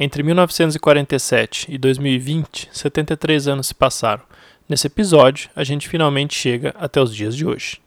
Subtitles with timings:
[0.00, 4.22] Entre 1947 e 2020, 73 anos se passaram.
[4.68, 7.80] Nesse episódio, a gente finalmente chega até os dias de hoje.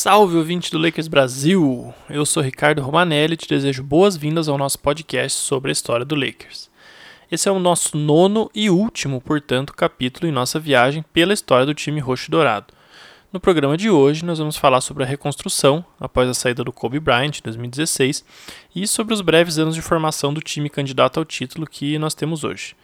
[0.00, 1.92] Salve ouvinte do Lakers Brasil!
[2.08, 6.14] Eu sou Ricardo Romanelli e te desejo boas-vindas ao nosso podcast sobre a história do
[6.14, 6.70] Lakers.
[7.28, 11.74] Esse é o nosso nono e último, portanto, capítulo em nossa viagem pela história do
[11.74, 12.72] time roxo dourado.
[13.32, 17.00] No programa de hoje, nós vamos falar sobre a reconstrução após a saída do Kobe
[17.00, 18.24] Bryant em 2016
[18.76, 22.44] e sobre os breves anos de formação do time candidato ao título que nós temos
[22.44, 22.76] hoje.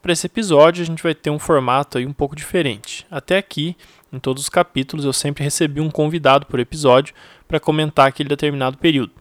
[0.00, 3.06] Para esse episódio, a gente vai ter um formato aí um pouco diferente.
[3.10, 3.76] Até aqui,
[4.12, 7.14] em todos os capítulos, eu sempre recebi um convidado por episódio
[7.46, 9.12] para comentar aquele determinado período.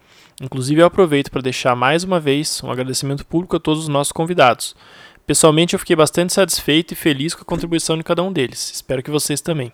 [0.42, 4.12] Inclusive, eu aproveito para deixar mais uma vez um agradecimento público a todos os nossos
[4.12, 4.76] convidados.
[5.28, 8.72] Pessoalmente, eu fiquei bastante satisfeito e feliz com a contribuição de cada um deles.
[8.74, 9.72] Espero que vocês também.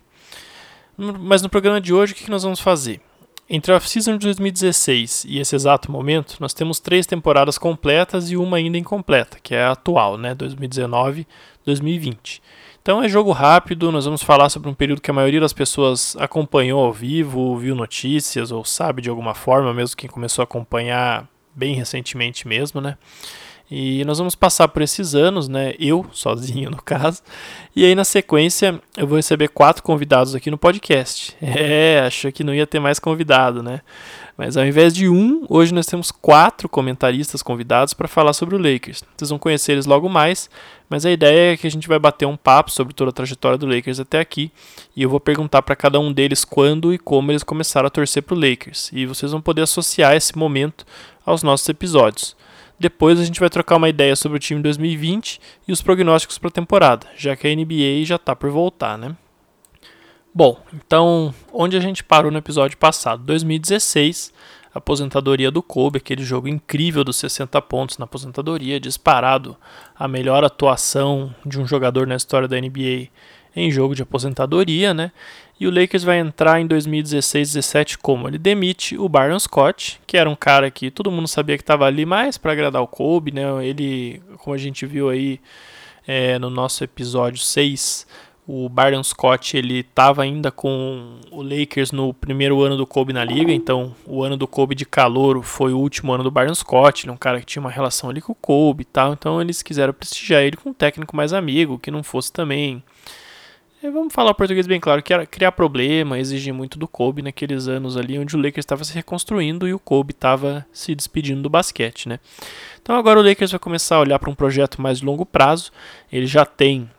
[0.98, 3.00] Mas no programa de hoje, o que nós vamos fazer?
[3.48, 8.38] Entre a off-season de 2016 e esse exato momento, nós temos três temporadas completas e
[8.38, 12.42] uma ainda incompleta, que é a atual, né, 2019-2020.
[12.86, 16.16] Então é jogo rápido, nós vamos falar sobre um período que a maioria das pessoas
[16.20, 21.28] acompanhou ao vivo, viu notícias ou sabe de alguma forma, mesmo quem começou a acompanhar
[21.56, 22.96] bem recentemente mesmo, né?
[23.72, 25.74] E nós vamos passar por esses anos, né?
[25.80, 27.24] Eu, sozinho no caso.
[27.76, 31.36] E aí, na sequência, eu vou receber quatro convidados aqui no podcast.
[31.42, 33.82] É, achou que não ia ter mais convidado, né?
[34.38, 38.58] Mas ao invés de um, hoje nós temos quatro comentaristas convidados para falar sobre o
[38.58, 39.02] Lakers.
[39.16, 40.50] Vocês vão conhecer eles logo mais,
[40.90, 43.58] mas a ideia é que a gente vai bater um papo sobre toda a trajetória
[43.58, 44.52] do Lakers até aqui
[44.96, 48.24] e eu vou perguntar para cada um deles quando e como eles começaram a torcer
[48.24, 48.92] para o Lakers.
[48.92, 50.86] E vocês vão poder associar esse momento
[51.26, 52.36] aos nossos episódios.
[52.78, 56.50] Depois a gente vai trocar uma ideia sobre o time 2020 e os prognósticos para
[56.50, 59.16] a temporada, já que a NBA já está por voltar, né?
[60.38, 63.24] Bom, então, onde a gente parou no episódio passado?
[63.24, 64.34] 2016,
[64.74, 69.56] aposentadoria do Kobe, aquele jogo incrível dos 60 pontos na aposentadoria, disparado
[69.98, 73.08] a melhor atuação de um jogador na história da NBA
[73.56, 75.14] em jogo de aposentadoria, né?
[75.58, 78.28] E o Lakers vai entrar em 2016-17 como?
[78.28, 81.86] Ele demite o Byron Scott, que era um cara que todo mundo sabia que estava
[81.86, 83.66] ali mais para agradar o Kobe, né?
[83.66, 85.40] Ele, como a gente viu aí
[86.06, 88.06] é, no nosso episódio 6,
[88.48, 93.24] o Byron Scott ele estava ainda com o Lakers no primeiro ano do Kobe na
[93.24, 97.06] liga, então o ano do Kobe de calouro foi o último ano do Byron Scott,
[97.06, 99.42] ele é um cara que tinha uma relação ali com o Kobe e tal, então
[99.42, 102.84] eles quiseram prestigiar ele com um técnico mais amigo, que não fosse também
[103.92, 107.98] vamos falar português bem claro, que era criar problema, exigir muito do Kobe naqueles anos
[107.98, 112.10] ali onde o Lakers estava se reconstruindo e o Kobe estava se despedindo do basquete,
[112.10, 112.20] né?
[112.82, 115.72] Então agora o Lakers vai começar a olhar para um projeto mais de longo prazo.
[116.12, 116.90] Ele já tem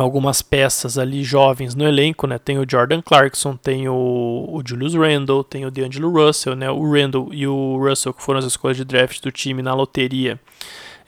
[0.00, 2.38] algumas peças ali jovens no elenco, né?
[2.38, 6.70] Tem o Jordan Clarkson, tem o, o Julius Randle, tem o D'Angelo Russell, né?
[6.70, 10.40] O Randle e o Russell que foram as escolhas de draft do time na loteria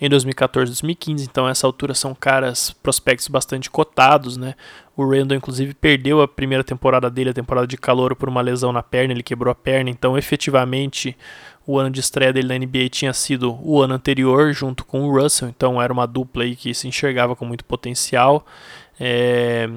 [0.00, 4.54] em 2014 2015, então essa altura são caras prospectos bastante cotados, né?
[4.96, 8.72] O Randall inclusive perdeu a primeira temporada dele, a temporada de calor por uma lesão
[8.72, 11.16] na perna, ele quebrou a perna, então efetivamente
[11.64, 15.20] o ano de estreia dele na NBA tinha sido o ano anterior junto com o
[15.20, 18.44] Russell, então era uma dupla aí que se enxergava com muito potencial.
[19.04, 19.68] É,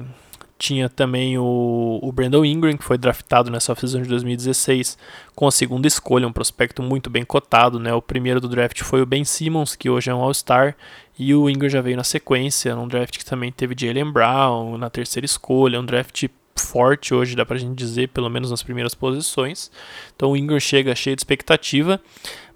[0.56, 4.96] tinha também o, o Brandon Ingram, que foi draftado nessa off-season de 2016
[5.34, 7.80] com a segunda escolha, um prospecto muito bem cotado.
[7.80, 7.92] Né?
[7.92, 10.76] O primeiro do draft foi o Ben Simmons, que hoje é um All-Star,
[11.18, 14.88] e o Ingram já veio na sequência, num draft que também teve Jalen Brown na
[14.88, 19.72] terceira escolha, um draft forte hoje, dá pra gente dizer, pelo menos nas primeiras posições.
[20.14, 22.00] Então o Ingram chega cheio de expectativa,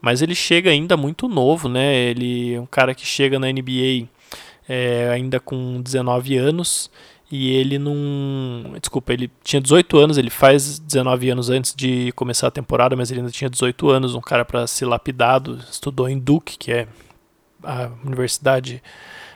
[0.00, 1.96] mas ele chega ainda muito novo, né?
[1.96, 4.08] Ele é um cara que chega na NBA
[4.72, 6.88] é, ainda com 19 anos
[7.28, 8.72] e ele não.
[8.80, 13.10] Desculpa, ele tinha 18 anos, ele faz 19 anos antes de começar a temporada, mas
[13.10, 15.58] ele ainda tinha 18 anos, um cara para ser lapidado.
[15.68, 16.86] Estudou em Duke, que é
[17.64, 18.80] a universidade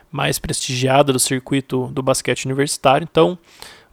[0.09, 3.05] mais prestigiada do circuito do basquete universitário.
[3.11, 3.37] Então,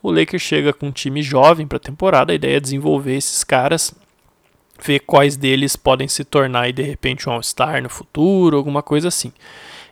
[0.02, 2.32] o Lakers chega com um time jovem para a temporada.
[2.32, 3.96] A ideia é desenvolver esses caras
[4.80, 9.08] ver quais deles podem se tornar aí, de repente um All-Star no futuro, alguma coisa
[9.08, 9.32] assim.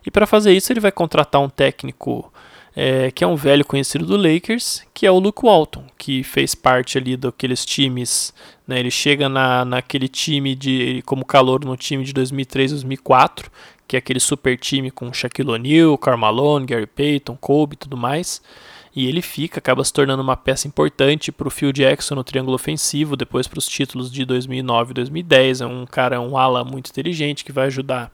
[0.06, 2.32] E para fazer isso ele vai contratar um técnico
[2.76, 6.56] é, que é um velho conhecido do Lakers, que é o Luke Walton, que fez
[6.56, 8.34] parte ali daqueles times.
[8.68, 13.52] Né, ele chega na, naquele time de como calor no time de 2003, 2004,
[13.88, 18.42] que é aquele super time com Shaquille O'Neal, Carmelo, Gary Payton, Kobe e tudo mais.
[18.96, 22.56] E ele fica, acaba se tornando uma peça importante para o Phil Jackson no triângulo
[22.56, 25.62] ofensivo, depois para os títulos de 2009 e 2010.
[25.62, 28.12] É um cara, um ala muito inteligente que vai ajudar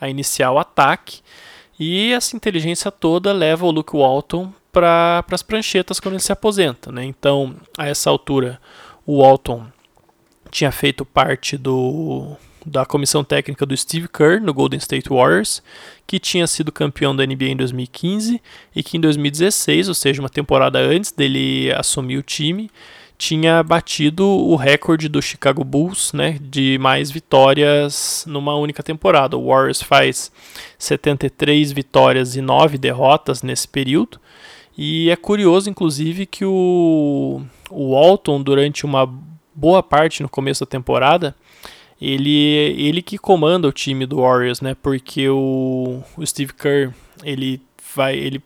[0.00, 1.20] a iniciar o ataque.
[1.78, 6.92] E essa inteligência toda leva o Luke Walton para as pranchetas quando ele se aposenta.
[6.92, 7.04] Né?
[7.04, 8.60] Então, a essa altura,
[9.06, 9.66] o Walton
[10.50, 12.36] tinha feito parte do,
[12.66, 15.62] da comissão técnica do Steve Kerr no Golden State Warriors,
[16.06, 18.42] que tinha sido campeão da NBA em 2015
[18.74, 22.70] e que em 2016, ou seja, uma temporada antes dele assumir o time,
[23.20, 29.36] tinha batido o recorde do Chicago Bulls, né, de mais vitórias numa única temporada.
[29.36, 30.32] O Warriors faz
[30.78, 34.18] 73 vitórias e 9 derrotas nesse período.
[34.76, 39.06] E é curioso, inclusive, que o, o Walton, durante uma
[39.54, 41.36] boa parte no começo da temporada,
[42.00, 44.74] ele, ele que comanda o time do Warriors, né?
[44.82, 47.60] Porque o, o Steve Kerr, ele
[47.94, 48.42] vai, ele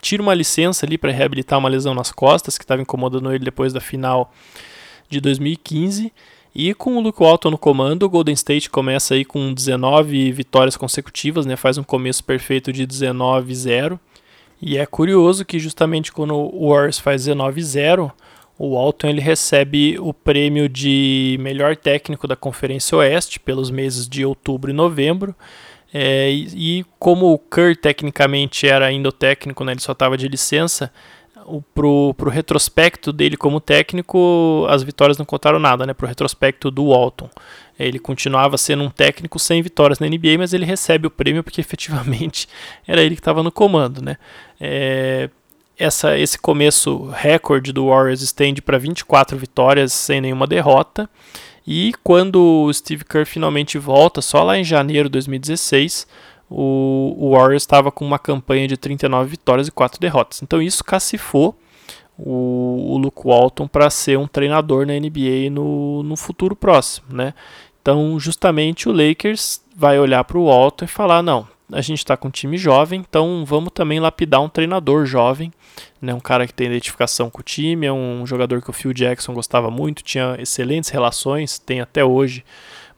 [0.00, 3.72] tira uma licença ali para reabilitar uma lesão nas costas que estava incomodando ele depois
[3.72, 4.32] da final
[5.08, 6.12] de 2015.
[6.54, 10.76] E com o Luke Walton no comando, o Golden State começa aí com 19 vitórias
[10.76, 11.56] consecutivas, né?
[11.56, 13.98] Faz um começo perfeito de 19-0.
[14.60, 18.10] E é curioso que justamente quando o Warriors faz 19-0,
[18.58, 24.24] o Walton ele recebe o prêmio de melhor técnico da Conferência Oeste pelos meses de
[24.24, 25.34] outubro e novembro.
[25.92, 30.18] É, e, e, como o Kerr tecnicamente era ainda o técnico, né, ele só estava
[30.18, 30.92] de licença,
[31.48, 35.94] o, pro, pro retrospecto dele como técnico, as vitórias não contaram nada, né?
[35.94, 37.30] Pro retrospecto do Walton.
[37.78, 41.60] Ele continuava sendo um técnico sem vitórias na NBA, mas ele recebe o prêmio porque
[41.62, 42.48] efetivamente
[42.86, 44.16] era ele que estava no comando, né?
[44.60, 45.30] É,
[45.78, 51.08] essa, esse começo recorde do Warriors estende para 24 vitórias sem nenhuma derrota.
[51.70, 56.06] E quando o Steve Kerr finalmente volta, só lá em janeiro de 2016,
[56.48, 60.40] o, o Warriors estava com uma campanha de 39 vitórias e 4 derrotas.
[60.42, 61.54] Então isso cacifou
[62.16, 67.34] o, o Luke Walton para ser um treinador na NBA no, no futuro próximo, né?
[67.82, 72.16] Então, justamente o Lakers vai olhar para o Walton e falar: não, a gente está
[72.16, 75.52] com um time jovem, então vamos também lapidar um treinador jovem,
[76.00, 78.92] né, um cara que tem identificação com o time, é um jogador que o Phil
[78.92, 82.44] Jackson gostava muito, tinha excelentes relações, tem até hoje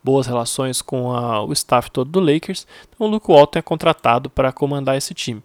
[0.02, 2.66] boas relações com a, o staff todo do Lakers.
[2.88, 5.42] Então o Luke Walton é contratado para comandar esse time.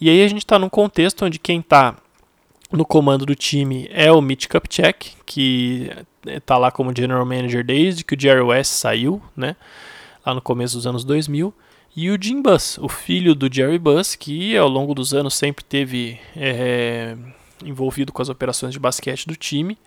[0.00, 1.94] E aí a gente está num contexto onde quem está
[2.72, 5.92] no comando do time é o Mitch Kupchak, que
[6.26, 9.54] está lá como general manager desde que o Jerry West saiu, né,
[10.26, 11.54] lá no começo dos anos 2000
[11.96, 15.64] e o Jim Buss, o filho do Jerry Buss, que ao longo dos anos sempre
[15.64, 17.16] teve é,
[17.64, 19.78] envolvido com as operações de basquete do time.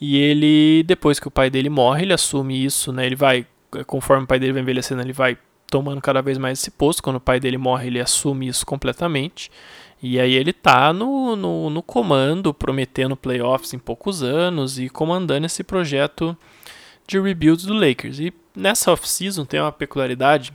[0.00, 3.06] E ele, depois que o pai dele morre, ele assume isso, né?
[3.06, 3.46] Ele vai,
[3.86, 5.36] conforme o pai dele vai envelhecendo, ele vai
[5.70, 7.02] tomando cada vez mais esse posto.
[7.02, 9.50] Quando o pai dele morre, ele assume isso completamente.
[10.02, 15.46] E aí ele tá no, no, no comando, prometendo playoffs em poucos anos e comandando
[15.46, 16.36] esse projeto
[17.06, 18.18] de rebuild do Lakers.
[18.18, 20.52] E nessa off-season tem uma peculiaridade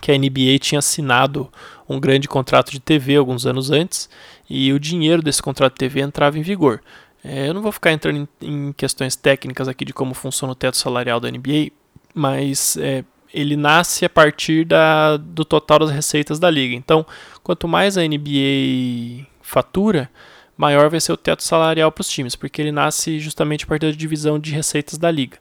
[0.00, 1.50] que a NBA tinha assinado
[1.88, 4.08] um grande contrato de TV alguns anos antes
[4.48, 6.80] e o dinheiro desse contrato de TV entrava em vigor.
[7.24, 10.56] É, eu não vou ficar entrando em, em, questões técnicas aqui de como funciona o
[10.56, 11.70] teto salarial da NBA,
[12.14, 16.74] mas é, ele nasce a partir da, do total das receitas da liga.
[16.74, 17.04] Então,
[17.42, 20.10] quanto mais a NBA fatura,
[20.56, 23.86] maior vai ser o teto salarial para os times, porque ele nasce justamente a partir
[23.86, 25.38] da divisão de receitas da liga.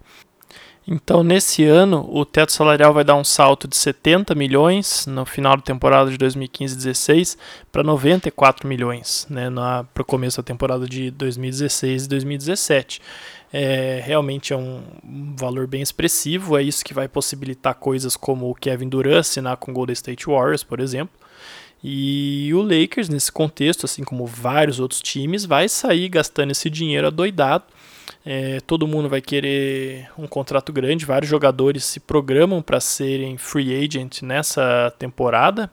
[0.90, 5.58] Então, nesse ano, o teto salarial vai dar um salto de 70 milhões no final
[5.58, 7.38] da temporada de 2015-16
[7.70, 9.50] para 94 milhões né,
[9.94, 13.02] para o começo da temporada de 2016 e 2017.
[13.52, 14.82] É, realmente é um,
[15.36, 19.72] valor bem expressivo, é isso que vai possibilitar coisas como o Kevin Durant assinar com
[19.72, 21.14] o Golden State Warriors, por exemplo.
[21.84, 27.08] E o Lakers, nesse contexto, assim como vários outros times, vai sair gastando esse dinheiro
[27.08, 27.66] adoidado
[28.30, 33.74] é, todo mundo vai querer um contrato grande, vários jogadores se programam para serem free
[33.74, 35.72] agent nessa temporada.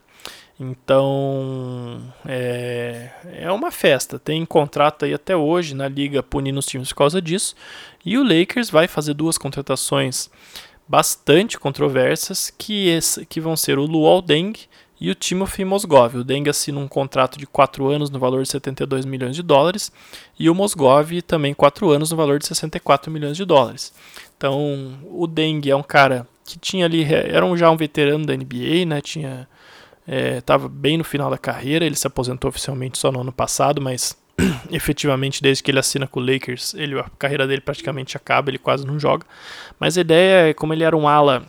[0.58, 4.20] Então é, é uma festa.
[4.20, 7.56] Tem contrato aí até hoje na liga punindo os times por causa disso.
[8.06, 10.30] E o Lakers vai fazer duas contratações
[10.86, 12.96] bastante controversas que,
[13.28, 14.52] que vão ser o Luol Deng
[15.04, 16.16] e o Timothy Mosgov.
[16.16, 19.92] O Deng assina um contrato de 4 anos no valor de 72 milhões de dólares
[20.38, 23.92] e o Mosgov também 4 anos no valor de 64 milhões de dólares.
[24.34, 28.34] Então, o Deng é um cara que tinha ali, era um, já um veterano da
[28.34, 29.02] NBA, né?
[29.02, 29.46] Tinha
[30.38, 33.82] estava é, bem no final da carreira, ele se aposentou oficialmente só no ano passado,
[33.82, 34.16] mas
[34.72, 38.58] efetivamente desde que ele assina com o Lakers, ele, a carreira dele praticamente acaba, ele
[38.58, 39.26] quase não joga.
[39.78, 41.46] Mas a ideia é, como ele era um ala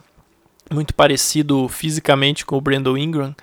[0.71, 3.35] muito parecido fisicamente com o Brandon Ingram,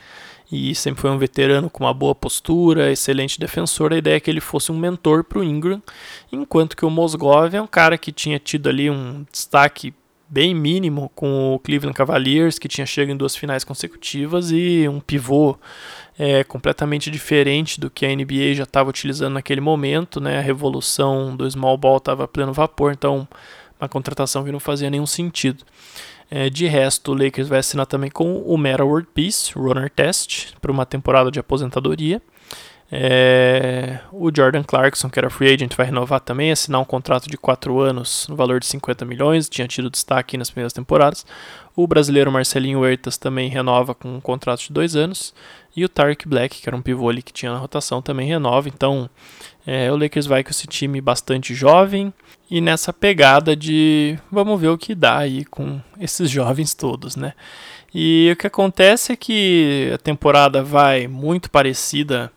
[0.50, 3.92] e sempre foi um veterano com uma boa postura, excelente defensor.
[3.92, 5.82] A ideia é que ele fosse um mentor para o Ingram,
[6.30, 9.94] enquanto que o Mosgov é um cara que tinha tido ali um destaque
[10.28, 15.00] bem mínimo com o Cleveland Cavaliers, que tinha chegado em duas finais consecutivas, e um
[15.00, 15.58] pivô
[16.18, 20.20] é, completamente diferente do que a NBA já estava utilizando naquele momento.
[20.20, 20.38] Né?
[20.38, 23.28] A revolução do small ball estava pleno vapor, então
[23.80, 25.64] uma contratação que não fazia nenhum sentido.
[26.30, 30.54] É, de resto, o Lakers vai assinar também com o Meta World Peace, Runner Test,
[30.60, 32.20] para uma temporada de aposentadoria.
[32.94, 37.38] É, o Jordan Clarkson, que era free agent, vai renovar também, assinar um contrato de
[37.38, 41.24] 4 anos no valor de 50 milhões, tinha tido destaque nas primeiras temporadas.
[41.74, 45.32] O brasileiro Marcelinho Huertas também renova com um contrato de 2 anos.
[45.74, 48.68] E o Tarek Black, que era um pivô ali que tinha na rotação, também renova.
[48.68, 49.08] Então,
[49.66, 52.12] é, o Lakers vai com esse time bastante jovem,
[52.50, 57.32] e nessa pegada de vamos ver o que dá aí com esses jovens todos, né?
[57.94, 62.30] E o que acontece é que a temporada vai muito parecida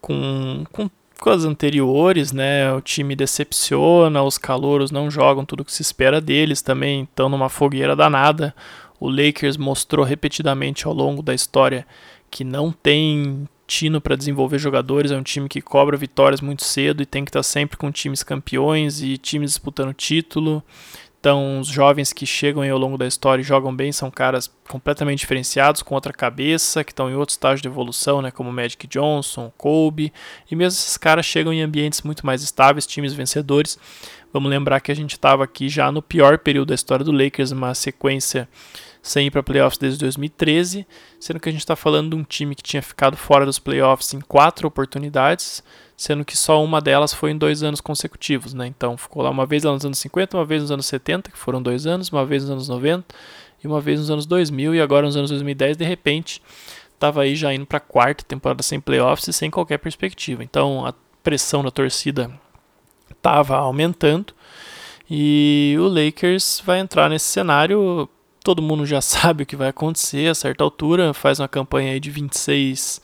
[0.00, 2.72] com, com, com as anteriores, né?
[2.72, 7.48] O time decepciona, os calouros não jogam tudo que se espera deles, também estão numa
[7.48, 8.54] fogueira danada.
[8.98, 11.86] O Lakers mostrou repetidamente ao longo da história
[12.32, 17.02] que não tem tino para desenvolver jogadores, é um time que cobra vitórias muito cedo
[17.02, 20.64] e tem que estar tá sempre com times campeões e times disputando título.
[21.20, 25.20] Então, os jovens que chegam ao longo da história e jogam bem são caras completamente
[25.20, 29.52] diferenciados, com outra cabeça, que estão em outro estágio de evolução, né, como Magic Johnson,
[29.56, 30.12] Kobe,
[30.50, 33.78] e mesmo esses caras chegam em ambientes muito mais estáveis, times vencedores.
[34.32, 37.52] Vamos lembrar que a gente estava aqui já no pior período da história do Lakers,
[37.52, 38.48] uma sequência
[39.02, 40.86] sem ir para playoffs desde 2013,
[41.18, 44.14] sendo que a gente está falando de um time que tinha ficado fora dos playoffs
[44.14, 45.62] em quatro oportunidades,
[45.96, 48.68] sendo que só uma delas foi em dois anos consecutivos, né?
[48.68, 51.38] Então ficou lá uma vez lá nos anos 50, uma vez nos anos 70, que
[51.38, 53.04] foram dois anos, uma vez nos anos 90
[53.62, 56.40] e uma vez nos anos 2000 e agora nos anos 2010, de repente,
[56.94, 60.44] estava aí já indo para a quarta temporada sem playoffs e sem qualquer perspectiva.
[60.44, 60.94] Então a
[61.24, 62.30] pressão da torcida
[63.10, 64.32] estava aumentando
[65.10, 68.08] e o Lakers vai entrar nesse cenário
[68.42, 72.00] todo mundo já sabe o que vai acontecer a certa altura, faz uma campanha aí
[72.00, 73.00] de 26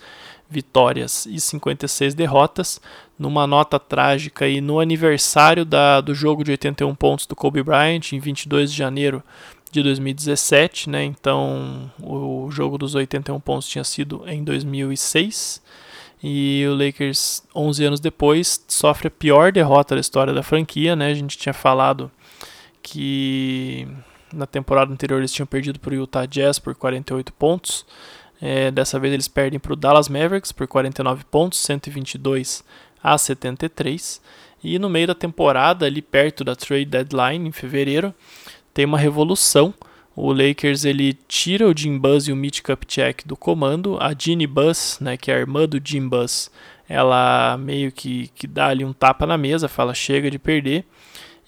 [0.51, 2.81] vitórias e 56 derrotas,
[3.19, 8.13] numa nota trágica e no aniversário da, do jogo de 81 pontos do Kobe Bryant,
[8.13, 9.23] em 22 de janeiro
[9.71, 11.05] de 2017, né?
[11.05, 15.63] Então, o jogo dos 81 pontos tinha sido em 2006.
[16.23, 21.09] E o Lakers, 11 anos depois, sofre a pior derrota da história da franquia, né?
[21.09, 22.11] A gente tinha falado
[22.83, 23.87] que
[24.33, 27.87] na temporada anterior eles tinham perdido para o Utah Jazz por 48 pontos.
[28.41, 32.65] É, dessa vez eles perdem para o Dallas Mavericks por 49 pontos, 122
[33.03, 34.21] a 73.
[34.63, 38.15] E no meio da temporada, ali perto da trade deadline, em fevereiro,
[38.73, 39.75] tem uma revolução.
[40.15, 43.97] O Lakers ele tira o Jim Buzz e o Mitch Kupchak do comando.
[44.01, 46.51] A Jeannie Buzz, né, que é a irmã do Jim Buzz,
[46.89, 50.85] ela meio que, que dá ali um tapa na mesa, fala chega de perder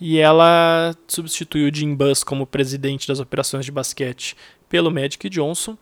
[0.00, 4.37] e ela substituiu o Jim Buss como presidente das operações de basquete
[4.69, 5.76] pelo Magic Johnson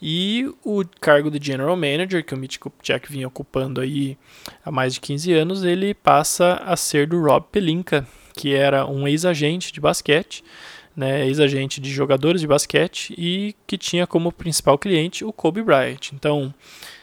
[0.00, 4.16] e o cargo de General Manager, que o Mitch Kupchak vinha ocupando aí
[4.64, 9.08] há mais de 15 anos, ele passa a ser do Rob Pelinka, que era um
[9.08, 10.44] ex-agente de basquete,
[10.96, 16.12] né, ex-agente de jogadores de basquete e que tinha como principal cliente o Kobe Bryant.
[16.12, 16.54] Então,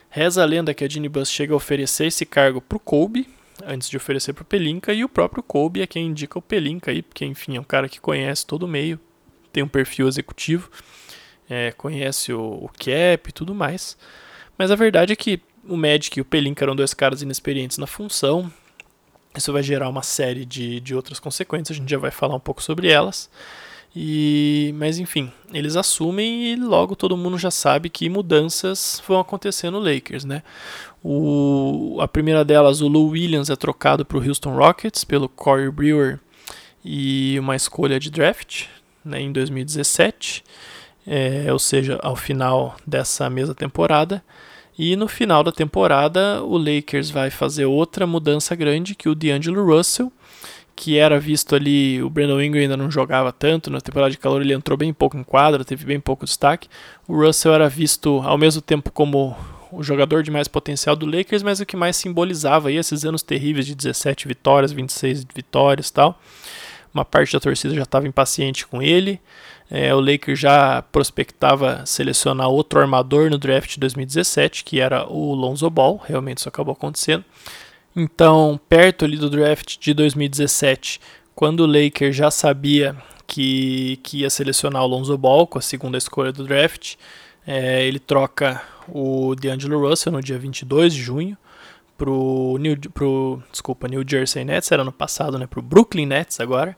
[0.10, 3.28] reza a lenda que a Ginny Buss chega a oferecer esse cargo para o Kobe,
[3.64, 6.92] antes de oferecer para o Pelinka, e o próprio Kobe é quem indica o Pelinka
[6.92, 9.00] aí, porque enfim, é um cara que conhece todo o meio,
[9.52, 10.70] tem um perfil executivo,
[11.50, 13.98] é, conhece o, o cap e tudo mais.
[14.58, 17.88] Mas a verdade é que o Magic e o Pelinka eram dois caras inexperientes na
[17.88, 18.52] função.
[19.36, 22.40] Isso vai gerar uma série de, de outras consequências, a gente já vai falar um
[22.40, 23.30] pouco sobre elas.
[23.98, 29.70] E, mas enfim, eles assumem e logo todo mundo já sabe que mudanças vão acontecer
[29.70, 30.44] no Lakers, né?
[31.08, 35.70] O, a primeira delas, o Lou Williams é trocado para o Houston Rockets pelo Corey
[35.70, 36.20] Brewer
[36.84, 38.64] e uma escolha de draft
[39.04, 40.44] né, em 2017,
[41.06, 44.24] é, ou seja, ao final dessa mesma temporada.
[44.80, 49.64] E no final da temporada, o Lakers vai fazer outra mudança grande, que o D'Angelo
[49.64, 50.12] Russell
[50.76, 54.42] que era visto ali, o Brandon Ingram ainda não jogava tanto, na temporada de calor
[54.42, 56.68] ele entrou bem pouco em quadra, teve bem pouco destaque.
[57.08, 59.38] O Russell era visto ao mesmo tempo como
[59.76, 63.22] o jogador de mais potencial do Lakers, mas o que mais simbolizava aí esses anos
[63.22, 66.20] terríveis de 17 vitórias, 26 vitórias tal.
[66.94, 69.20] Uma parte da torcida já estava impaciente com ele.
[69.70, 75.34] É, o Lakers já prospectava selecionar outro armador no draft de 2017, que era o
[75.34, 76.02] Lonzo Ball.
[76.06, 77.26] Realmente isso acabou acontecendo.
[77.96, 81.00] Então, perto ali do draft de 2017,
[81.34, 85.98] quando o Lakers já sabia que, que ia selecionar o Lonzo Ball com a segunda
[85.98, 86.96] escolha do draft,
[87.46, 91.38] é, ele troca o DeAngelo Russell no dia 22 de junho
[91.98, 96.76] pro New, pro, desculpa, New Jersey Nets, era no passado, né, pro Brooklyn Nets agora,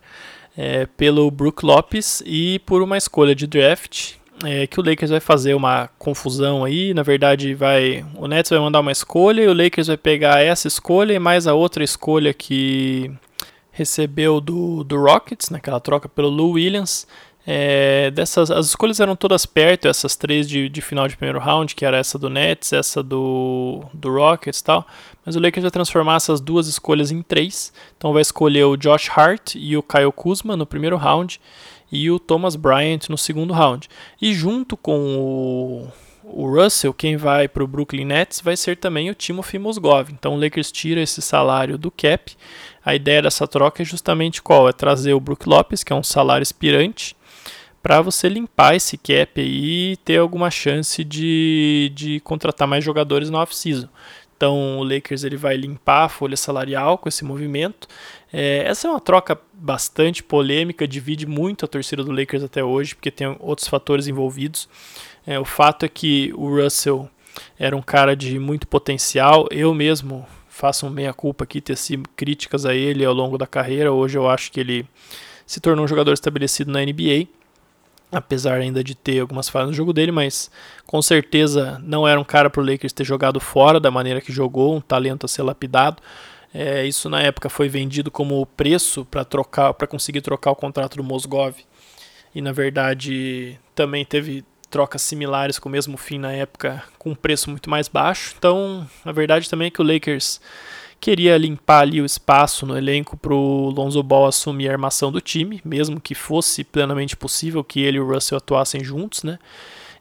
[0.55, 5.19] é, pelo Brook Lopes e por uma escolha de draft é, que o Lakers vai
[5.19, 9.53] fazer uma confusão aí, na verdade vai, o Nets vai mandar uma escolha e o
[9.53, 13.11] Lakers vai pegar essa escolha e mais a outra escolha que
[13.71, 17.07] recebeu do, do Rockets, naquela troca pelo Lou Williams,
[17.49, 21.73] é, dessas, as escolhas eram todas perto, essas três de, de final de primeiro round,
[21.73, 24.85] que era essa do Nets, essa do, do Rockets e tal.
[25.25, 27.71] Mas o Lakers vai transformar essas duas escolhas em três.
[27.95, 31.39] Então vai escolher o Josh Hart e o Kyle Kuzma no primeiro round
[31.89, 33.87] e o Thomas Bryant no segundo round.
[34.21, 35.87] E junto com o,
[36.25, 40.11] o Russell, quem vai para o Brooklyn Nets vai ser também o Timothy Mozgov.
[40.11, 42.35] Então o Lakers tira esse salário do cap.
[42.83, 44.67] A ideia dessa troca é justamente qual?
[44.67, 47.15] É trazer o Brook Lopes, que é um salário expirante,
[47.87, 53.37] para você limpar esse cap e ter alguma chance de, de contratar mais jogadores no
[53.37, 53.87] off-season.
[54.35, 57.87] Então o Lakers ele vai limpar a folha salarial com esse movimento.
[58.33, 62.93] É, essa é uma troca bastante polêmica, divide muito a torcida do Lakers até hoje,
[62.93, 64.67] porque tem outros fatores envolvidos.
[65.25, 67.09] É, o fato é que o Russell
[67.57, 69.47] era um cara de muito potencial.
[69.49, 73.93] Eu mesmo faço um meia-culpa aqui, teci críticas a ele ao longo da carreira.
[73.93, 74.85] Hoje eu acho que ele
[75.45, 77.29] se tornou um jogador estabelecido na NBA
[78.11, 80.49] apesar ainda de ter algumas falhas no jogo dele, mas
[80.85, 84.31] com certeza não era um cara para o Lakers ter jogado fora da maneira que
[84.31, 86.01] jogou, um talento a ser lapidado.
[86.53, 90.97] É, isso na época foi vendido como preço para trocar, para conseguir trocar o contrato
[90.97, 91.55] do Mosgov.
[92.33, 97.15] E na verdade também teve trocas similares com o mesmo fim na época com um
[97.15, 98.35] preço muito mais baixo.
[98.37, 100.41] Então, a verdade também é que o Lakers
[100.99, 105.21] queria limpar ali o espaço no elenco para o Lonzo Ball assumir a armação do
[105.21, 109.39] time, mesmo que fosse plenamente possível que ele e o Russell atuassem juntos, né?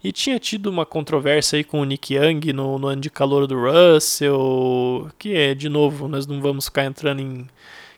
[0.02, 3.46] E tinha tido uma controvérsia aí com o Nick Young no, no ano de calor
[3.46, 7.46] do Russell, que é, de novo, nós não vamos ficar entrando em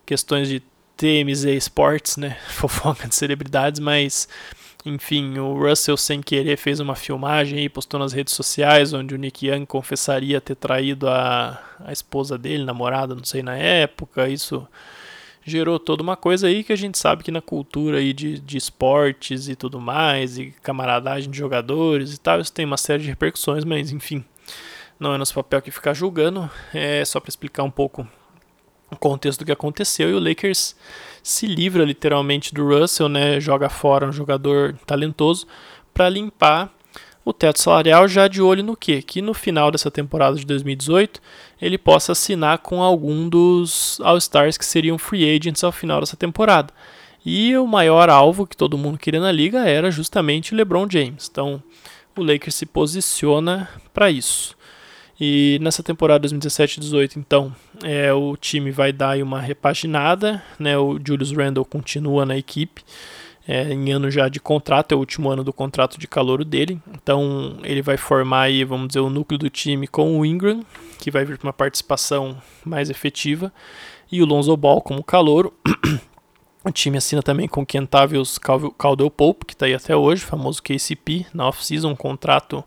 [0.07, 0.63] questões de
[0.97, 2.39] TMZ Sports, né?
[2.49, 4.29] Fofoca de celebridades, mas
[4.85, 9.19] enfim, o Russell sem querer fez uma filmagem e postou nas redes sociais onde o
[9.19, 14.29] Nick Young confessaria ter traído a, a esposa dele, namorada, não sei na época.
[14.29, 14.67] Isso
[15.45, 18.57] gerou toda uma coisa aí que a gente sabe que na cultura aí de, de
[18.57, 23.09] esportes e tudo mais, e camaradagem de jogadores e tal, isso tem uma série de
[23.09, 24.25] repercussões, mas enfim,
[25.01, 28.07] não é nosso papel aqui ficar julgando, é só para explicar um pouco
[28.91, 30.77] o contexto do que aconteceu e o Lakers
[31.23, 35.47] se livra literalmente do Russell, né, joga fora um jogador talentoso
[35.93, 36.73] para limpar
[37.25, 39.03] o teto salarial já de olho no que?
[39.03, 41.21] Que no final dessa temporada de 2018
[41.61, 46.73] ele possa assinar com algum dos All-Stars que seriam free agents ao final dessa temporada.
[47.25, 51.29] E o maior alvo que todo mundo queria na liga era justamente LeBron James.
[51.31, 51.63] Então
[52.17, 54.57] o Lakers se posiciona para isso.
[55.21, 60.77] E nessa temporada 2017-18, então, é, o time vai dar uma repaginada, né?
[60.79, 62.83] O Julius Randle continua na equipe,
[63.47, 66.81] é, em ano já de contrato, é o último ano do contrato de calor dele.
[66.93, 70.63] Então, ele vai formar aí, vamos dizer, o núcleo do time com o Ingram,
[70.99, 73.53] que vai vir para uma participação mais efetiva,
[74.11, 75.53] e o Lonzo Ball como calouro.
[76.65, 80.61] O time assina também com o Kentavious Caldwell Pope, que está aí até hoje, famoso
[80.63, 82.63] KCP, na off-season, um contrato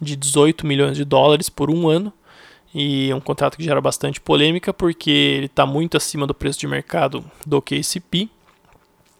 [0.00, 2.12] de 18 milhões de dólares por um ano.
[2.74, 6.60] E é um contrato que gera bastante polêmica porque ele está muito acima do preço
[6.60, 8.28] de mercado do KCP.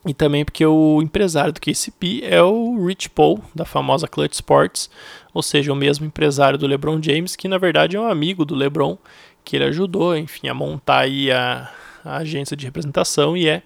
[0.07, 4.89] E também porque o empresário do KCP é o Rich Paul, da famosa Clutch Sports,
[5.35, 8.55] ou seja, o mesmo empresário do LeBron James, que na verdade é um amigo do
[8.55, 8.97] LeBron,
[9.45, 11.71] que ele ajudou, enfim, a montar aí a,
[12.05, 13.63] a agência de representação e é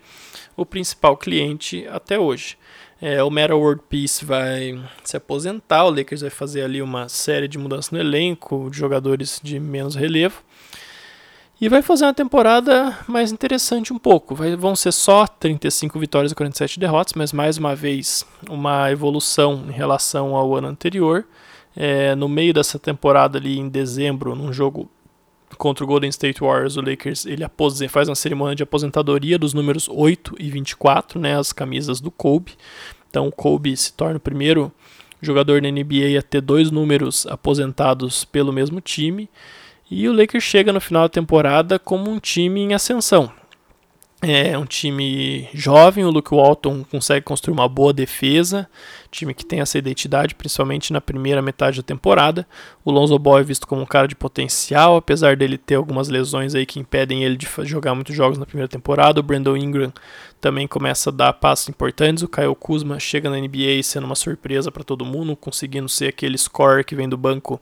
[0.56, 2.56] o principal cliente até hoje.
[3.04, 7.48] É, o Meta World Peace vai se aposentar, o Lakers vai fazer ali uma série
[7.48, 10.40] de mudanças no elenco, de jogadores de menos relevo.
[11.60, 14.36] E vai fazer uma temporada mais interessante um pouco.
[14.36, 19.64] Vai, vão ser só 35 vitórias e 47 derrotas, mas mais uma vez uma evolução
[19.68, 21.26] em relação ao ano anterior.
[21.74, 24.88] É, no meio dessa temporada ali em dezembro, num jogo
[25.62, 27.44] contra o Golden State Warriors, o Lakers ele
[27.88, 32.54] faz uma cerimônia de aposentadoria dos números 8 e 24, né, as camisas do Kobe.
[33.08, 34.72] Então o Kobe se torna o primeiro
[35.20, 39.30] jogador na NBA a ter dois números aposentados pelo mesmo time.
[39.88, 43.32] E o Lakers chega no final da temporada como um time em ascensão.
[44.24, 48.70] É um time jovem, o Luke Walton consegue construir uma boa defesa,
[49.10, 52.46] time que tem essa identidade, principalmente na primeira metade da temporada.
[52.84, 56.54] O Lonzo Ball é visto como um cara de potencial, apesar dele ter algumas lesões
[56.54, 59.18] aí que impedem ele de jogar muitos jogos na primeira temporada.
[59.18, 59.92] O Brandon Ingram
[60.40, 62.22] também começa a dar passos importantes.
[62.22, 66.38] O Kyle Kuzma chega na NBA sendo uma surpresa para todo mundo, conseguindo ser aquele
[66.38, 67.60] scorer que vem do banco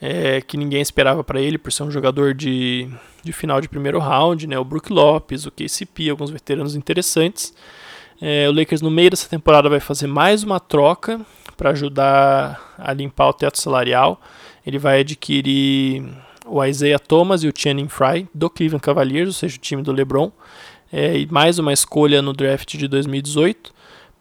[0.00, 2.88] é, que ninguém esperava para ele por ser um jogador de,
[3.22, 4.58] de final de primeiro round, né?
[4.58, 7.52] O Brook Lopes, o KCP, alguns veteranos interessantes.
[8.20, 11.20] É, o Lakers no meio dessa temporada vai fazer mais uma troca
[11.56, 14.20] para ajudar a limpar o teto salarial.
[14.66, 16.04] Ele vai adquirir
[16.46, 19.92] o Isaiah Thomas e o Channing Frye do Cleveland Cavaliers, ou seja, o time do
[19.92, 20.32] LeBron,
[20.92, 23.77] é, e mais uma escolha no draft de 2018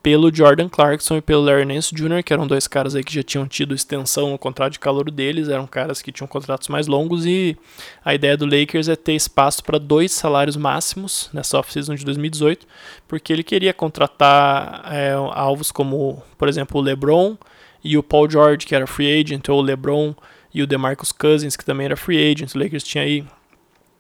[0.07, 3.21] pelo Jordan Clarkson e pelo Larry Nance Jr., que eram dois caras aí que já
[3.21, 7.25] tinham tido extensão no contrato de calor deles, eram caras que tinham contratos mais longos
[7.25, 7.57] e
[8.05, 12.65] a ideia do Lakers é ter espaço para dois salários máximos nessa off-season de 2018,
[13.05, 17.35] porque ele queria contratar é, alvos como, por exemplo, o LeBron
[17.83, 20.15] e o Paul George, que era free agent, ou o LeBron
[20.53, 22.55] e o DeMarcus Cousins, que também era free agent.
[22.55, 23.25] O Lakers tinha aí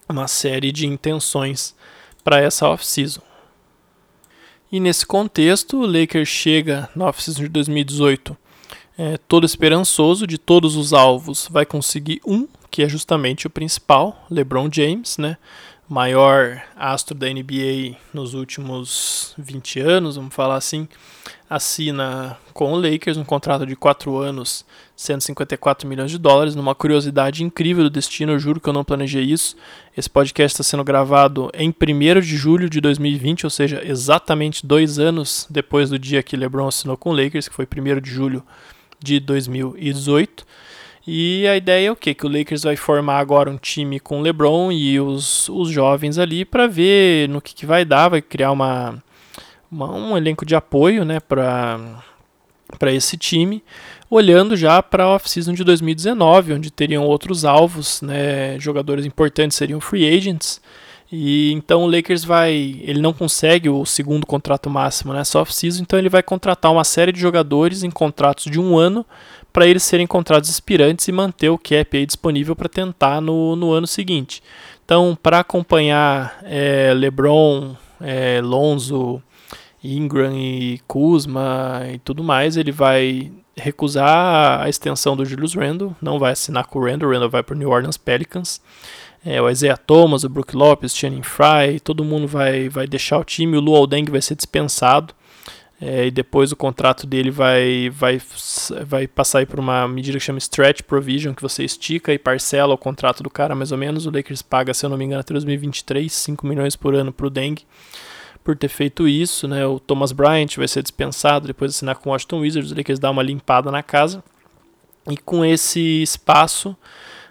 [0.07, 1.75] uma série de intenções
[2.23, 3.26] para essa off-season.
[4.71, 8.37] E nesse contexto, o Lakers chega na off-season de 2018
[8.97, 14.25] é, todo esperançoso de todos os alvos, vai conseguir um, que é justamente o principal,
[14.29, 15.37] LeBron James, né?
[15.89, 20.87] Maior astro da NBA nos últimos 20 anos, vamos falar assim,
[21.49, 27.43] assina com o Lakers um contrato de 4 anos, 154 milhões de dólares, numa curiosidade
[27.43, 29.55] incrível do destino, eu juro que eu não planejei isso.
[29.95, 34.99] Esse podcast está sendo gravado em 1 de julho de 2020, ou seja, exatamente dois
[34.99, 38.43] anos depois do dia que LeBron assinou com o Lakers, que foi 1 de julho
[38.99, 40.45] de 2018.
[41.09, 42.13] E a ideia é o quê?
[42.13, 46.17] Que o Lakers vai formar agora um time com o LeBron e os, os jovens
[46.17, 49.01] ali para ver no que, que vai dar, vai criar uma,
[49.71, 52.03] uma um elenco de apoio né, para
[52.91, 53.63] esse time,
[54.09, 59.79] olhando já para a off-season de 2019, onde teriam outros alvos, né, jogadores importantes seriam
[59.79, 60.59] free agents.
[61.09, 65.97] E então o Lakers vai, ele não consegue o segundo contrato máximo nessa off-season, então
[65.97, 69.05] ele vai contratar uma série de jogadores em contratos de um ano
[69.57, 73.87] para eles serem contratos expirantes e manter o cap disponível para tentar no, no ano
[73.87, 74.43] seguinte.
[74.85, 79.19] Então, para acompanhar é, LeBron, é, Lonzo,
[79.83, 86.19] Ingram e Kuzma e tudo mais, ele vai recusar a extensão do Julius Randle, não
[86.19, 88.61] vai assinar com o Randle, o Randle vai para o New Orleans Pelicans.
[89.25, 93.23] É, o Isaiah Thomas, o Brook Lopes, Channing Fry, todo mundo vai, vai deixar o
[93.23, 95.15] time, o Luol Deng vai ser dispensado.
[95.79, 98.19] É, e depois o contrato dele vai, vai,
[98.85, 102.77] vai passar por uma medida que chama Stretch Provision, que você estica e parcela o
[102.77, 104.07] contrato do cara mais ou menos.
[104.07, 107.27] O Lakers paga, se eu não me engano, até 2023, 5 milhões por ano para
[107.27, 107.57] o Deng
[108.43, 109.47] por ter feito isso.
[109.47, 109.67] Né?
[109.67, 112.71] O Thomas Bryant vai ser dispensado depois de assinar com o Washington Wizards.
[112.71, 114.23] O Lakers dá uma limpada na casa.
[115.07, 116.75] E com esse espaço,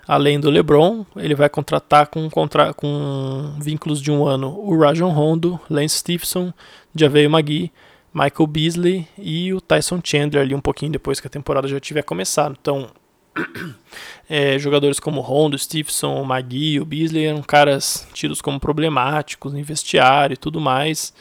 [0.06, 5.10] além do LeBron, ele vai contratar com, contra com vínculos de um ano o Rajon
[5.10, 6.52] Rondo, Lance Stephenson,
[6.94, 7.72] Javeio Magui
[8.16, 12.00] Michael Beasley e o Tyson Chandler ali um pouquinho depois que a temporada já tiver
[12.00, 12.56] começado.
[12.58, 12.88] Então,
[14.26, 20.32] é, jogadores como Rondo, Stevenson, Magui, o Beasley eram caras tidos como problemáticos em vestiário
[20.32, 21.12] e tudo mais.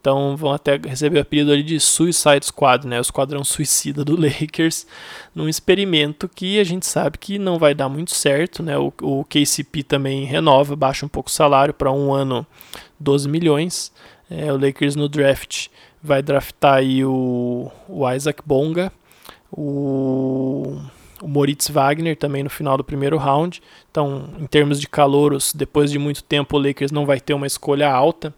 [0.00, 2.98] Então vão até receber o apelido ali de Suicide Squad, né?
[2.98, 4.86] O esquadrão suicida do Lakers,
[5.34, 8.78] num experimento que a gente sabe que não vai dar muito certo, né?
[8.78, 12.46] O, o KCP também renova, baixa um pouco o salário para um ano
[12.98, 13.92] 12 milhões.
[14.30, 15.68] É, o Lakers no draft
[16.02, 18.92] vai draftar aí o, o Isaac Bonga,
[19.50, 20.80] o,
[21.20, 23.62] o Moritz Wagner também no final do primeiro round.
[23.90, 27.46] Então, em termos de calouros, depois de muito tempo o Lakers não vai ter uma
[27.46, 28.34] escolha alta,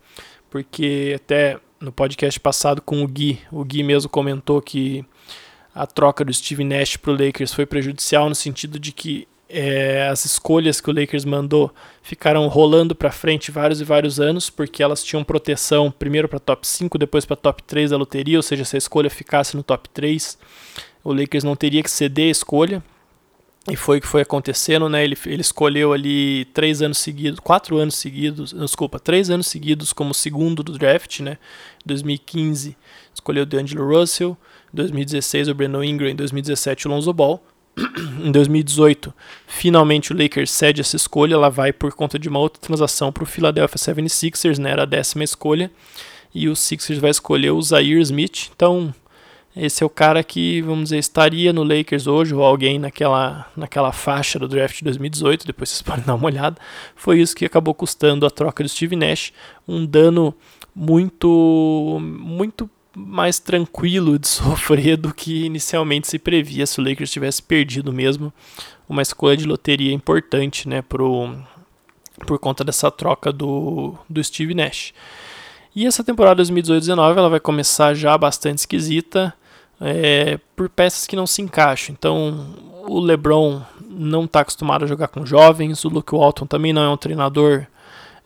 [0.49, 5.05] porque até no podcast passado com o Gui, o Gui mesmo comentou que
[5.75, 10.09] a troca do Steve Nash para o Lakers foi prejudicial no sentido de que é,
[10.09, 14.83] as escolhas que o Lakers mandou ficaram rolando para frente vários e vários anos, porque
[14.83, 18.65] elas tinham proteção primeiro para top 5, depois para top 3 da loteria, ou seja,
[18.65, 20.39] se a escolha ficasse no top 3,
[21.03, 22.83] o Lakers não teria que ceder a escolha.
[23.71, 25.05] E foi o que foi acontecendo, né?
[25.05, 30.15] Ele, ele escolheu ali três anos seguidos, quatro anos seguidos, desculpa, três anos seguidos como
[30.15, 31.37] segundo do draft, né?
[31.85, 32.75] 2015
[33.15, 34.37] escolheu o D'Angelo Russell,
[34.73, 37.43] 2016 o Brandon Ingram, em 2017 o Lonzo Ball.
[38.25, 39.13] em 2018,
[39.47, 43.23] finalmente o Lakers cede essa escolha, ela vai por conta de uma outra transação para
[43.23, 45.71] o Philadelphia 76ers, né, era a décima escolha,
[46.35, 48.51] e o Sixers vai escolher o Zaire Smith.
[48.55, 48.95] Então,
[49.57, 53.91] esse é o cara que, vamos dizer, estaria no Lakers hoje, ou alguém naquela, naquela
[53.91, 56.57] faixa do draft de 2018, depois vocês podem dar uma olhada.
[56.95, 59.33] Foi isso que acabou custando a troca do Steve Nash,
[59.67, 60.35] um dano
[60.75, 67.43] muito, muito mais tranquilo de sofrer do que inicialmente se previa se o Lakers tivesse
[67.43, 68.33] perdido mesmo
[68.89, 71.37] uma escolha de loteria importante, né, pro,
[72.27, 74.93] por conta dessa troca do, do Steve Nash.
[75.75, 79.33] E essa temporada 2018-19 ela vai começar já bastante esquisita
[79.81, 81.95] é, por peças que não se encaixam.
[81.97, 82.55] Então,
[82.87, 86.89] o LeBron não está acostumado a jogar com jovens, o Luke Walton também não é
[86.89, 87.67] um treinador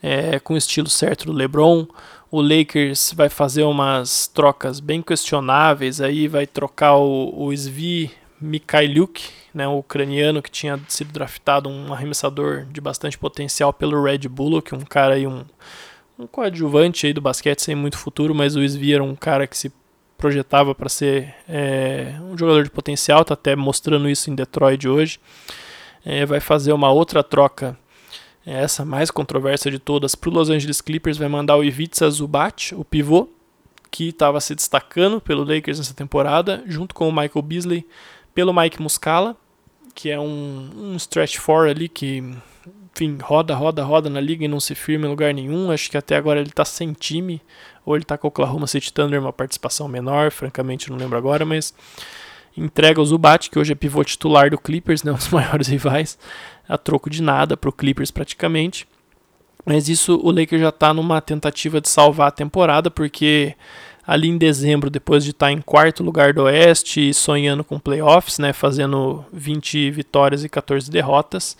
[0.01, 1.85] é, com o estilo certo do LeBron.
[2.35, 9.29] O Lakers vai fazer umas trocas bem questionáveis, aí vai trocar o, o Svi Mikhailiuk,
[9.53, 14.75] né, o ucraniano que tinha sido draftado, um arremessador de bastante potencial pelo Red Bullock,
[14.75, 15.45] um cara aí, um,
[16.19, 19.57] um coadjuvante aí do basquete sem muito futuro, mas o Svi era um cara que
[19.57, 19.71] se
[20.17, 25.21] projetava para ser é, um jogador de potencial, está até mostrando isso em Detroit hoje.
[26.03, 27.77] É, vai fazer uma outra troca,
[28.45, 31.17] essa mais controversa de todas, para o Los Angeles Clippers.
[31.17, 33.27] Vai mandar o Ivica Zubat, o pivô,
[33.89, 37.87] que estava se destacando pelo Lakers nessa temporada, junto com o Michael Beasley,
[38.33, 39.35] pelo Mike Muscala,
[39.93, 42.21] que é um, um stretch four ali que
[42.95, 45.69] enfim, roda, roda, roda na liga e não se firma em lugar nenhum.
[45.69, 47.41] Acho que até agora ele está sem time,
[47.85, 51.45] ou ele está com o Oklahoma City Thunder, uma participação menor, francamente não lembro agora,
[51.45, 51.73] mas
[52.57, 56.17] entrega o Zubat, que hoje é pivô titular do Clippers, né, um dos maiores rivais,
[56.67, 58.87] a troco de nada para o Clippers praticamente.
[59.65, 63.55] Mas isso o Lakers já está numa tentativa de salvar a temporada, porque
[64.05, 68.37] ali em dezembro, depois de estar tá em quarto lugar do Oeste sonhando com playoffs,
[68.37, 71.57] né, fazendo 20 vitórias e 14 derrotas,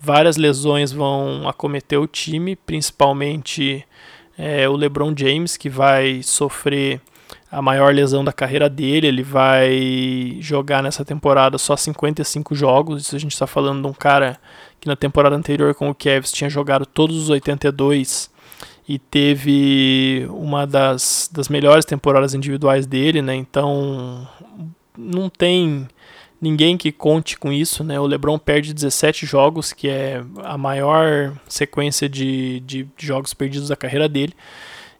[0.00, 3.86] várias lesões vão acometer o time, principalmente
[4.36, 7.00] é, o LeBron James, que vai sofrer
[7.54, 9.06] a maior lesão da carreira dele.
[9.06, 13.02] Ele vai jogar nessa temporada só 55 jogos.
[13.02, 14.38] Isso a gente está falando de um cara
[14.80, 18.30] que na temporada anterior com o Cavs tinha jogado todos os 82
[18.88, 23.34] e teve uma das, das melhores temporadas individuais dele, né?
[23.34, 24.28] Então
[24.98, 25.88] não tem
[26.40, 27.98] ninguém que conte com isso, né?
[27.98, 33.76] O LeBron perde 17 jogos, que é a maior sequência de, de jogos perdidos da
[33.76, 34.34] carreira dele.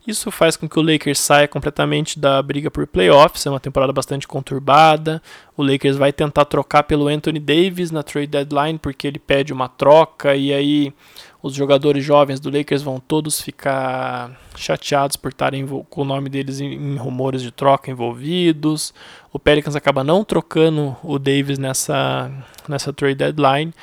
[0.07, 3.91] Isso faz com que o Lakers saia completamente da briga por playoffs, é uma temporada
[3.91, 5.21] bastante conturbada.
[5.57, 9.67] O Lakers vai tentar trocar pelo Anthony Davis na trade deadline porque ele pede uma
[9.67, 10.93] troca e aí
[11.41, 16.59] os jogadores jovens do Lakers vão todos ficar chateados por estarem com o nome deles
[16.59, 18.93] em, em, rumores de troca envolvidos.
[19.31, 22.31] O Pelicans acaba não trocando o Davis nessa,
[22.67, 23.73] nessa trade deadline.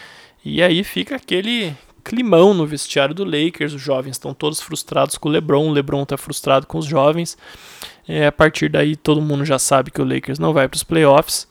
[0.45, 1.73] E aí fica aquele
[2.05, 3.75] climão no vestiário do Lakers.
[3.75, 5.69] Os jovens estão todos frustrados com o LeBron.
[5.69, 7.37] O LeBron está frustrado com os jovens.
[8.07, 10.85] É, a partir daí todo mundo já sabe que o Lakers não vai para os
[10.85, 11.47] playoffs.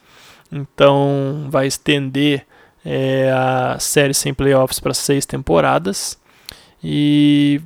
[0.51, 2.45] Então vai estender
[2.85, 6.19] é, a série sem playoffs para seis temporadas
[6.83, 7.61] e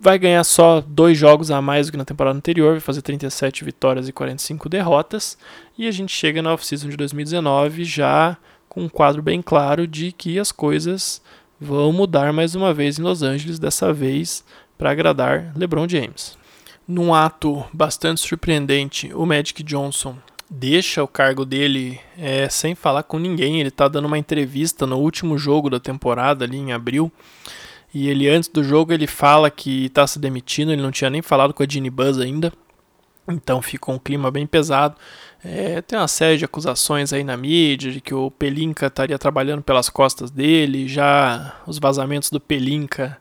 [0.00, 3.64] vai ganhar só dois jogos a mais do que na temporada anterior, vai fazer 37
[3.64, 5.36] vitórias e 45 derrotas,
[5.76, 8.36] e a gente chega na off-season de 2019 já
[8.68, 11.20] com um quadro bem claro de que as coisas
[11.60, 14.44] vão mudar mais uma vez em Los Angeles, dessa vez
[14.78, 16.38] para agradar LeBron James.
[16.88, 20.16] Num ato bastante surpreendente, o Magic Johnson
[20.50, 23.60] deixa o cargo dele é, sem falar com ninguém.
[23.60, 27.12] Ele está dando uma entrevista no último jogo da temporada, ali em abril.
[27.94, 30.72] E ele, antes do jogo, ele fala que está se demitindo.
[30.72, 32.52] Ele não tinha nem falado com a Ginny Buzz ainda.
[33.28, 34.96] Então ficou um clima bem pesado.
[35.42, 39.62] É, tem uma série de acusações aí na mídia de que o Pelinka estaria trabalhando
[39.62, 40.86] pelas costas dele.
[40.86, 43.16] Já os vazamentos do Pelinka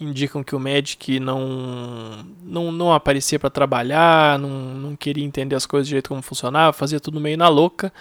[0.00, 5.66] indicam que o Magic não, não, não aparecia para trabalhar, não, não queria entender as
[5.66, 7.92] coisas do jeito como funcionava, fazia tudo meio na louca.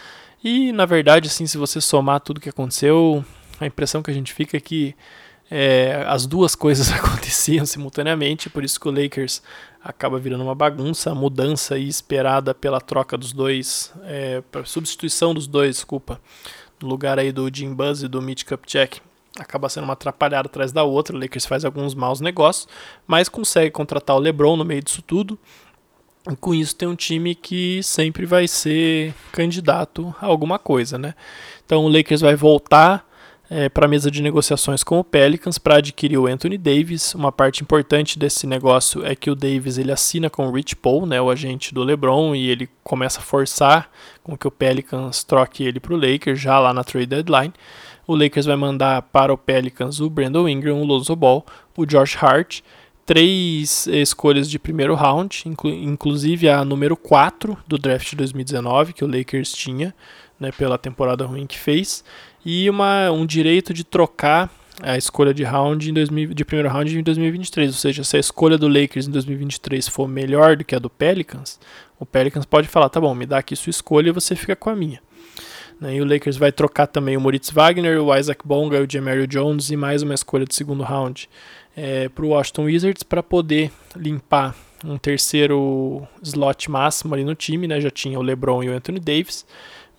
[0.42, 3.24] E na verdade, assim, se você somar tudo que aconteceu,
[3.60, 4.96] a impressão que a gente fica é que
[5.52, 9.42] é, as duas coisas aconteciam simultaneamente, por isso que o Lakers
[9.84, 15.76] acaba virando uma bagunça, a mudança esperada pela troca dos dois, é, substituição dos dois,
[15.76, 16.20] desculpa,
[16.82, 19.02] no lugar aí do Jim Buzz e do Mitch Kupchak
[19.38, 21.16] acaba sendo uma atrapalhada atrás da outra.
[21.16, 22.68] O Lakers faz alguns maus negócios,
[23.08, 25.38] mas consegue contratar o LeBron no meio disso tudo.
[26.30, 31.16] E com isso tem um time que sempre vai ser candidato a alguma coisa, né?
[31.66, 33.09] Então o Lakers vai voltar
[33.50, 37.16] é, para a mesa de negociações com o Pelicans para adquirir o Anthony Davis.
[37.16, 41.06] Uma parte importante desse negócio é que o Davis ele assina com o Rich Paul,
[41.06, 43.90] né, o agente do LeBron, e ele começa a forçar
[44.24, 47.54] com que o Pelicans troque ele para o Lakers já lá na trade deadline.
[48.06, 51.44] O Lakers vai mandar para o Pelicans o Brandon Ingram, o Lonzo Ball,
[51.76, 52.62] o Josh Hart,
[53.06, 59.04] três escolhas de primeiro round, inclu inclusive a número 4 do draft de 2019 que
[59.04, 59.96] o Lakers tinha,
[60.40, 62.04] né, pela temporada ruim que fez
[62.52, 64.50] e uma, um direito de trocar
[64.82, 68.20] a escolha de round em 2000, de primeiro round em 2023, ou seja, se a
[68.20, 71.60] escolha do Lakers em 2023 for melhor do que a do Pelicans,
[72.00, 74.72] o Pelicans pode falar, tá bom, me dá aqui sua escolha e você fica com
[74.72, 75.00] a minha.
[75.80, 79.28] Né, e o Lakers vai trocar também o Moritz Wagner, o Isaac Bonga, o Jamario
[79.28, 81.30] Jones e mais uma escolha de segundo round
[81.78, 87.68] é, para o Washington Wizards para poder limpar um terceiro slot máximo ali no time,
[87.68, 87.80] né?
[87.80, 89.46] Já tinha o LeBron e o Anthony Davis,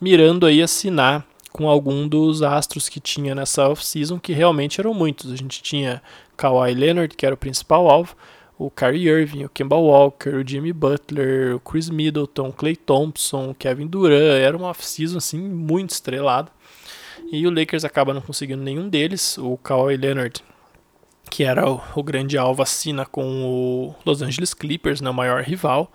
[0.00, 5.32] mirando aí assinar com algum dos astros que tinha nessa off-season, que realmente eram muitos.
[5.32, 6.02] A gente tinha
[6.36, 8.16] Kawhi Leonard, que era o principal alvo,
[8.58, 13.50] o Kyrie Irving, o Kemba Walker, o Jimmy Butler, o Chris Middleton, o Clay Thompson,
[13.50, 14.38] o Kevin Durant.
[14.40, 16.50] Era uma off-season assim, muito estrelada.
[17.32, 19.38] E o Lakers acaba não conseguindo nenhum deles.
[19.38, 20.42] O Kawhi Leonard,
[21.30, 25.42] que era o, o grande alvo, assina com o Los Angeles Clippers, né, o maior
[25.42, 25.90] rival.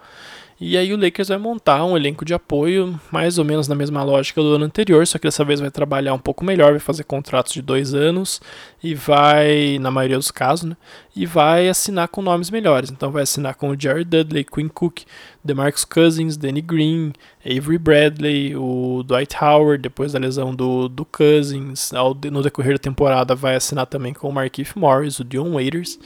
[0.60, 4.02] E aí o Lakers vai montar um elenco de apoio, mais ou menos na mesma
[4.04, 7.04] lógica do ano anterior, só que dessa vez vai trabalhar um pouco melhor, vai fazer
[7.04, 8.42] contratos de dois anos
[8.82, 10.78] e vai, na maioria dos casos, né,
[11.14, 12.90] e vai assinar com nomes melhores.
[12.90, 15.02] Então vai assinar com o Jared Dudley, Quinn Cook,
[15.44, 17.12] DeMarcus Cousins, Danny Green,
[17.46, 22.80] Avery Bradley, o Dwight Howard, depois da lesão do, do Cousins, ao, no decorrer da
[22.80, 26.00] temporada vai assinar também com o Markieff Morris, o Dion Waiters.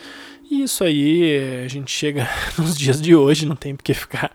[0.50, 4.32] E isso aí, a gente chega nos dias de hoje, não tem porque ficar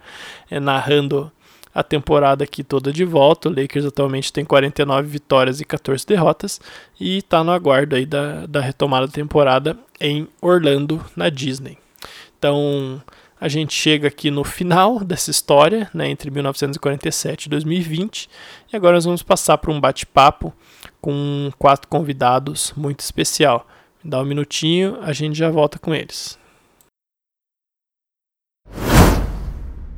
[0.48, 1.30] é, narrando
[1.74, 3.48] a temporada aqui toda de volta.
[3.48, 6.60] O Lakers atualmente tem 49 vitórias e 14 derrotas
[7.00, 11.76] e está no aguardo aí da, da retomada da temporada em Orlando, na Disney.
[12.38, 13.02] Então,
[13.40, 18.28] a gente chega aqui no final dessa história, né, entre 1947 e 2020,
[18.72, 20.54] e agora nós vamos passar para um bate-papo
[21.00, 23.66] com quatro convidados muito especial.
[24.06, 26.38] Dá um minutinho, a gente já volta com eles.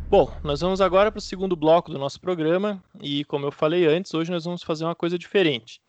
[0.08, 3.84] Bom, nós vamos agora para o segundo bloco do nosso programa e, como eu falei
[3.84, 5.80] antes, hoje nós vamos fazer uma coisa diferente.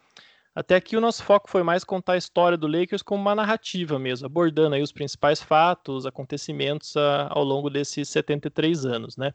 [0.55, 3.99] Até aqui o nosso foco foi mais contar a história do Lakers como uma narrativa
[3.99, 9.31] mesmo, abordando aí os principais fatos, acontecimentos a, ah, ao longo desses 73 anos, né?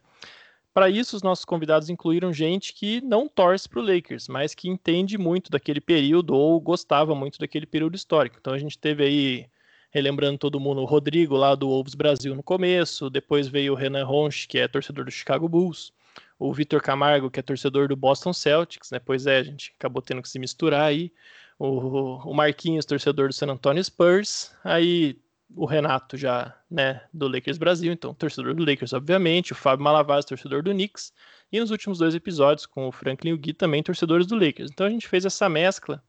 [0.74, 4.68] Para isso, os nossos convidados incluíram gente que não torce para o Lakers, mas que
[4.68, 8.36] entende muito daquele período ou gostava muito daquele período histórico.
[8.40, 9.46] Então a gente teve aí,
[9.90, 14.04] relembrando todo mundo, o Rodrigo lá do Wolves Brasil no começo, depois veio o Renan
[14.04, 15.92] Ronch, que é torcedor do Chicago Bulls,
[16.38, 18.98] o Vitor Camargo, que é torcedor do Boston Celtics, né?
[18.98, 21.12] Pois é, a gente acabou tendo que se misturar aí.
[21.58, 24.52] O, o Marquinhos, torcedor do San Antonio Spurs.
[24.64, 25.16] Aí
[25.54, 30.24] o Renato já, né, do Lakers Brasil, então torcedor do Lakers, obviamente, o Fábio Malavaz,
[30.24, 31.12] torcedor do Knicks,
[31.50, 34.70] e nos últimos dois episódios com o Franklin e o Gui também torcedores do Lakers.
[34.70, 36.02] Então a gente fez essa mescla,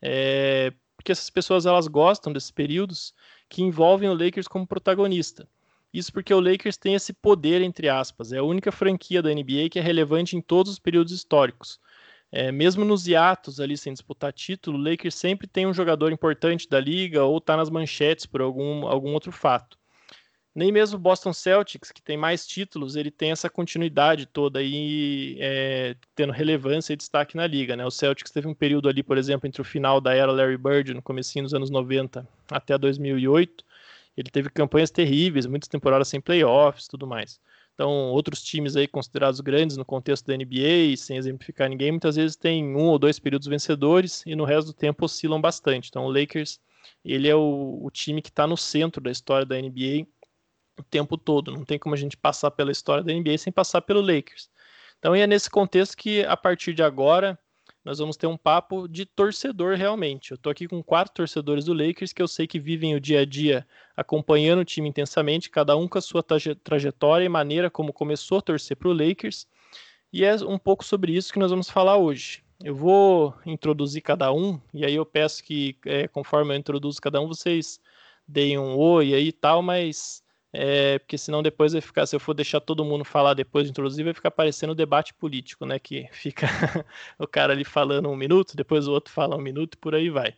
[0.00, 3.14] é, porque essas pessoas elas gostam desses períodos
[3.48, 5.48] que envolvem o Lakers como protagonista.
[5.92, 9.68] Isso porque o Lakers tem esse poder, entre aspas, é a única franquia da NBA
[9.70, 11.78] que é relevante em todos os períodos históricos.
[12.36, 16.68] É, mesmo nos hiatos ali sem disputar título, o Lakers sempre tem um jogador importante
[16.68, 19.78] da liga ou está nas manchetes por algum, algum outro fato.
[20.52, 25.36] Nem mesmo o Boston Celtics, que tem mais títulos, ele tem essa continuidade toda aí,
[25.38, 27.76] é, tendo relevância e destaque na liga.
[27.76, 27.86] Né?
[27.86, 30.92] O Celtics teve um período ali, por exemplo, entre o final da era Larry Bird,
[30.92, 33.64] no comecinho dos anos 90 até 2008,
[34.16, 37.38] ele teve campanhas terríveis, muitas temporadas sem playoffs, tudo mais.
[37.74, 42.36] Então, outros times aí considerados grandes no contexto da NBA, sem exemplificar ninguém, muitas vezes
[42.36, 45.88] tem um ou dois períodos vencedores e no resto do tempo oscilam bastante.
[45.88, 46.60] Então, o Lakers,
[47.04, 50.06] ele é o, o time que está no centro da história da NBA
[50.78, 51.52] o tempo todo.
[51.52, 54.48] Não tem como a gente passar pela história da NBA sem passar pelo Lakers.
[54.98, 57.38] Então, é nesse contexto que, a partir de agora,
[57.84, 60.30] nós vamos ter um papo de torcedor realmente.
[60.30, 63.20] Eu estou aqui com quatro torcedores do Lakers que eu sei que vivem o dia
[63.20, 67.92] a dia acompanhando o time intensamente, cada um com a sua trajetória e maneira como
[67.92, 69.46] começou a torcer para o Lakers.
[70.10, 72.42] E é um pouco sobre isso que nós vamos falar hoje.
[72.62, 77.20] Eu vou introduzir cada um, e aí eu peço que, é, conforme eu introduzo cada
[77.20, 77.78] um, vocês
[78.26, 80.23] deem um oi aí e tal, mas
[80.56, 83.72] é, porque senão depois vai ficar, se eu for deixar todo mundo falar depois de
[83.72, 85.80] introduzir, vai ficar parecendo debate político, né?
[85.80, 86.46] Que fica
[87.18, 90.10] o cara ali falando um minuto, depois o outro fala um minuto e por aí
[90.10, 90.32] vai.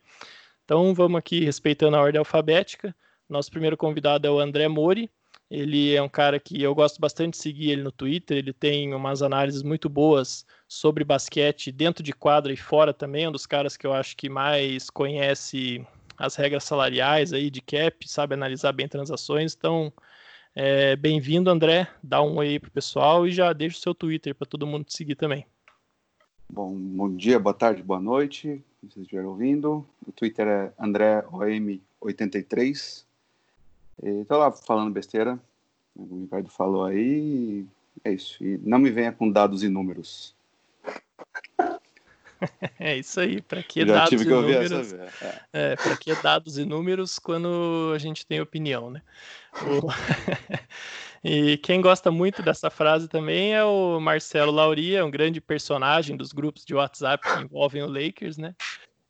[0.64, 2.96] Então vamos aqui respeitando a ordem alfabética.
[3.28, 5.10] Nosso primeiro convidado é o André Mori,
[5.50, 8.38] Ele é um cara que eu gosto bastante de seguir ele no Twitter.
[8.38, 13.24] Ele tem umas análises muito boas sobre basquete dentro de quadra e fora também.
[13.24, 15.86] É um dos caras que eu acho que mais conhece
[16.16, 19.54] as regras salariais aí de cap, sabe analisar bem transações.
[19.54, 19.92] Então,
[20.56, 21.86] é, bem-vindo, André.
[22.02, 24.86] Dá um oi aí pro pessoal e já deixa o seu Twitter para todo mundo
[24.86, 25.44] te seguir também.
[26.48, 28.64] Bom, bom dia, boa tarde, boa noite.
[28.80, 33.04] Se vocês estiverem ouvindo, o Twitter é AndréOM83.
[34.02, 35.38] Estou lá falando besteira,
[35.94, 37.66] o Ricardo falou aí.
[38.04, 38.42] É isso.
[38.44, 40.35] E não me venha com dados e números.
[42.78, 44.92] É isso aí, para que Já dados e números?
[44.92, 45.08] É,
[45.52, 49.02] é para que dados e números quando a gente tem opinião, né?
[49.62, 49.88] O...
[51.24, 56.32] e quem gosta muito dessa frase também é o Marcelo Lauria, um grande personagem dos
[56.32, 58.54] grupos de WhatsApp que envolvem o Lakers, né?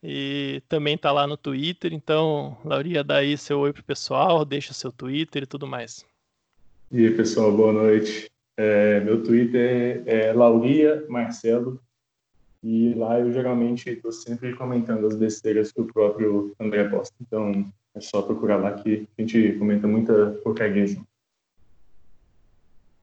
[0.02, 4.72] E também tá lá no Twitter, então, Lauria, dá aí seu oi pro pessoal, deixa
[4.72, 6.04] seu Twitter e tudo mais.
[6.92, 8.30] E aí, pessoal, boa noite.
[8.58, 11.80] É, meu Twitter é Lauria Marcelo
[12.68, 17.14] e lá eu geralmente estou sempre comentando as besteiras que o próprio André posta.
[17.20, 17.64] Então
[17.94, 20.96] é só procurar lá que a gente comenta muita porcaria.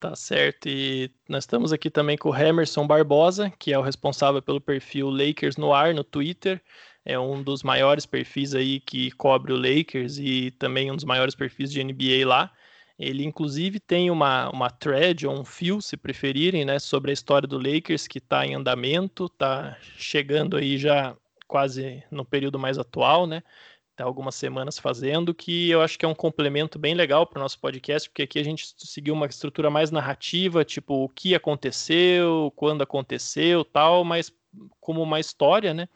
[0.02, 0.68] Tá certo.
[0.68, 5.10] E nós estamos aqui também com o Emerson Barbosa, que é o responsável pelo perfil
[5.10, 6.62] Lakers no ar no Twitter.
[7.06, 11.36] É um dos maiores perfis aí que cobre o Lakers e também um dos maiores
[11.36, 12.52] perfis de NBA lá.
[12.98, 17.48] Ele, inclusive, tem uma, uma thread ou um fio, se preferirem, né, sobre a história
[17.48, 21.16] do Lakers, que está em andamento, está chegando aí já
[21.48, 23.44] quase no período mais atual, né?
[23.92, 27.42] Está algumas semanas fazendo, que eu acho que é um complemento bem legal para o
[27.44, 32.52] nosso podcast, porque aqui a gente seguiu uma estrutura mais narrativa, tipo o que aconteceu,
[32.56, 34.34] quando aconteceu, tal, mas
[34.80, 35.88] como uma história, né?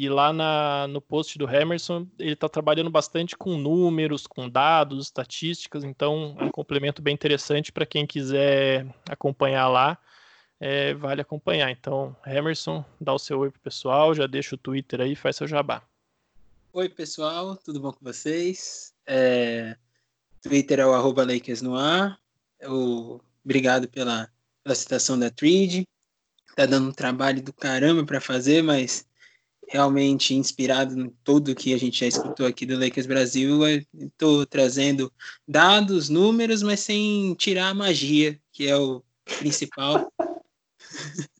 [0.00, 5.06] E lá na, no post do Emerson, ele está trabalhando bastante com números, com dados,
[5.06, 9.98] estatísticas, então é um complemento bem interessante para quem quiser acompanhar lá.
[10.60, 11.68] É, vale acompanhar.
[11.72, 15.48] Então, Emerson, dá o seu oi pro pessoal, já deixa o Twitter aí, faz seu
[15.48, 15.82] jabá.
[16.72, 18.94] Oi, pessoal, tudo bom com vocês?
[19.04, 19.76] É,
[20.40, 21.26] Twitter é o arroba
[23.44, 24.30] obrigado pela,
[24.62, 25.82] pela citação da Trid.
[26.54, 29.07] Tá dando um trabalho do caramba para fazer, mas
[29.68, 33.60] realmente inspirado em tudo que a gente já escutou aqui do Lakers Brasil.
[33.94, 35.12] Estou trazendo
[35.46, 39.02] dados, números, mas sem tirar a magia, que é o
[39.38, 40.10] principal.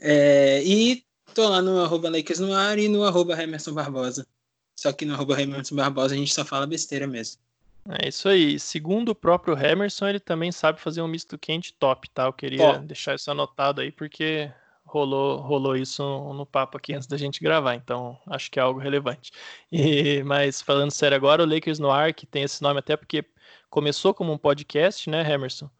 [0.00, 4.26] é, e tô lá no arroba Lakers no ar e no arroba Emerson Barbosa.
[4.74, 7.40] Só que no arroba Emerson Barbosa a gente só fala besteira mesmo.
[7.88, 8.58] É isso aí.
[8.58, 12.24] Segundo o próprio Emerson, ele também sabe fazer um misto quente top, tá?
[12.24, 14.50] Eu queria deixar isso anotado aí, porque
[14.96, 16.02] rolou, rolou isso
[16.34, 19.30] no papo aqui antes da gente gravar, então acho que é algo relevante.
[19.70, 23.24] E, mas falando sério agora, o Lakers no Ar, que tem esse nome até porque
[23.68, 25.70] começou como um podcast, né, Emerson?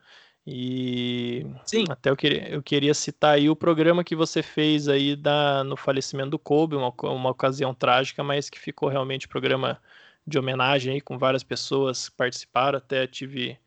[0.46, 1.84] E Sim.
[1.88, 5.76] até eu queria, eu queria citar aí o programa que você fez aí da, no
[5.76, 9.80] falecimento do Kobe, uma, uma ocasião trágica, mas que ficou realmente programa
[10.24, 13.58] de homenagem aí, com várias pessoas que participaram, até tive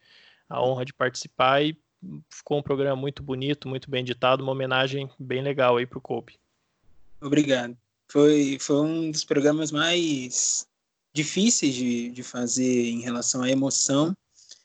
[0.48, 1.76] a honra de participar e
[2.30, 6.38] ficou um programa muito bonito, muito bem editado, uma homenagem bem legal aí pro Kobe.
[7.20, 7.76] Obrigado.
[8.08, 10.66] Foi, foi um dos programas mais
[11.12, 14.16] difíceis de, de fazer em relação à emoção,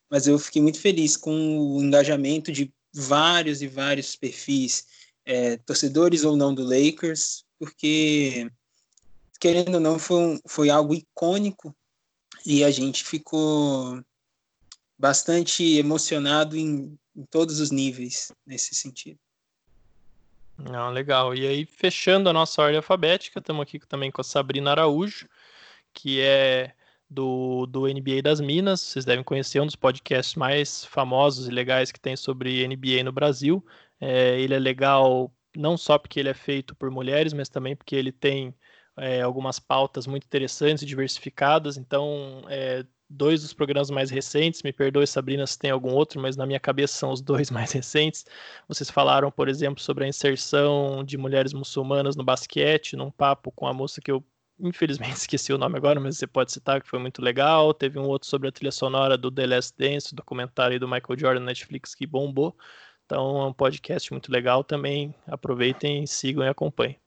[0.10, 4.88] mas eu fiquei muito feliz com o engajamento de vários e vários perfis,
[5.26, 8.50] é, torcedores ou não do Lakers, porque,
[9.40, 11.76] querendo ou não, foi, um, foi algo icônico
[12.46, 14.02] e a gente ficou
[14.98, 19.18] bastante emocionado em em todos os níveis nesse sentido.
[20.58, 21.34] Não, legal.
[21.34, 25.28] E aí, fechando a nossa ordem alfabética, estamos aqui também com a Sabrina Araújo,
[25.94, 26.74] que é
[27.10, 28.82] do, do NBA das Minas.
[28.82, 33.12] Vocês devem conhecer um dos podcasts mais famosos e legais que tem sobre NBA no
[33.12, 33.66] Brasil.
[34.00, 37.96] É, ele é legal não só porque ele é feito por mulheres, mas também porque
[37.96, 38.54] ele tem
[38.98, 41.78] é, algumas pautas muito interessantes e diversificadas.
[41.78, 46.36] Então, é, dois dos programas mais recentes, me perdoe Sabrina se tem algum outro, mas
[46.36, 48.26] na minha cabeça são os dois mais recentes.
[48.68, 53.68] Vocês falaram, por exemplo, sobre a inserção de mulheres muçulmanas no basquete, num papo com
[53.68, 54.24] a moça que eu
[54.60, 57.74] infelizmente esqueci o nome agora, mas você pode citar que foi muito legal.
[57.74, 61.40] Teve um outro sobre a trilha sonora do The Last Dance, documentário do Michael Jordan
[61.42, 62.56] na Netflix que bombou.
[63.06, 65.14] Então é um podcast muito legal também.
[65.28, 67.05] Aproveitem, sigam e acompanhem.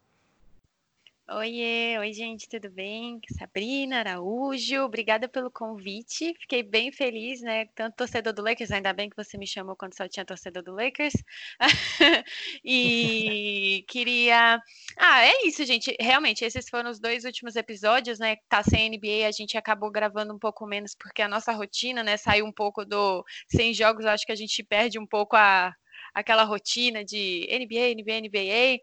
[1.31, 3.21] Oiê, oi gente, tudo bem?
[3.39, 6.33] Sabrina Araújo, obrigada pelo convite.
[6.41, 7.67] Fiquei bem feliz, né?
[7.75, 10.73] Tanto torcedor do Lakers, ainda bem que você me chamou quando só tinha torcedor do
[10.73, 11.13] Lakers.
[12.65, 14.59] e queria.
[14.97, 15.95] Ah, é isso, gente.
[16.01, 18.37] Realmente, esses foram os dois últimos episódios, né?
[18.49, 22.17] Tá sem NBA, a gente acabou gravando um pouco menos porque a nossa rotina, né,
[22.17, 25.75] saiu um pouco do sem jogos, acho que a gente perde um pouco a
[26.15, 28.81] aquela rotina de NBA, NBA, NBA.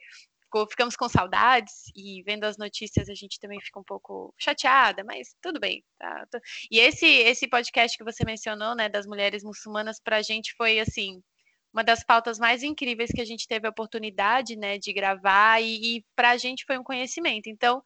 [0.70, 5.36] Ficamos com saudades e vendo as notícias a gente também fica um pouco chateada, mas
[5.42, 5.84] tudo bem.
[6.00, 6.26] Tá?
[6.72, 10.80] E esse esse podcast que você mencionou, né, das mulheres muçulmanas, para a gente foi
[10.80, 11.22] assim
[11.74, 15.98] uma das pautas mais incríveis que a gente teve a oportunidade, né, de gravar e,
[15.98, 17.48] e para a gente foi um conhecimento.
[17.48, 17.84] Então,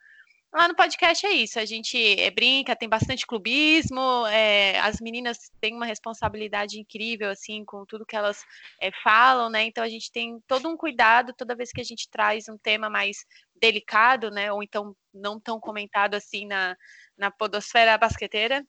[0.54, 5.52] lá no podcast é isso, a gente é, brinca, tem bastante clubismo, é, as meninas
[5.62, 8.44] têm uma responsabilidade incrível, assim, com tudo que elas
[8.82, 12.10] é, falam, né, então a gente tem todo um cuidado toda vez que a gente
[12.10, 13.26] traz um tema mais
[13.56, 16.76] delicado, né, ou então não tão comentado assim na,
[17.18, 18.66] na podosfera basqueteira,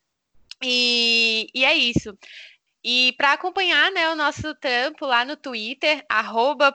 [0.62, 2.16] e, e, é isso.
[2.83, 6.74] E para acompanhar né, o nosso trampo lá no Twitter, arroba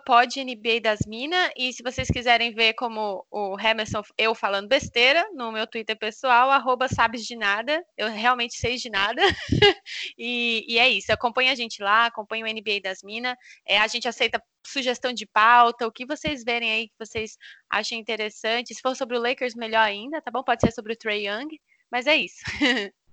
[1.07, 1.49] Minas.
[1.57, 6.51] E se vocês quiserem ver como o Emerson, eu falando besteira, no meu Twitter pessoal,
[6.51, 7.83] arroba sabes de nada.
[7.97, 9.19] Eu realmente sei de nada.
[10.15, 11.11] e, e, é isso.
[11.11, 13.35] Acompanha a gente lá, acompanha o NBA das Minas.
[13.65, 17.35] É, a gente aceita sugestão de pauta, o que vocês verem aí que vocês
[17.67, 18.75] achem interessante.
[18.75, 20.43] Se for sobre o Lakers, melhor ainda, tá bom?
[20.43, 21.49] Pode ser sobre o Trey Young.
[21.91, 22.43] Mas é isso.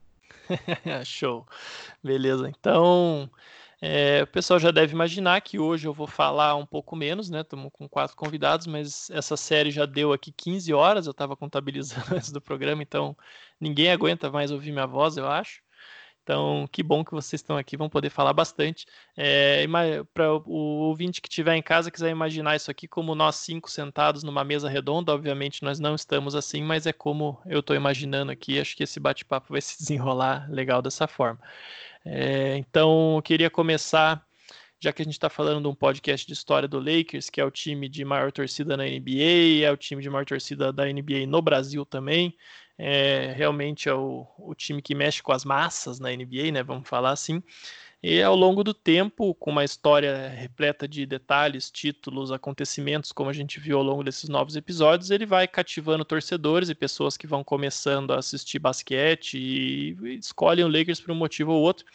[1.04, 1.46] Show.
[2.02, 2.48] Beleza.
[2.48, 3.30] Então,
[3.80, 7.40] é, o pessoal já deve imaginar que hoje eu vou falar um pouco menos, né?
[7.40, 12.06] Estamos com quatro convidados, mas essa série já deu aqui 15 horas, eu estava contabilizando
[12.14, 13.16] antes do programa, então
[13.60, 15.62] ninguém aguenta mais ouvir minha voz, eu acho.
[16.22, 18.86] Então, que bom que vocês estão aqui, vão poder falar bastante.
[19.16, 19.66] É,
[20.14, 24.22] Para o ouvinte que estiver em casa, quiser imaginar isso aqui como nós cinco sentados
[24.22, 28.60] numa mesa redonda, obviamente nós não estamos assim, mas é como eu estou imaginando aqui.
[28.60, 31.40] Acho que esse bate-papo vai se desenrolar legal dessa forma.
[32.04, 34.24] É, então, eu queria começar
[34.80, 37.44] já que a gente está falando de um podcast de história do Lakers, que é
[37.44, 41.24] o time de maior torcida na NBA, é o time de maior torcida da NBA
[41.28, 42.36] no Brasil também
[42.78, 46.62] é, realmente é o, o time que mexe com as massas na NBA, né?
[46.62, 47.42] Vamos falar assim.
[48.02, 53.32] E ao longo do tempo, com uma história repleta de detalhes, títulos, acontecimentos, como a
[53.32, 57.44] gente viu ao longo desses novos episódios, ele vai cativando torcedores e pessoas que vão
[57.44, 61.86] começando a assistir basquete e, e escolhem o Lakers por um motivo ou outro.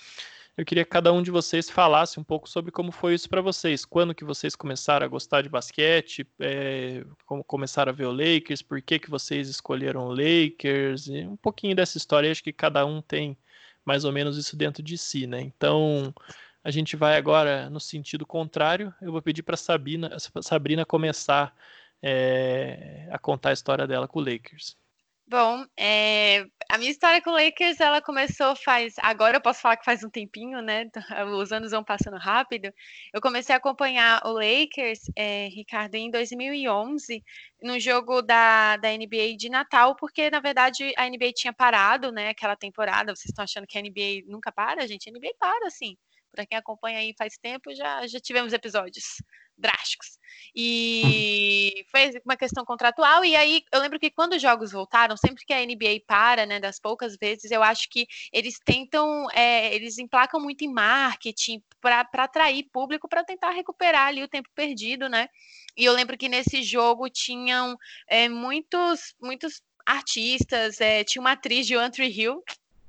[0.58, 3.42] Eu queria que cada um de vocês falasse um pouco sobre como foi isso para
[3.42, 3.86] vocês.
[3.86, 6.28] Quando que vocês começaram a gostar de basquete?
[6.40, 8.64] É, como começaram a ver o Lakers?
[8.64, 11.06] Por que, que vocês escolheram o Lakers?
[11.08, 12.32] E um pouquinho dessa história.
[12.32, 13.38] Acho que cada um tem
[13.86, 15.42] mais ou menos isso dentro de si, né?
[15.42, 16.12] Então,
[16.64, 18.92] a gente vai agora no sentido contrário.
[19.00, 21.56] Eu vou pedir para Sabrina, começar
[22.02, 24.76] é, a contar a história dela com o Lakers.
[25.30, 28.94] Bom, é, a minha história com o Lakers, ela começou faz.
[29.00, 30.90] Agora eu posso falar que faz um tempinho, né?
[31.38, 32.72] Os anos vão passando rápido.
[33.14, 37.22] Eu comecei a acompanhar o Lakers, é, Ricardo, em 2011,
[37.62, 42.30] no jogo da, da NBA de Natal, porque na verdade a NBA tinha parado, né?
[42.30, 43.14] Aquela temporada.
[43.14, 45.10] Vocês estão achando que a NBA nunca para, gente?
[45.10, 45.98] A NBA para, sim.
[46.32, 49.18] Para quem acompanha aí faz tempo, já, já tivemos episódios
[49.58, 50.18] drásticos.
[50.56, 53.24] E foi uma questão contratual.
[53.24, 56.60] E aí eu lembro que quando os jogos voltaram, sempre que a NBA para, né,
[56.60, 62.08] das poucas vezes, eu acho que eles tentam, é, eles emplacam muito em marketing para
[62.24, 65.28] atrair público para tentar recuperar ali o tempo perdido, né?
[65.76, 67.78] E eu lembro que nesse jogo tinham
[68.08, 72.44] é, muitos, muitos artistas, é, tinha uma atriz de Country Hill,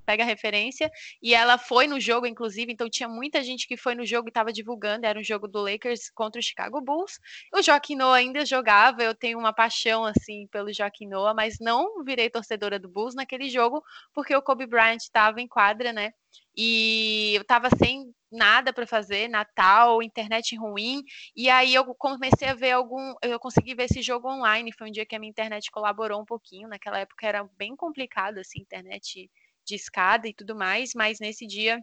[0.08, 0.90] pega a referência.
[1.22, 4.30] E ela foi no jogo, inclusive, então tinha muita gente que foi no jogo e
[4.30, 5.04] estava divulgando.
[5.04, 7.20] Era um jogo do Lakers contra o Chicago Bulls.
[7.54, 12.02] O Joaquim Noah ainda jogava, eu tenho uma paixão assim pelo Joaquim Noah, mas não
[12.04, 13.82] virei torcedora do Bulls naquele jogo,
[14.14, 16.12] porque o Kobe Bryant estava em quadra, né?
[16.56, 21.02] E eu estava sem nada para fazer, Natal, internet ruim,
[21.34, 24.92] e aí eu comecei a ver algum, eu consegui ver esse jogo online, foi um
[24.92, 29.30] dia que a minha internet colaborou um pouquinho, naquela época era bem complicado assim, internet
[29.68, 31.78] de escada e tudo mais, mas nesse dia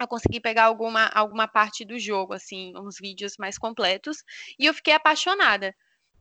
[0.00, 4.24] eu consegui pegar alguma, alguma parte do jogo, assim, uns vídeos mais completos,
[4.58, 5.74] e eu fiquei apaixonada.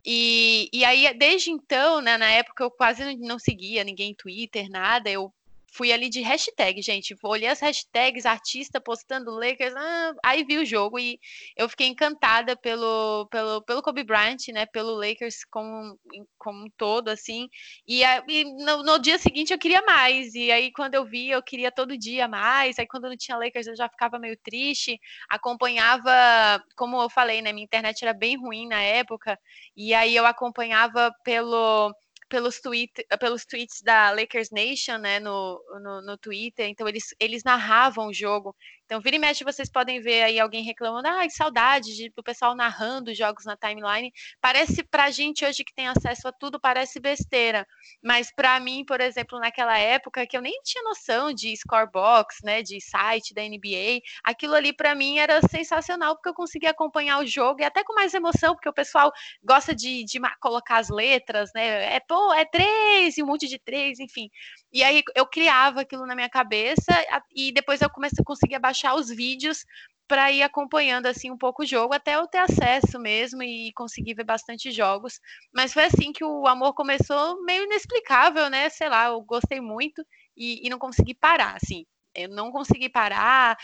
[0.05, 5.09] E, e aí, desde então, né, na época eu quase não seguia ninguém Twitter, nada,
[5.09, 5.33] eu
[5.73, 7.15] fui ali de hashtag, gente.
[7.23, 11.19] Olhei as hashtags, artista postando Lakers, ah, aí vi o jogo e
[11.55, 14.65] eu fiquei encantada pelo, pelo, pelo Kobe Bryant, né?
[14.65, 15.97] Pelo Lakers como,
[16.37, 17.47] como um todo, assim.
[17.87, 20.33] E, e no, no, dia seguinte eu queria mais.
[20.35, 22.79] E aí, quando eu vi, eu queria todo dia mais.
[22.79, 24.99] Aí, quando não tinha Lakers, eu já ficava meio triste.
[25.29, 27.53] Acompanhava, como eu falei, né?
[27.53, 29.39] Minha internet era bem ruim na época.
[29.75, 31.93] E aí eu acompanhava pelo
[32.29, 37.43] pelos, tweet, pelos tweets da Lakers Nation, né, no, no, no, Twitter, então eles, eles
[37.43, 38.55] narravam o jogo,
[38.89, 42.55] Então, vira e mexe, vocês podem ver aí alguém reclamando, ah, saudade de, do pessoal
[42.55, 44.11] narrando jogos na timeline.
[44.41, 47.67] Parece pra gente hoje que tem acesso a tudo, parece besteira.
[48.03, 52.63] Mas para mim, por exemplo, naquela época que eu nem tinha noção de scorebox, né,
[52.63, 57.27] de site da NBA, aquilo ali para mim era sensacional, porque eu conseguia acompanhar o
[57.27, 59.11] jogo e até com mais emoção, porque o pessoal
[59.43, 61.93] gosta de, de colocar as letras, né?
[61.93, 64.31] É, pô, é três e um monte de três, enfim.
[64.71, 66.91] E aí eu criava aquilo na minha cabeça
[67.35, 69.65] e depois eu comecei a conseguir baixar os vídeos
[70.09, 74.15] para ir acompanhando assim um pouco o jogo até eu ter acesso mesmo e conseguir
[74.15, 75.19] ver bastante jogos.
[75.53, 78.69] Mas foi assim que o amor começou meio inexplicável, né?
[78.69, 80.03] Sei lá, eu gostei muito
[80.35, 81.85] e, e não consegui parar, assim.
[82.15, 83.55] Eu não consegui parar.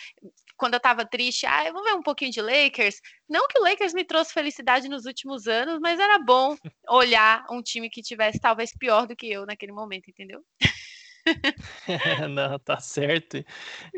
[0.55, 3.01] Quando eu tava triste, ah, eu vou ver um pouquinho de Lakers.
[3.27, 6.55] Não que o Lakers me trouxe felicidade nos últimos anos, mas era bom
[6.87, 10.41] olhar um time que tivesse talvez pior do que eu naquele momento, entendeu?
[12.29, 13.43] Não, tá certo.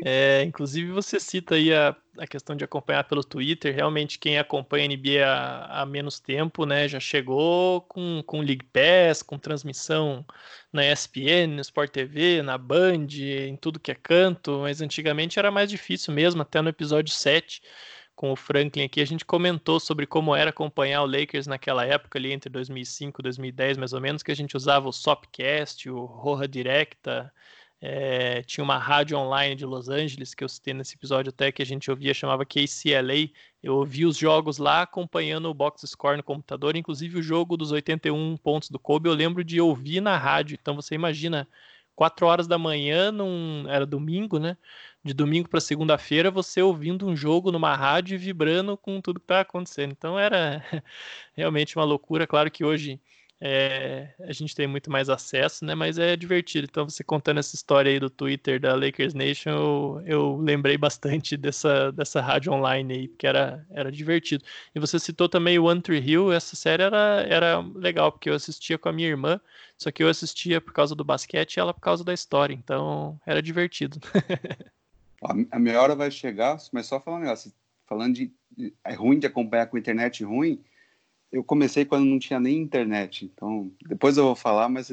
[0.04, 3.74] É, inclusive, você cita aí a, a questão de acompanhar pelo Twitter.
[3.74, 8.66] Realmente, quem acompanha a NBA há, há, menos tempo, né, já chegou com, com League
[8.72, 10.24] Pass, com transmissão
[10.72, 14.60] na ESPN, no Sport TV, na Band, em tudo que é canto.
[14.60, 17.62] Mas antigamente era mais difícil mesmo, até no episódio 7
[18.18, 22.18] com o Franklin aqui, a gente comentou sobre como era acompanhar o Lakers naquela época,
[22.18, 26.04] ali entre 2005 e 2010, mais ou menos, que a gente usava o Sopcast, o
[26.04, 27.32] Roja Directa,
[27.80, 31.62] é, tinha uma rádio online de Los Angeles, que eu citei nesse episódio até, que
[31.62, 33.30] a gente ouvia, chamava KCLA.
[33.62, 37.70] Eu ouvia os jogos lá, acompanhando o box score no computador, inclusive o jogo dos
[37.70, 40.58] 81 pontos do Kobe, eu lembro de ouvir na rádio.
[40.60, 41.46] Então você imagina,
[41.98, 44.56] 4 horas da manhã, num, era domingo, né?
[45.04, 49.24] de domingo para segunda-feira você ouvindo um jogo numa rádio e vibrando com tudo que
[49.24, 49.90] está acontecendo.
[49.92, 50.62] Então era
[51.34, 52.24] realmente uma loucura.
[52.26, 53.00] Claro que hoje
[53.40, 55.74] é, a gente tem muito mais acesso, né?
[55.74, 56.66] Mas é divertido.
[56.68, 61.36] Então você contando essa história aí do Twitter da Lakers Nation, eu, eu lembrei bastante
[61.38, 64.44] dessa, dessa rádio online aí, porque era, era divertido.
[64.74, 66.32] E você citou também o One Tree Hill.
[66.32, 69.40] Essa série era, era legal porque eu assistia com a minha irmã.
[69.76, 72.54] Só que eu assistia por causa do basquete e ela por causa da história.
[72.54, 74.00] Então era divertido.
[75.50, 77.26] A minha hora vai chegar, mas só falando
[77.88, 78.32] falando de
[78.84, 80.62] é ruim de acompanhar com internet ruim.
[81.30, 84.90] Eu comecei quando não tinha nem internet, então depois eu vou falar, mas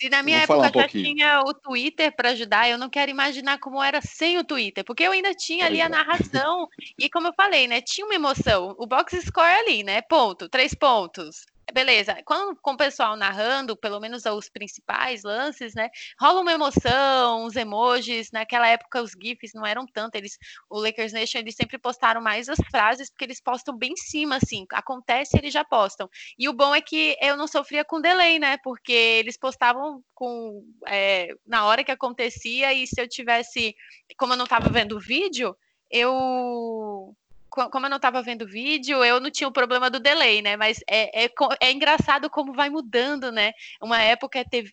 [0.00, 3.58] se na minha época um já tinha o Twitter para ajudar, eu não quero imaginar
[3.58, 6.66] como era sem o Twitter, porque eu ainda tinha ali a narração.
[6.98, 8.74] E como eu falei, né, tinha uma emoção.
[8.78, 14.00] O box score ali, né, ponto, três pontos beleza, quando com o pessoal narrando, pelo
[14.00, 15.90] menos os principais lances, né,
[16.20, 20.36] rola uma emoção, uns emojis, naquela época os GIFs não eram tanto, eles,
[20.68, 24.36] o Lakers Nation, eles sempre postaram mais as frases, porque eles postam bem em cima,
[24.36, 26.08] assim, acontece, eles já postam,
[26.38, 30.64] e o bom é que eu não sofria com delay, né, porque eles postavam com,
[30.86, 33.74] é, na hora que acontecia, e se eu tivesse,
[34.16, 35.56] como eu não estava vendo o vídeo,
[35.90, 37.14] eu
[37.50, 40.56] como eu não estava vendo vídeo, eu não tinha o problema do delay, né?
[40.56, 41.30] Mas é, é,
[41.60, 43.52] é engraçado como vai mudando, né?
[43.82, 44.72] Uma época teve.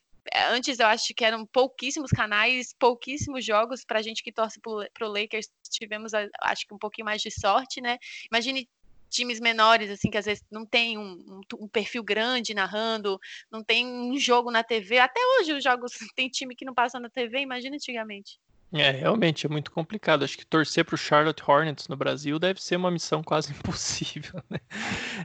[0.52, 5.12] Antes eu acho que eram pouquíssimos canais, pouquíssimos jogos para gente que torce para o
[5.12, 5.48] Lakers.
[5.70, 6.12] Tivemos,
[6.42, 7.98] acho que um pouquinho mais de sorte, né?
[8.30, 8.68] Imagine
[9.10, 13.20] times menores, assim, que às vezes não tem um, um, perfil grande narrando,
[13.52, 15.00] não tem um jogo na TV.
[15.00, 18.40] Até hoje os jogos tem time que não passa na TV, imagina antigamente.
[18.74, 20.24] É, realmente é muito complicado.
[20.24, 24.42] Acho que torcer para o Charlotte Hornets no Brasil deve ser uma missão quase impossível.
[24.50, 24.60] Né?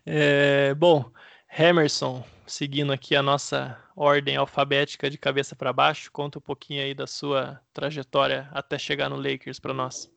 [0.07, 1.11] É, bom,
[1.59, 6.95] Emerson, seguindo aqui a nossa ordem alfabética de cabeça para baixo, conta um pouquinho aí
[6.95, 10.11] da sua trajetória até chegar no Lakers para nós.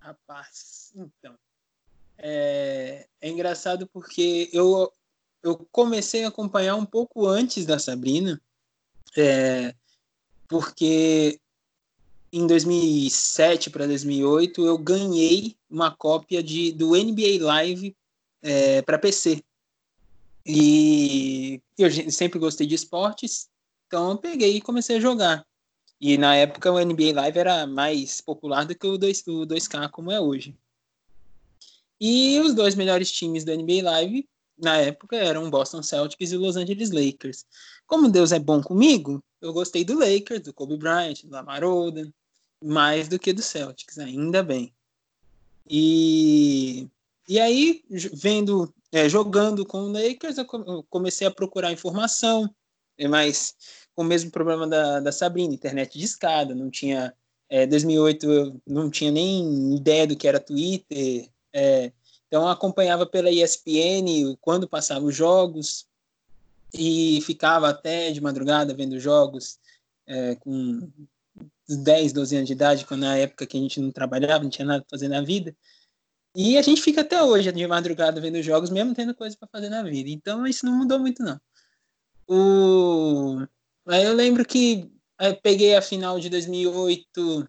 [0.00, 1.36] Rapaz, então.
[2.18, 4.90] É, é engraçado porque eu,
[5.42, 8.40] eu comecei a acompanhar um pouco antes da Sabrina,
[9.16, 9.74] é,
[10.48, 11.38] porque
[12.32, 17.96] em 2007 para 2008 eu ganhei uma cópia de, do NBA Live
[18.42, 19.42] é, para PC.
[20.44, 23.48] E eu sempre gostei de esportes,
[23.86, 25.44] então eu peguei e comecei a jogar.
[26.00, 29.90] E na época o NBA Live era mais popular do que o, 2, o 2K
[29.90, 30.54] como é hoje.
[32.00, 36.56] E os dois melhores times do NBA Live na época eram Boston Celtics e Los
[36.56, 37.44] Angeles Lakers.
[37.86, 42.10] Como Deus é bom comigo, eu gostei do Lakers, do Kobe Bryant, do Lamar Odom,
[42.62, 44.72] mais do que do Celtics, ainda bem.
[45.68, 46.88] E,
[47.28, 50.46] e aí, vendo, é, jogando com o Lakers, eu
[50.88, 52.48] comecei a procurar informação,
[52.96, 53.54] é, mas
[53.94, 57.14] com o mesmo problema da, da Sabrina, internet de escada, não tinha.
[57.48, 61.92] É, 2008 eu não tinha nem ideia do que era Twitter, é,
[62.26, 65.86] então acompanhava pela ESPN quando passavam os jogos
[66.74, 69.58] e ficava até de madrugada vendo jogos
[70.06, 70.90] é, com
[71.68, 74.66] 10, 12 anos de idade, quando na época que a gente não trabalhava, não tinha
[74.66, 75.56] nada para fazer na vida.
[76.34, 79.68] E a gente fica até hoje de madrugada vendo jogos, mesmo tendo coisa para fazer
[79.70, 80.10] na vida.
[80.10, 81.40] Então isso não mudou muito não.
[82.28, 83.46] O
[83.86, 84.90] Aí eu lembro que
[85.20, 87.48] eu peguei a final de 2008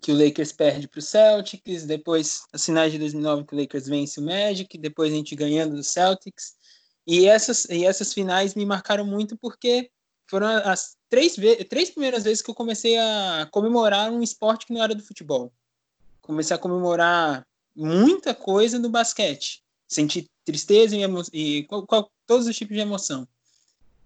[0.00, 3.86] que o Lakers perde para o Celtics, depois as finais de 2009 que o Lakers
[3.86, 6.56] vence o Magic, depois a gente ganhando do Celtics.
[7.10, 9.90] E essas, e essas finais me marcaram muito porque
[10.28, 11.34] foram as três,
[11.68, 15.52] três primeiras vezes que eu comecei a comemorar um esporte que não era do futebol.
[16.22, 17.44] Comecei a comemorar
[17.74, 19.60] muita coisa no basquete.
[19.88, 21.02] Senti tristeza e,
[21.32, 23.26] e qual, qual, todos os tipos de emoção.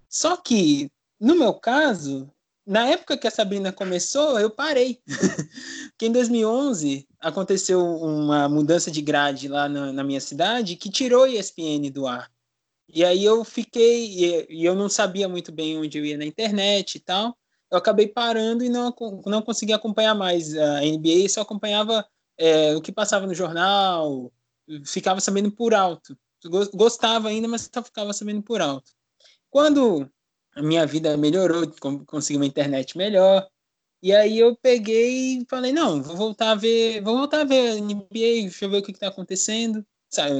[0.08, 0.90] Só que,
[1.20, 2.32] no meu caso,
[2.66, 4.98] na época que a Sabrina começou, eu parei.
[5.92, 11.24] Porque em 2011 aconteceu uma mudança de grade lá na, na minha cidade que tirou
[11.24, 12.32] a ESPN do ar.
[12.94, 16.94] E aí eu fiquei, e eu não sabia muito bem onde eu ia na internet
[16.94, 17.36] e tal.
[17.68, 18.94] Eu acabei parando e não,
[19.26, 22.06] não consegui acompanhar mais a NBA, só acompanhava
[22.38, 24.32] é, o que passava no jornal,
[24.86, 26.16] ficava sabendo por alto.
[26.72, 28.92] Gostava ainda, mas só ficava sabendo por alto.
[29.50, 30.08] Quando
[30.54, 31.66] a minha vida melhorou,
[32.06, 33.48] consegui uma internet melhor,
[34.00, 37.72] e aí eu peguei e falei, não, vou voltar a ver, vou voltar a ver
[37.72, 38.06] a NBA,
[38.42, 39.84] deixa eu ver o que está acontecendo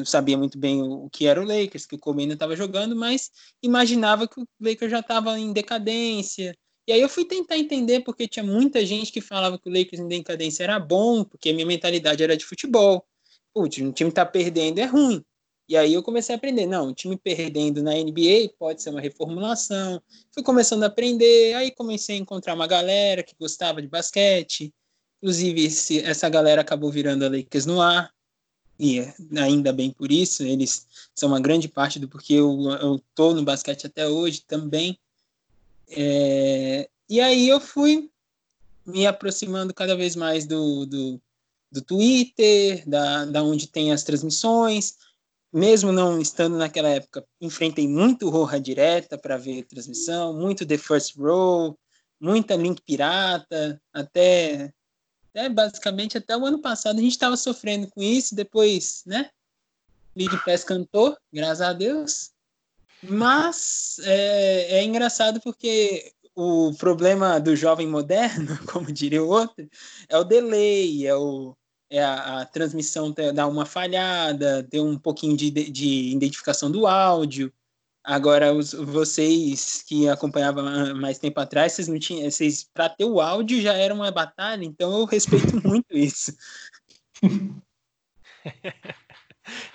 [0.05, 3.31] sabia muito bem o, que era o Lakers, que o Kobe ainda estava jogando, mas
[3.63, 6.57] imaginava que o Lakers já estava em decadência.
[6.87, 10.01] E aí eu fui tentar entender porque tinha muita gente que falava que o Lakers
[10.01, 13.07] em decadência era bom, porque a minha mentalidade era de futebol.
[13.55, 15.25] Putz, um time tá perdendo é ruim.
[15.67, 19.01] E aí eu comecei a aprender, não, o time perdendo na NBA pode ser uma
[19.01, 20.03] reformulação.
[20.31, 24.75] Fui começando a aprender, aí comecei a encontrar uma galera que gostava de basquete.
[25.23, 28.14] Inclusive, esse, essa galera acabou virando a Lakers no ar
[28.79, 29.01] e
[29.37, 33.87] ainda bem por isso, eles são uma grande parte do porquê eu estou no basquete
[33.87, 34.99] até hoje também.
[35.89, 38.11] É, e aí eu fui
[38.85, 41.21] me aproximando cada vez mais do, do,
[41.71, 44.97] do Twitter, da, da onde tem as transmissões.
[45.53, 51.17] Mesmo não estando naquela época, enfrentei muito Roja Direta para ver transmissão, muito The First
[51.17, 51.79] Row,
[52.21, 54.73] muita link pirata, até
[55.35, 59.31] é, basicamente, até o ano passado a gente estava sofrendo com isso, depois, né?
[60.17, 62.31] League Pass cantou, graças a Deus.
[63.03, 69.69] Mas é, é engraçado porque o problema do jovem moderno, como diria o outro,
[70.09, 71.57] é o delay, é, o,
[71.91, 77.53] é a, a transmissão dar uma falhada, ter um pouquinho de, de identificação do áudio.
[78.05, 83.19] Agora, os, vocês que acompanhavam mais tempo atrás, vocês não tinham, vocês para ter o
[83.19, 86.37] áudio já era uma batalha, então eu respeito muito isso.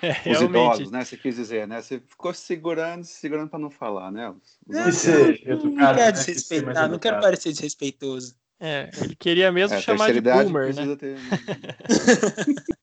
[0.02, 1.04] É, os idosos, né?
[1.04, 1.80] Você quis dizer, né?
[1.80, 4.28] Você ficou segurando, segurando para não falar, né?
[4.28, 5.04] Os, os
[5.44, 6.10] não, quero né?
[6.10, 8.34] desrespeitar, não quero parecer desrespeitoso.
[8.58, 10.96] É, ele queria mesmo é, chamar de boomer, né?
[10.96, 11.16] Ter...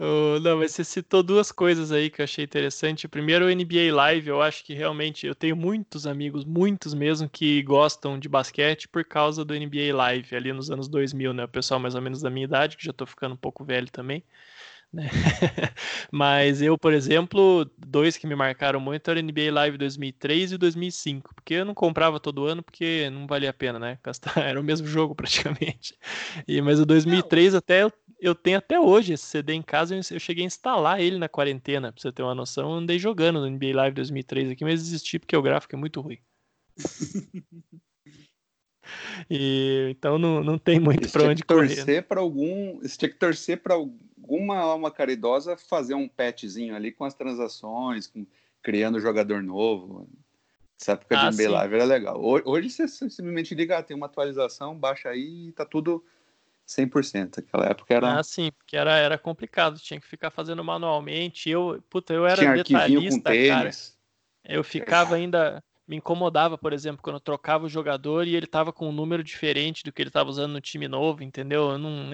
[0.00, 3.08] Oh, não, mas você citou duas coisas aí que eu achei interessante.
[3.08, 7.60] Primeiro, o NBA Live, eu acho que realmente eu tenho muitos amigos, muitos mesmo, que
[7.64, 11.44] gostam de basquete por causa do NBA Live, ali nos anos 2000, né?
[11.44, 13.90] O pessoal mais ou menos da minha idade, que já tô ficando um pouco velho
[13.90, 14.22] também.
[14.92, 15.10] Né?
[16.12, 21.34] Mas eu, por exemplo, dois que me marcaram muito eram NBA Live 2003 e 2005,
[21.34, 23.98] porque eu não comprava todo ano porque não valia a pena, né?
[24.36, 25.98] Era o mesmo jogo praticamente.
[26.46, 27.58] E, mas o 2003 não.
[27.58, 31.18] até eu, eu, tenho até hoje esse CD em casa, eu cheguei a instalar ele
[31.18, 32.70] na quarentena, pra você ter uma noção.
[32.70, 36.00] Eu andei jogando no NBA Live 2003 aqui, mas desisti porque o gráfico é muito
[36.00, 36.18] ruim.
[39.30, 41.74] E, então não, não tem muito para onde correr.
[41.74, 46.92] Torcer para algum, você tinha que torcer para alguma alma caridosa fazer um patchzinho ali
[46.92, 48.26] com as transações, com,
[48.62, 50.08] criando jogador novo.
[50.80, 52.20] Essa época ah, de NBA Live era legal.
[52.22, 56.04] Hoje você simplesmente liga, ah, tem uma atualização, baixa aí e tá tudo
[56.68, 57.38] 100%.
[57.38, 58.18] Aquela época era.
[58.18, 61.48] Ah, sim, porque era, era complicado, tinha que ficar fazendo manualmente.
[61.48, 63.70] Eu, puta, eu era tinha detalhista, cara.
[64.44, 68.70] Eu ficava ainda me incomodava, por exemplo, quando eu trocava o jogador e ele tava
[68.70, 71.70] com um número diferente do que ele tava usando no time novo, entendeu?
[71.70, 72.10] Eu não.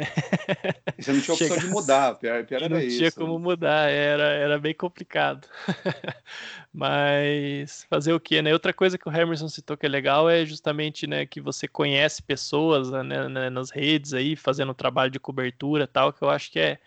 [0.97, 2.91] Você não tinha opção de mudar, pior, pior era não isso.
[2.91, 5.49] Não tinha como mudar, era, era bem complicado.
[6.73, 8.53] Mas fazer o quê, né?
[8.53, 12.23] Outra coisa que o Emerson citou que é legal é justamente, né, que você conhece
[12.23, 16.61] pessoas né, né nas redes aí, fazendo trabalho de cobertura tal, que eu acho que
[16.61, 16.79] é,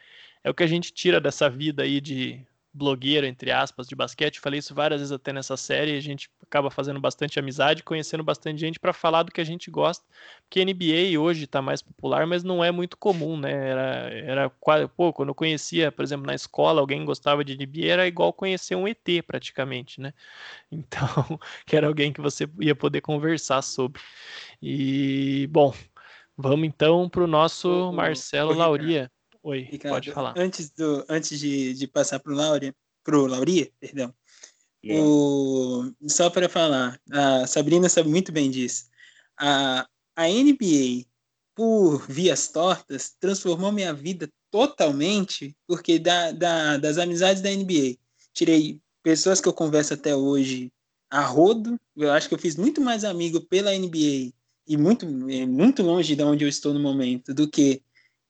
[0.42, 2.40] é o que a gente tira dessa vida aí de
[2.78, 4.40] blogueiro, entre aspas, de basquete.
[4.40, 5.98] Falei isso várias vezes até nessa série.
[5.98, 9.70] A gente acaba fazendo bastante amizade, conhecendo bastante gente para falar do que a gente
[9.72, 10.06] gosta.
[10.44, 13.52] Porque NBA hoje está mais popular, mas não é muito comum, né?
[13.52, 17.88] Era, era quase, pô, quando eu conhecia, por exemplo, na escola, alguém gostava de NBA,
[17.88, 20.14] era igual conhecer um ET praticamente, né?
[20.72, 20.98] Então,
[21.66, 24.02] que era alguém que você ia poder conversar sobre.
[24.62, 25.74] E, bom,
[26.38, 29.12] vamos então para o nosso Marcelo Lauria.
[29.48, 30.34] Oi, Ricardo, pode falar.
[30.38, 34.14] Antes, do, antes de, de passar para o Lauria, pro Lauria, perdão,
[34.84, 35.02] yeah.
[35.02, 38.90] o, só para falar, a Sabrina sabe muito bem disso.
[39.40, 39.88] A,
[40.18, 41.06] a NBA,
[41.56, 47.96] por vias tortas, transformou minha vida totalmente, porque da, da, das amizades da NBA,
[48.34, 50.74] tirei pessoas que eu converso até hoje
[51.10, 51.80] a rodo.
[51.96, 54.34] Eu acho que eu fiz muito mais amigo pela NBA
[54.68, 57.82] e muito, é, muito longe de onde eu estou no momento do que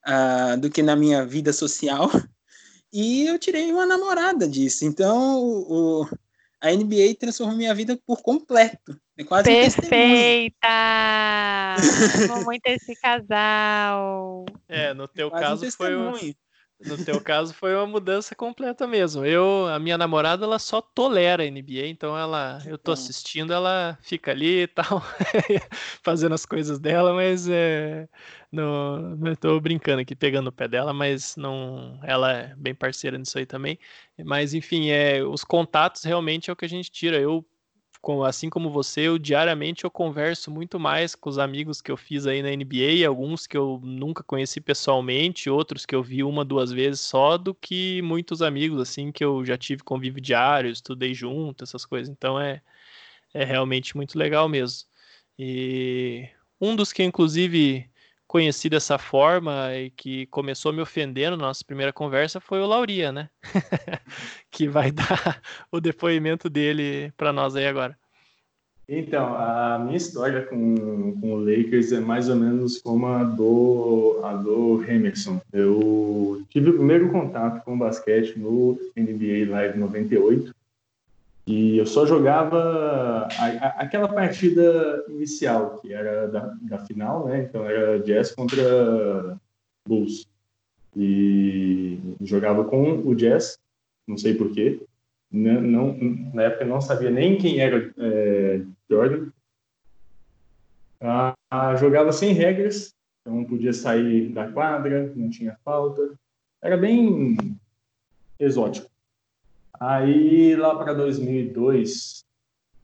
[0.07, 2.09] uh, do que na minha vida social.
[2.91, 4.85] E eu tirei uma namorada disso.
[4.85, 6.07] Então, o,
[6.61, 8.97] a NBA transformou minha vida por completo.
[9.17, 10.67] É quase Perfeita!
[12.31, 14.45] Um muito esse casal.
[14.69, 16.13] É, no teu é caso um foi o,
[16.85, 19.25] no teu caso foi uma mudança completa mesmo.
[19.25, 23.97] Eu, a minha namorada, ela só tolera a NBA, então ela, eu tô assistindo, ela
[24.01, 25.01] fica ali e tal,
[26.03, 28.07] fazendo as coisas dela, mas é,
[28.51, 33.17] não, não tô brincando aqui, pegando o pé dela, mas não, ela é bem parceira
[33.17, 33.77] nisso aí também.
[34.25, 37.19] Mas enfim, é, os contatos realmente é o que a gente tira.
[37.19, 37.45] Eu
[38.25, 42.25] assim como você, eu diariamente eu converso muito mais com os amigos que eu fiz
[42.25, 46.71] aí na NBA, alguns que eu nunca conheci pessoalmente, outros que eu vi uma, duas
[46.71, 51.63] vezes só, do que muitos amigos, assim, que eu já tive convívio diário, estudei junto,
[51.63, 52.07] essas coisas.
[52.09, 52.61] Então é,
[53.33, 54.87] é realmente muito legal mesmo.
[55.37, 56.29] E
[56.61, 57.89] um dos que, inclusive,
[58.27, 63.11] conheci dessa forma e que começou me ofendendo na nossa primeira conversa foi o Lauria,
[63.11, 63.29] né?
[64.51, 67.97] que vai dar o depoimento dele para nós aí agora.
[68.89, 74.21] Então, a minha história com, com o Lakers é mais ou menos como a do,
[74.23, 75.41] a do Emerson.
[75.51, 80.55] Eu tive o primeiro contato com o basquete no NBA Live 98,
[81.47, 87.43] e eu só jogava a, a, aquela partida inicial, que era da, da final, né?
[87.43, 89.39] Então era Jazz contra
[89.87, 90.27] Bulls.
[90.93, 93.57] E jogava com o Jazz,
[94.05, 94.85] não sei porquê.
[95.31, 95.97] Não, não,
[96.33, 99.31] na época não sabia nem quem era é, Jordan.
[100.99, 101.33] Ah,
[101.77, 106.13] jogava sem regras, então podia sair da quadra, não tinha falta.
[106.61, 107.37] Era bem
[108.37, 108.89] exótico.
[109.79, 112.25] Aí, lá para 2002,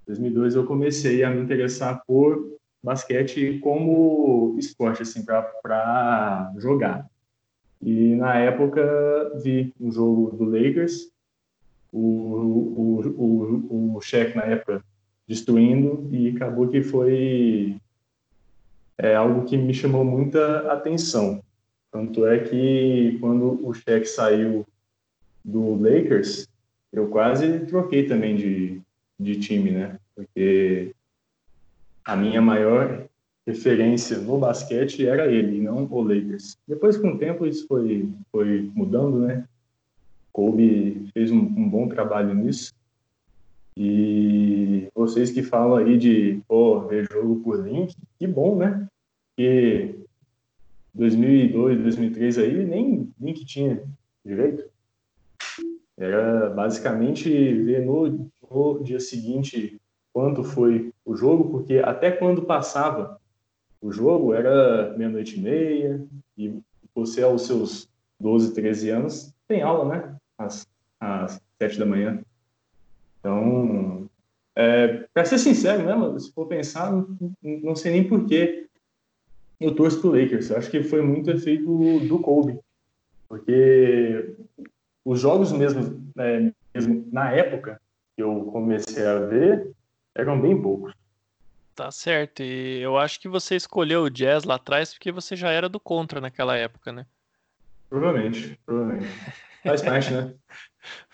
[0.05, 7.09] 2002 eu comecei a me interessar por basquete como esporte, assim, para jogar.
[7.81, 11.09] E na época vi um jogo do Lakers,
[11.91, 14.83] o, o, o, o Shaq na época
[15.27, 17.77] destruindo, e acabou que foi
[18.97, 21.41] é, algo que me chamou muita atenção.
[21.91, 24.65] Tanto é que quando o Shaq saiu
[25.43, 26.47] do Lakers,
[26.93, 28.79] eu quase troquei também de,
[29.19, 29.99] de time, né?
[30.15, 30.93] Porque
[32.05, 33.07] a minha maior
[33.45, 36.57] referência no basquete era ele, não o Lakers.
[36.67, 39.45] Depois, com o tempo, isso foi, foi mudando, né?
[40.31, 42.73] Kobe fez um, um bom trabalho nisso.
[43.75, 48.87] E vocês que falam aí de pô, ver jogo por link, que bom, né?
[49.35, 49.95] Porque
[50.93, 53.83] 2002, 2003 aí nem link tinha
[54.23, 54.72] direito.
[55.97, 59.79] Era basicamente ver no, no dia seguinte
[60.11, 63.19] quanto foi o jogo, porque até quando passava
[63.81, 66.05] o jogo era meia-noite e meia,
[66.37, 66.57] e
[66.95, 67.89] você aos seus
[68.19, 70.15] 12, 13 anos tem aula, né?
[70.37, 70.67] Às,
[70.99, 72.23] às 7 da manhã.
[73.19, 74.09] Então,
[74.55, 77.07] é, para ser sincero mesmo, se for pensar, não,
[77.41, 78.67] não sei nem porquê
[79.59, 80.49] eu torço pro Lakers.
[80.49, 82.59] Eu acho que foi muito efeito do Kobe.
[83.27, 84.35] Porque
[85.05, 87.79] os jogos mesmo, é, mesmo na época
[88.15, 89.71] que eu comecei a ver
[90.15, 90.93] eram bem poucos.
[91.75, 92.43] Tá certo.
[92.43, 95.79] E eu acho que você escolheu o jazz lá atrás porque você já era do
[95.79, 97.05] contra naquela época, né?
[97.89, 99.07] Provavelmente, provavelmente.
[99.63, 100.33] Faz parte, né?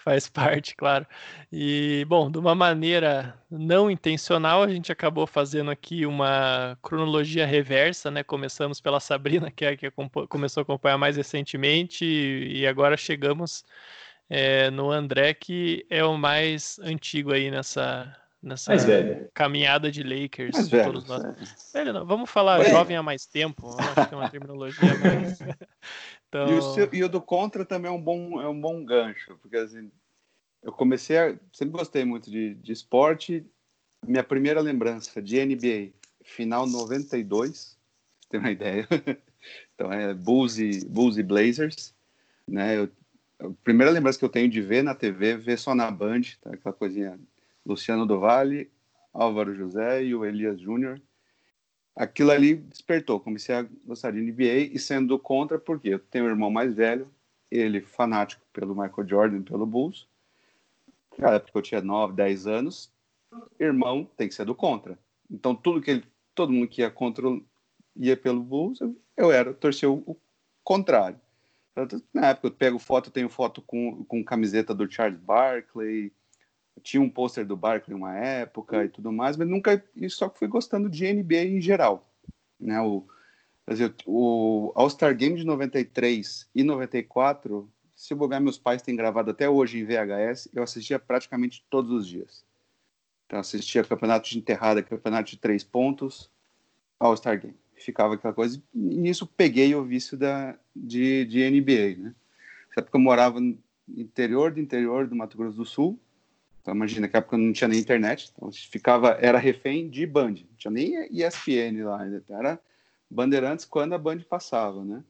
[0.10, 1.06] Faz parte, claro.
[1.52, 8.10] E, bom, de uma maneira não intencional, a gente acabou fazendo aqui uma cronologia reversa,
[8.10, 8.24] né?
[8.24, 9.92] Começamos pela Sabrina, que é a que
[10.28, 13.64] começou a acompanhar mais recentemente, e agora chegamos
[14.28, 18.74] é, no André, que é o mais antigo aí nessa, nessa
[19.32, 20.56] caminhada de Lakers.
[20.56, 21.72] Mais velho, todos nós.
[21.72, 22.72] Velho, não, vamos falar é.
[22.72, 25.40] jovem há mais tempo, acho que é uma terminologia mais.
[26.30, 26.48] Então...
[26.48, 29.38] E, o seu, e, o do contra também é um bom, é um bom gancho,
[29.42, 29.92] porque assim,
[30.62, 31.38] eu comecei a.
[31.52, 33.46] Sempre gostei muito de, de esporte.
[34.06, 35.92] Minha primeira lembrança de NBA,
[36.24, 37.78] final 92,
[38.30, 38.88] tem uma ideia.
[39.74, 41.94] então é Bulls e, Bulls e Blazers.
[42.48, 42.78] Né?
[42.78, 42.90] Eu,
[43.40, 46.54] a primeira lembrança que eu tenho de ver na TV, ver só na Band, tá?
[46.54, 47.20] aquela coisinha
[47.66, 48.70] Luciano do Vale,
[49.14, 51.02] Álvaro José e o Elias Júnior.
[52.00, 56.30] Aquilo ali despertou, comecei a gostar de NBA e sendo contra, porque eu tenho um
[56.30, 57.12] irmão mais velho,
[57.52, 60.08] ele fanático pelo Michael Jordan, pelo Bulls.
[61.18, 62.90] Na época eu tinha 9, 10 anos,
[63.60, 64.98] irmão tem que ser do contra.
[65.30, 67.26] Então tudo que ele, todo mundo que ia contra
[67.98, 70.18] ia pelo Bulls, eu, eu era, torcia o,
[70.64, 71.20] contrário.
[72.14, 76.14] Na época eu pego foto, tenho foto com, com camiseta do Charles Barkley,
[76.80, 80.48] tinha um pôster do Barkley uma época e tudo mais, mas nunca, só que fui
[80.48, 82.10] gostando de NBA em geral,
[82.60, 83.06] né, o,
[83.70, 89.32] dizer, o All-Star Game de 93 e 94, se eu bobear, meus pais têm gravado
[89.32, 92.44] até hoje em VHS, eu assistia praticamente todos os dias.
[93.26, 96.30] Então, assistia campeonato de enterrada, campeonato de três pontos,
[97.00, 97.56] All-Star Game.
[97.76, 102.16] Ficava aquela coisa, e nisso peguei o vício da, de, de NBA, né?
[102.68, 103.58] Nessa época eu morava no
[103.88, 106.00] interior do interior do Mato Grosso do Sul,
[106.62, 110.58] então imagina que época não tinha nem internet, então ficava, era refém de Band, não
[110.58, 112.60] tinha nem ESPN lá, era
[113.10, 115.04] Bandeirantes quando a Band passava, né?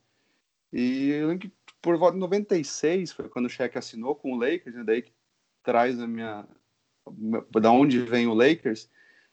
[0.72, 4.38] E eu lembro que por volta de 96 foi quando o Shaq assinou com o
[4.38, 4.84] Lakers, né?
[4.84, 5.12] daí que
[5.64, 6.46] traz a minha
[7.60, 8.90] da onde vem o Lakers.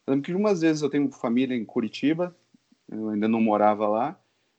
[0.07, 2.35] Eu lembro que umas vezes eu tenho família em Curitiba,
[2.91, 4.19] eu ainda não morava lá.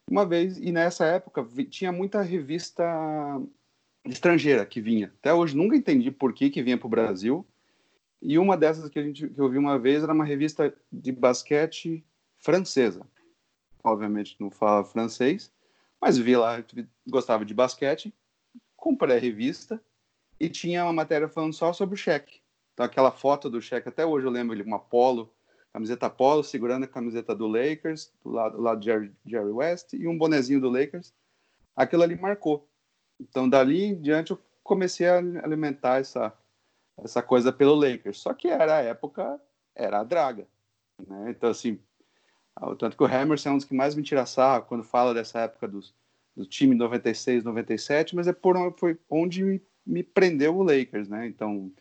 [0.09, 2.83] Uma vez, e nessa época tinha muita revista
[4.09, 5.13] estrangeira que vinha.
[5.19, 7.45] Até hoje nunca entendi por que, que vinha para o Brasil.
[8.21, 11.11] E uma dessas que, a gente, que eu vi uma vez era uma revista de
[11.11, 12.05] basquete
[12.37, 13.05] francesa.
[13.83, 15.51] Obviamente não fala francês,
[16.01, 16.63] mas vi lá,
[17.07, 18.13] gostava de basquete,
[18.75, 19.81] comprei a revista
[20.39, 22.41] e tinha uma matéria falando só sobre o cheque.
[22.73, 25.33] Então aquela foto do cheque, até hoje eu lembro ele, uma polo,
[25.73, 29.93] camiseta polo, segurando a camiseta do Lakers, do lado, do lado de Jerry, Jerry West,
[29.93, 31.13] e um bonezinho do Lakers.
[31.75, 32.66] Aquilo ali marcou.
[33.19, 36.33] Então, dali em diante, eu comecei a alimentar essa,
[36.97, 38.19] essa coisa pelo Lakers.
[38.19, 39.39] Só que era a época,
[39.75, 40.47] era a draga.
[41.07, 41.31] Né?
[41.31, 41.79] Então, assim,
[42.77, 45.41] tanto que o Hammerson é um dos que mais me tira sarro quando fala dessa
[45.41, 45.93] época dos,
[46.35, 51.27] do time 96, 97, mas é por foi onde me, me prendeu o Lakers, né?
[51.27, 51.71] Então,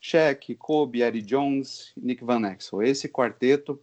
[0.00, 2.82] Shaq, Kobe, Eddie Jones, Nick Van Exel.
[2.82, 3.80] Esse quarteto,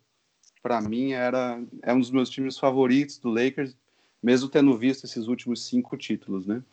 [0.61, 3.75] para mim, era é um dos meus times favoritos do Lakers,
[4.21, 6.63] mesmo tendo visto esses últimos cinco títulos, né?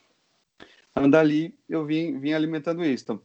[0.99, 3.05] Então, dali eu vim, vim alimentando isso.
[3.05, 3.23] Então,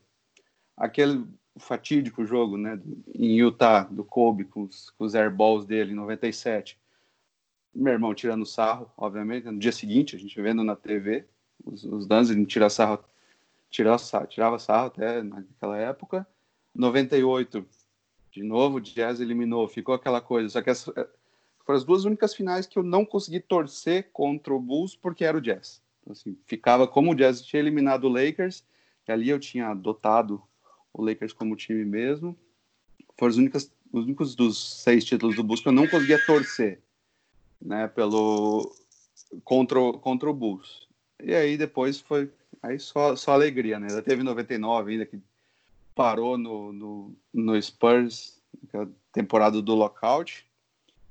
[0.77, 1.25] aquele
[1.57, 2.79] fatídico jogo né,
[3.13, 6.79] em Utah, do Kobe, com os, com os airballs dele em 97.
[7.73, 9.45] Meu irmão tirando sarro, obviamente.
[9.45, 11.25] No dia seguinte, a gente vendo na TV
[11.63, 12.99] os, os danos, ele tira sarro,
[13.69, 16.27] tirava sarro, tirava sarro até naquela época.
[16.75, 17.65] 98,
[18.31, 20.49] de novo, o Jazz eliminou, ficou aquela coisa.
[20.49, 20.91] Só que essa,
[21.65, 25.37] foram as duas únicas finais que eu não consegui torcer contra o Bulls porque era
[25.37, 25.82] o Jazz.
[26.09, 28.63] Assim, ficava como o Jazz tinha eliminado o Lakers,
[29.07, 30.41] e ali eu tinha adotado
[30.93, 32.37] o Lakers como time mesmo.
[33.17, 36.81] Foram os únicos, os únicos dos seis títulos do Bulls que eu não conseguia torcer,
[37.61, 38.71] né, pelo
[39.43, 40.87] contra, contra o Bulls.
[41.21, 42.29] E aí depois foi
[42.61, 43.89] aí só, só alegria, né?
[43.89, 45.19] Já teve 99 ainda que
[45.95, 48.41] parou no, no, no Spurs,
[48.73, 50.45] é temporada do lockout.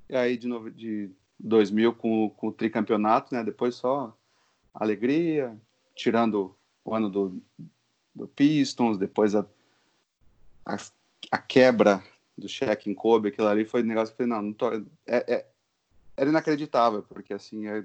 [0.09, 3.43] E aí de, novo, de 2000 com, com o tricampeonato, né?
[3.43, 4.17] Depois só
[4.75, 5.57] alegria,
[5.95, 7.43] tirando o ano do,
[8.15, 9.47] do Pistons, depois a,
[10.67, 10.77] a,
[11.31, 12.03] a quebra
[12.37, 14.73] do cheque em Kobe, aquilo ali foi um negócio que eu falei, não, não tô,
[14.73, 15.47] é, é,
[16.17, 17.85] era inacreditável, porque assim, é,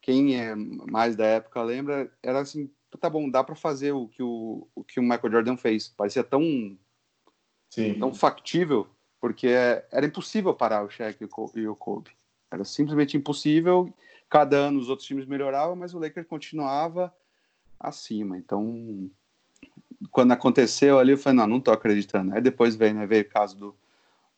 [0.00, 2.70] quem é mais da época lembra, era assim,
[3.00, 6.24] tá bom, dá para fazer o que o, o que o Michael Jordan fez, parecia
[6.24, 6.76] tão
[7.70, 7.98] Sim.
[7.98, 8.86] tão factível,
[9.20, 11.24] porque é, era impossível parar o cheque
[11.56, 12.10] e o Kobe,
[12.50, 13.92] era simplesmente impossível,
[14.28, 17.14] cada ano os outros times melhoravam, mas o Lakers continuava
[17.78, 18.36] acima.
[18.36, 19.10] Então,
[20.10, 22.34] quando aconteceu ali, eu falei, não, não tô acreditando.
[22.34, 23.76] Aí depois veio, né, veio o caso do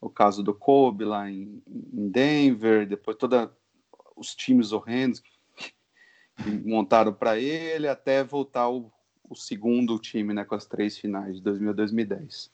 [0.00, 3.48] o caso do Kobe lá em, em Denver, depois todos
[4.16, 5.30] os times horrendos que,
[6.36, 8.92] que montaram para ele, até voltar o,
[9.28, 12.50] o, segundo time, né, com as três finais de 2000 2010.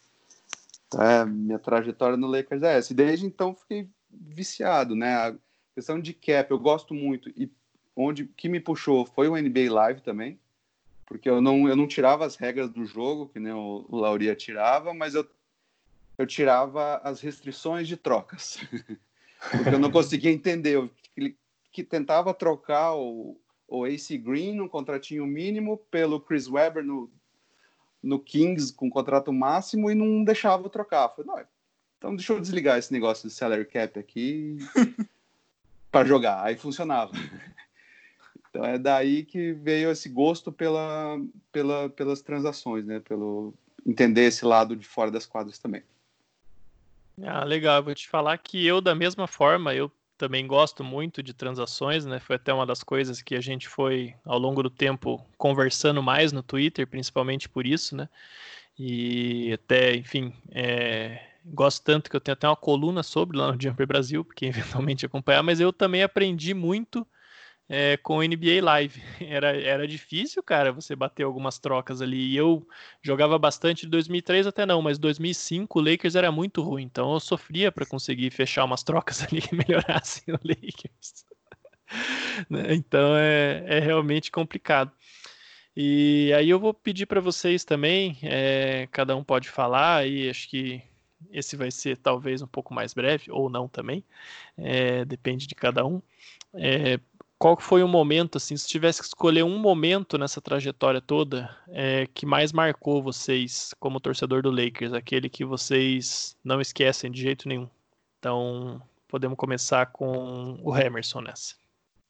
[0.87, 2.93] Então, é, minha trajetória no Lakers é essa.
[2.93, 5.37] E desde então fiquei viciado, né?
[5.75, 7.29] Questão de cap, eu gosto muito.
[7.31, 7.51] E
[7.97, 10.39] onde que me puxou foi o NBA Live também,
[11.07, 14.95] porque eu não, eu não tirava as regras do jogo, que nem o, Lauria tirava,
[14.95, 15.27] mas eu,
[16.17, 18.59] eu tirava as restrições de trocas.
[19.51, 20.77] porque eu não conseguia entender.
[20.77, 20.91] Eu
[21.75, 27.11] que, tentava trocar o, o AC Green no contratinho mínimo pelo Chris Webber no,
[28.01, 31.09] no Kings com contrato máximo e não deixava eu trocar.
[31.09, 31.45] falei, não,
[31.99, 34.57] então deixa eu desligar esse negócio de salary cap aqui
[35.95, 36.45] para jogar.
[36.45, 37.13] Aí funcionava.
[38.51, 41.19] Então é daí que veio esse gosto pela,
[41.51, 43.01] pela, pelas transações, né?
[43.01, 43.53] Pelo
[43.85, 45.83] entender esse lado de fora das quadras também.
[47.21, 47.83] Ah, legal.
[47.83, 52.21] vou te falar que eu, da mesma forma, eu também gosto muito de transações, né?
[52.21, 56.31] Foi até uma das coisas que a gente foi, ao longo do tempo, conversando mais
[56.31, 58.09] no Twitter, principalmente por isso, né?
[58.79, 63.61] E até, enfim, é, gosto tanto que eu tenho até uma coluna sobre lá no
[63.61, 67.07] Jumper Brasil, porque eventualmente acompanhar, mas eu também aprendi muito
[67.69, 69.03] é, com o NBA Live.
[69.21, 72.33] Era, era difícil, cara, você bater algumas trocas ali.
[72.33, 72.67] E eu
[73.03, 76.85] jogava bastante de 2003 até não, mas 2005 o Lakers era muito ruim.
[76.85, 81.25] Então eu sofria para conseguir fechar umas trocas ali que melhorassem o Lakers.
[82.51, 84.91] Né, então é, é realmente complicado.
[85.77, 90.49] E aí eu vou pedir para vocês também, é, cada um pode falar, e acho
[90.49, 90.81] que
[91.31, 94.05] esse vai ser talvez um pouco mais breve, ou não também,
[94.57, 96.01] é, depende de cada um.
[96.55, 96.99] É,
[97.39, 102.07] qual foi o momento, assim, se tivesse que escolher um momento nessa trajetória toda é,
[102.15, 107.49] que mais marcou vocês como torcedor do Lakers, aquele que vocês não esquecem de jeito
[107.49, 107.69] nenhum?
[108.19, 111.55] Então, podemos começar com o Emerson nessa.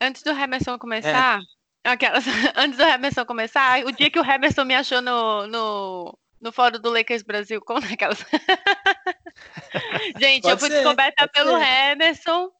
[0.00, 1.40] Antes do Emerson começar,
[1.84, 1.90] é.
[1.90, 6.52] aquelas, antes do Emerson começar, o dia que o Emerson me achou no, no, no
[6.52, 8.18] fórum do Lakers Brasil, como aquelas.
[10.20, 11.92] Gente, pode eu fui ser, descoberta pelo ser.
[11.92, 12.52] Emerson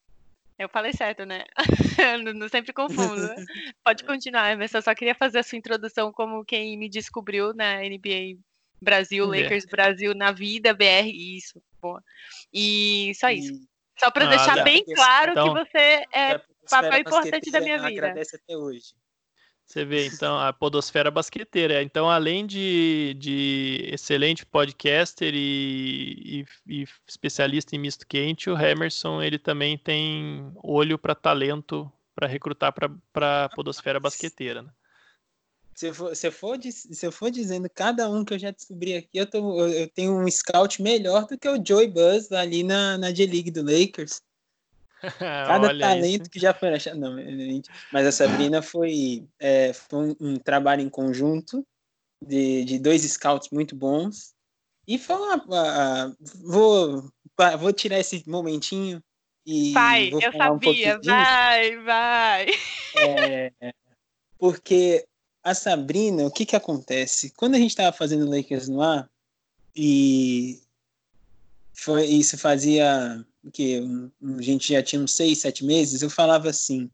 [0.59, 1.45] eu falei certo, né?
[2.35, 3.29] não, sempre confundo.
[3.83, 4.79] Pode continuar, Emerson.
[4.79, 8.39] Eu só queria fazer a sua introdução como quem me descobriu na NBA
[8.81, 11.61] Brasil, Lakers Brasil na vida, BR, isso.
[11.81, 12.03] Boa.
[12.53, 13.53] E só isso.
[13.99, 17.89] Só para ah, deixar bem claro então, que você é papel importante da minha vida.
[17.89, 18.95] Agradece até hoje.
[19.67, 21.83] Você vê, então, a podosfera basqueteira.
[21.83, 29.23] Então, além de, de excelente podcaster e, e, e, especialista em misto quente, o Emerson,
[29.23, 34.71] ele também tem olho para talento para recrutar para a podosfera basqueteira, né?
[35.75, 38.53] Se eu, for, se, eu for, se eu for dizendo cada um que eu já
[38.53, 42.63] descobri aqui, eu, tô, eu tenho um scout melhor do que o Joey Buzz ali
[42.63, 44.23] na, na G-League do Lakers.
[45.19, 46.31] Cada talento isso.
[46.31, 46.99] que já foi achado.
[46.99, 47.17] Não,
[47.93, 51.67] mas a Sabrina foi, é, foi um, um, trabalho em conjunto
[52.25, 54.35] de, de dois scouts muito bons.
[54.87, 55.37] E foi uma.
[55.37, 57.11] Uh, vou,
[57.59, 59.03] vou tirar esse momentinho
[59.47, 59.73] e.
[59.73, 62.47] Vai, eu sabia, um vai, vai.
[62.97, 63.53] É,
[64.39, 65.05] porque
[65.43, 67.33] a Sabrina, o que que acontece?
[67.37, 69.09] Quando a gente estava fazendo Lakers no ar,
[69.75, 70.61] e
[71.75, 73.83] foi, isso fazia que
[74.39, 76.91] a gente já tinha uns seis, sete meses, eu falava assim,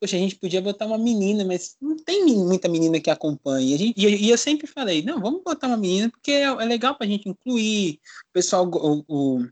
[0.00, 3.74] poxa, a gente podia botar uma menina, mas não tem muita menina que acompanhe.
[3.74, 6.94] A gente, e, eu sempre falei, não, vamos botar uma menina, porque é, é legal
[6.94, 9.46] para a gente incluir o pessoal, o, o,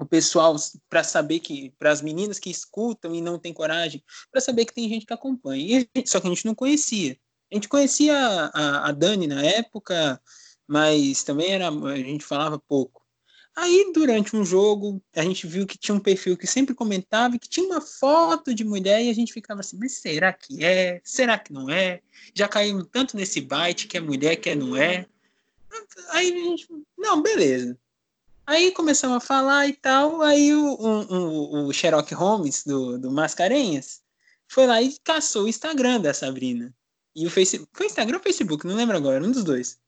[0.00, 0.56] o pessoal
[0.88, 4.74] para saber que, para as meninas que escutam e não tem coragem, para saber que
[4.74, 5.86] tem gente que acompanha.
[5.94, 7.18] E, só que a gente não conhecia.
[7.50, 10.20] A gente conhecia a, a Dani na época,
[10.68, 12.99] mas também era, a gente falava pouco.
[13.56, 17.48] Aí, durante um jogo, a gente viu que tinha um perfil que sempre comentava que
[17.48, 21.00] tinha uma foto de mulher e a gente ficava assim, mas será que é?
[21.04, 22.00] Será que não é?
[22.34, 25.04] Já caiu tanto nesse byte que é mulher, que é não é.
[26.10, 27.76] Aí a gente, não, beleza.
[28.46, 34.02] Aí começamos a falar e tal, aí o, o, o Sherlock Holmes, do, do Mascarenhas,
[34.48, 36.74] foi lá e caçou o Instagram da Sabrina.
[37.14, 39.78] E o Facebook, foi Instagram ou Facebook, não lembro agora, um dos dois.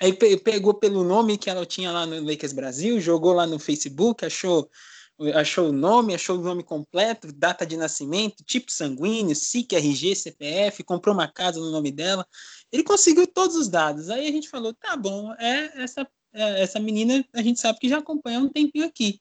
[0.00, 4.24] Aí pegou pelo nome que ela tinha lá no Lakers Brasil, jogou lá no Facebook,
[4.24, 4.70] achou
[5.34, 10.84] achou o nome, achou o nome completo, data de nascimento, tipo sanguíneo, SIC, RG, CPF,
[10.84, 12.24] comprou uma casa no nome dela.
[12.70, 14.10] Ele conseguiu todos os dados.
[14.10, 17.88] Aí a gente falou, tá bom, é essa é, essa menina a gente sabe que
[17.88, 19.20] já acompanha um tempinho aqui.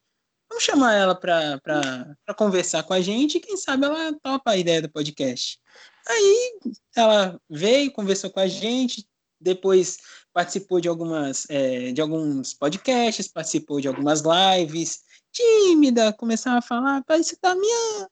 [0.50, 4.82] Vamos chamar ela para conversar com a gente e quem sabe ela topa a ideia
[4.82, 5.60] do podcast.
[6.08, 6.60] Aí
[6.96, 9.06] ela veio, conversou com a gente,
[9.40, 9.98] depois
[10.38, 17.04] participou de algumas é, de alguns podcasts, participou de algumas lives, tímida, começava a falar,
[17.06, 18.08] parece que tá minha.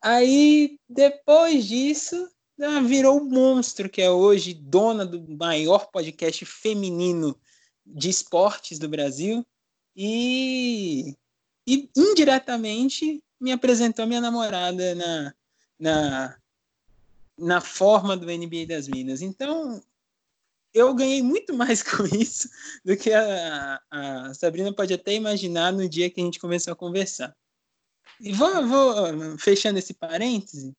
[0.00, 7.36] Aí depois disso, ela virou o monstro que é hoje dona do maior podcast feminino
[7.84, 9.44] de esportes do Brasil
[9.96, 11.16] e,
[11.66, 15.34] e indiretamente me apresentou minha namorada na,
[15.80, 16.36] na,
[17.36, 19.20] na forma do NBA das Minas.
[19.20, 19.82] Então,
[20.74, 22.48] eu ganhei muito mais com isso
[22.84, 26.76] do que a, a, Sabrina pode até imaginar no dia que a gente começou a
[26.76, 27.34] conversar.
[28.20, 30.72] E vou, vou fechando esse parêntese.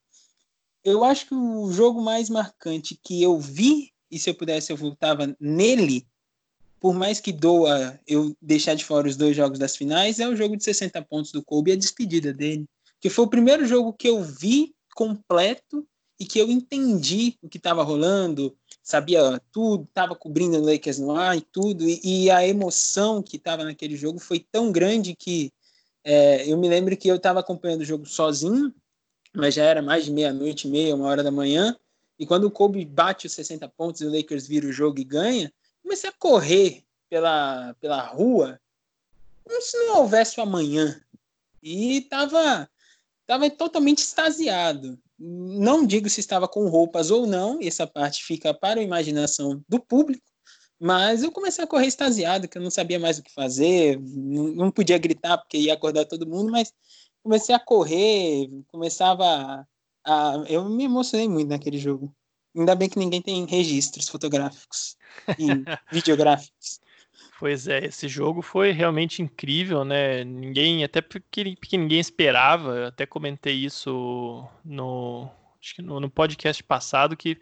[0.83, 4.77] Eu acho que o jogo mais marcante que eu vi e se eu pudesse eu
[4.77, 6.05] voltava nele,
[6.79, 10.35] por mais que doa eu deixar de fora os dois jogos das finais, é o
[10.35, 12.65] jogo de 60 pontos do Kobe e a despedida dele.
[13.01, 15.87] Que foi o primeiro jogo que eu vi completo
[16.19, 18.55] e que eu entendi o que estava rolando,
[18.85, 23.37] sabia tudo, estava cobrindo o Lakers no ar e tudo, e, e a emoção que
[23.37, 25.51] estava naquele jogo foi tão grande que
[26.03, 28.71] é, eu me lembro que eu estava acompanhando o jogo sozinho,
[29.33, 31.75] mas já era mais de meia-noite, meia, uma hora da manhã,
[32.19, 35.03] e quando o Kobe bate os 60 pontos e o Lakers vira o jogo e
[35.03, 35.51] ganha,
[35.81, 38.61] comecei a correr pela, pela rua
[39.43, 41.01] como se não houvesse o amanhã.
[41.61, 42.69] E estava
[43.25, 44.99] tava totalmente extasiado.
[45.17, 49.79] Não digo se estava com roupas ou não, essa parte fica para a imaginação do
[49.79, 50.25] público,
[50.79, 54.69] mas eu comecei a correr extasiado, que eu não sabia mais o que fazer, não
[54.69, 56.73] podia gritar porque ia acordar todo mundo, mas
[57.23, 59.65] comecei a correr, começava a,
[60.05, 62.13] a eu me emocionei muito naquele jogo.
[62.55, 64.95] Ainda bem que ninguém tem registros fotográficos
[65.39, 65.45] e
[65.91, 66.79] videográficos.
[67.37, 70.23] Pois é, esse jogo foi realmente incrível, né?
[70.23, 75.29] Ninguém, até porque, porque ninguém esperava, eu até comentei isso no,
[75.61, 77.37] acho que no, no, podcast passado, que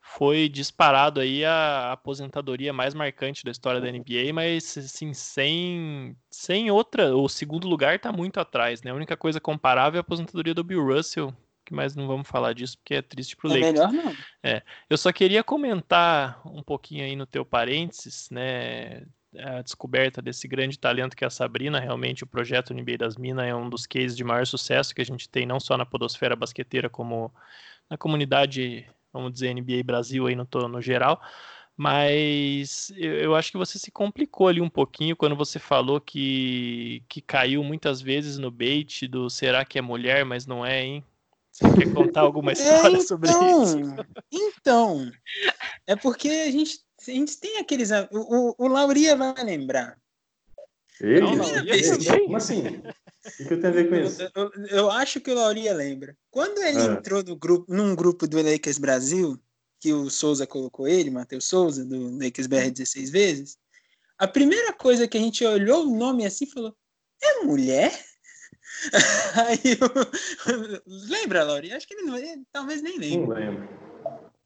[0.00, 6.70] foi disparado aí a aposentadoria mais marcante da história da NBA, mas assim, sem, sem
[6.70, 8.90] outra, o segundo lugar está muito atrás, né?
[8.90, 11.34] A única coisa comparável é a aposentadoria do Bill Russell,
[11.74, 13.72] mas não vamos falar disso porque é triste pro é Lakers.
[13.72, 14.16] Melhor não.
[14.42, 19.02] É, eu só queria comentar um pouquinho aí no teu parênteses, né?
[19.38, 21.80] a descoberta desse grande talento que é a Sabrina.
[21.80, 25.04] Realmente, o projeto NBA das Minas é um dos cases de maior sucesso que a
[25.04, 27.32] gente tem, não só na podosfera basqueteira, como
[27.88, 31.20] na comunidade, vamos dizer, NBA Brasil aí no, no geral.
[31.76, 37.02] Mas eu, eu acho que você se complicou ali um pouquinho quando você falou que,
[37.08, 41.04] que caiu muitas vezes no bait do será que é mulher, mas não é, hein?
[41.56, 43.78] Você quer contar alguma história é, então, sobre isso?
[44.30, 45.10] Então,
[45.86, 47.90] é porque a gente a gente tem aqueles.
[47.90, 49.98] O, o, o Lauria vai lembrar.
[51.00, 51.20] Ele?
[51.20, 52.24] Não, não, ele?
[52.24, 52.82] Como assim?
[53.40, 54.22] O que eu tenho a ver com isso?
[54.22, 56.16] Eu, eu, eu acho que o Lauria lembra.
[56.30, 56.84] Quando ele ah.
[56.84, 59.38] entrou no grupo, num grupo do Lakers Brasil,
[59.80, 63.58] que o Souza colocou ele, Matheus Souza, do Lakers BR 16 vezes,
[64.18, 66.74] a primeira coisa que a gente olhou o nome assim falou:
[67.22, 67.92] é mulher?
[69.46, 70.82] Aí eu...
[70.86, 71.76] Lembra, Lauria?
[71.76, 73.26] Acho que ele, não, ele talvez nem lembre.
[73.26, 73.68] Não lembro.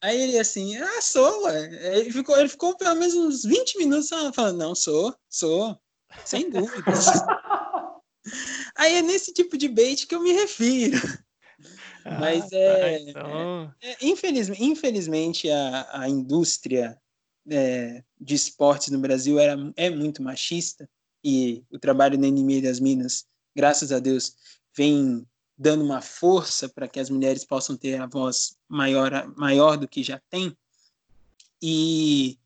[0.03, 1.97] Aí ele assim, ah, sou, ué.
[1.99, 5.79] Ele ficou, ele ficou pelo menos uns 20 minutos falando, não, sou, sou,
[6.25, 7.07] sem dúvidas.
[8.77, 10.99] Aí é nesse tipo de bait que eu me refiro.
[12.05, 13.75] Ah, Mas tá, é, então...
[13.83, 16.99] é, é, infelizmente, infelizmente a, a indústria
[17.49, 20.89] é, de esportes no Brasil era, é muito machista
[21.23, 24.35] e o trabalho da NME das Minas, graças a Deus,
[24.77, 29.87] vem dando uma força para que as mulheres possam ter a voz maior, maior do
[29.87, 30.57] que já tem.
[31.63, 32.39] E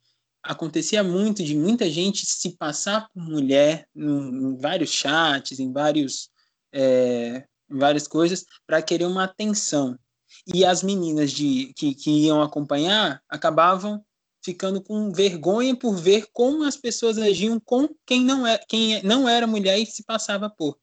[0.42, 6.30] acontecia muito de muita gente se passar por mulher em, em vários chats, em vários
[6.72, 9.98] é, em várias coisas para querer uma atenção.
[10.52, 14.04] E as meninas de, que, que iam acompanhar acabavam
[14.44, 19.28] ficando com vergonha por ver como as pessoas agiam com quem não, é, quem não
[19.28, 20.78] era mulher e se passava por.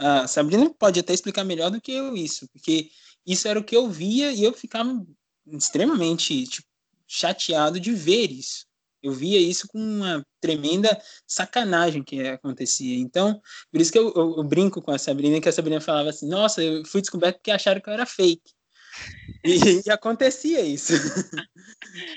[0.00, 2.90] A Sabrina pode até explicar melhor do que eu isso, porque
[3.26, 4.90] isso era o que eu via e eu ficava
[5.46, 6.66] extremamente tipo,
[7.06, 8.66] chateado de ver isso.
[9.02, 12.96] Eu via isso com uma tremenda sacanagem que acontecia.
[12.98, 13.40] Então,
[13.70, 16.28] por isso que eu, eu, eu brinco com a Sabrina, que a Sabrina falava assim:
[16.28, 18.52] Nossa, eu fui descoberto porque acharam que eu era fake.
[19.42, 20.92] E, e acontecia isso.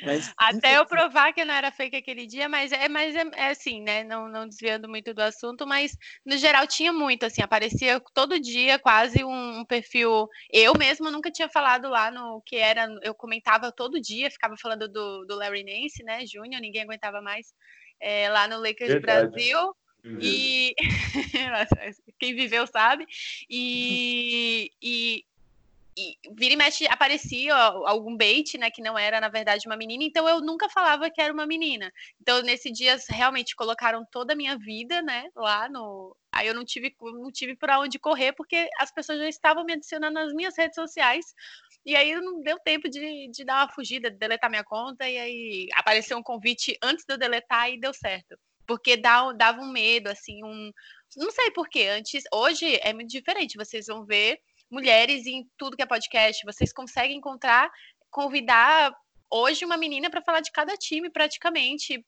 [0.04, 3.50] mas, Até eu provar que não era fake aquele dia, mas é, mas é, é,
[3.50, 4.04] assim, né?
[4.04, 5.96] Não, não desviando muito do assunto, mas
[6.26, 10.28] no geral tinha muito, assim, aparecia todo dia quase um, um perfil.
[10.52, 14.90] Eu mesma nunca tinha falado lá no que era, eu comentava todo dia, ficava falando
[14.90, 16.26] do, do Larry Nance, né?
[16.26, 17.54] Júnior, ninguém aguentava mais.
[18.02, 19.32] É, lá no Lakers Verdade.
[19.32, 19.74] Brasil.
[20.20, 20.76] E
[22.20, 23.06] quem viveu sabe.
[23.50, 25.24] E, e
[25.98, 30.04] e vira e mexe aparecia algum bait, né, que não era na verdade uma menina,
[30.04, 31.92] então eu nunca falava que era uma menina.
[32.22, 36.66] Então nesse dia realmente colocaram toda a minha vida, né, lá no Aí eu não
[36.66, 40.58] tive não tive para onde correr porque as pessoas já estavam me adicionando nas minhas
[40.58, 41.26] redes sociais.
[41.86, 45.18] E aí não deu tempo de, de dar uma fugida, de deletar minha conta e
[45.18, 48.36] aí apareceu um convite antes de eu deletar e deu certo.
[48.66, 50.72] Porque dá, dava um medo assim, um
[51.18, 51.88] não sei por quê.
[51.90, 53.58] Antes, hoje é muito diferente.
[53.58, 56.46] Vocês vão ver mulheres em tudo que é podcast.
[56.46, 57.72] Vocês conseguem encontrar,
[58.10, 58.96] convidar
[59.30, 62.06] hoje uma menina para falar de cada time, praticamente.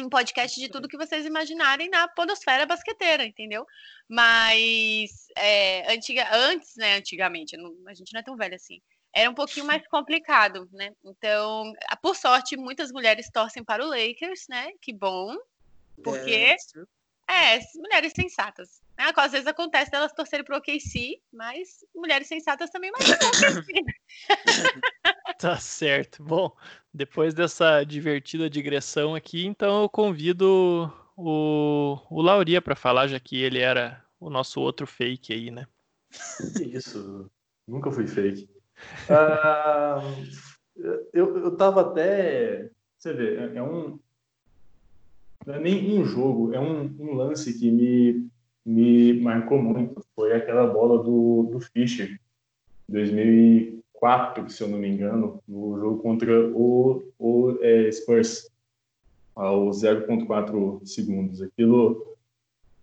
[0.00, 3.64] Em podcast de tudo que vocês imaginarem na podosfera basqueteira, entendeu?
[4.08, 8.80] Mas é, antiga, antes, né, antigamente, não, a gente não é tão velho assim.
[9.14, 10.90] era um pouquinho mais complicado, né?
[11.04, 11.72] Então,
[12.02, 14.72] por sorte, muitas mulheres torcem para o Lakers, né?
[14.82, 15.36] Que bom,
[16.02, 16.56] porque
[17.30, 18.82] é, mulheres sensatas.
[18.96, 19.12] Né?
[19.14, 23.04] Às vezes acontece delas torcerem para o OKC, mas mulheres sensatas também mais
[25.38, 26.22] Tá certo.
[26.22, 26.54] Bom,
[26.92, 33.42] depois dessa divertida digressão aqui, então eu convido o, o Lauria para falar, já que
[33.42, 35.66] ele era o nosso outro fake aí, né?
[36.56, 37.28] Que isso,
[37.66, 38.48] nunca fui fake.
[39.08, 40.24] Uh,
[41.12, 42.70] eu, eu tava até.
[42.98, 43.98] Você vê, é, é um.
[45.46, 48.28] Não é nem um jogo, é um, um lance que me,
[48.64, 50.04] me marcou muito.
[50.14, 52.18] Foi aquela bola do, do Fischer,
[52.88, 58.50] 2004, se eu não me engano, no jogo contra o, o é, Spurs,
[59.34, 61.42] aos 0,4 segundos.
[61.42, 62.16] Aquilo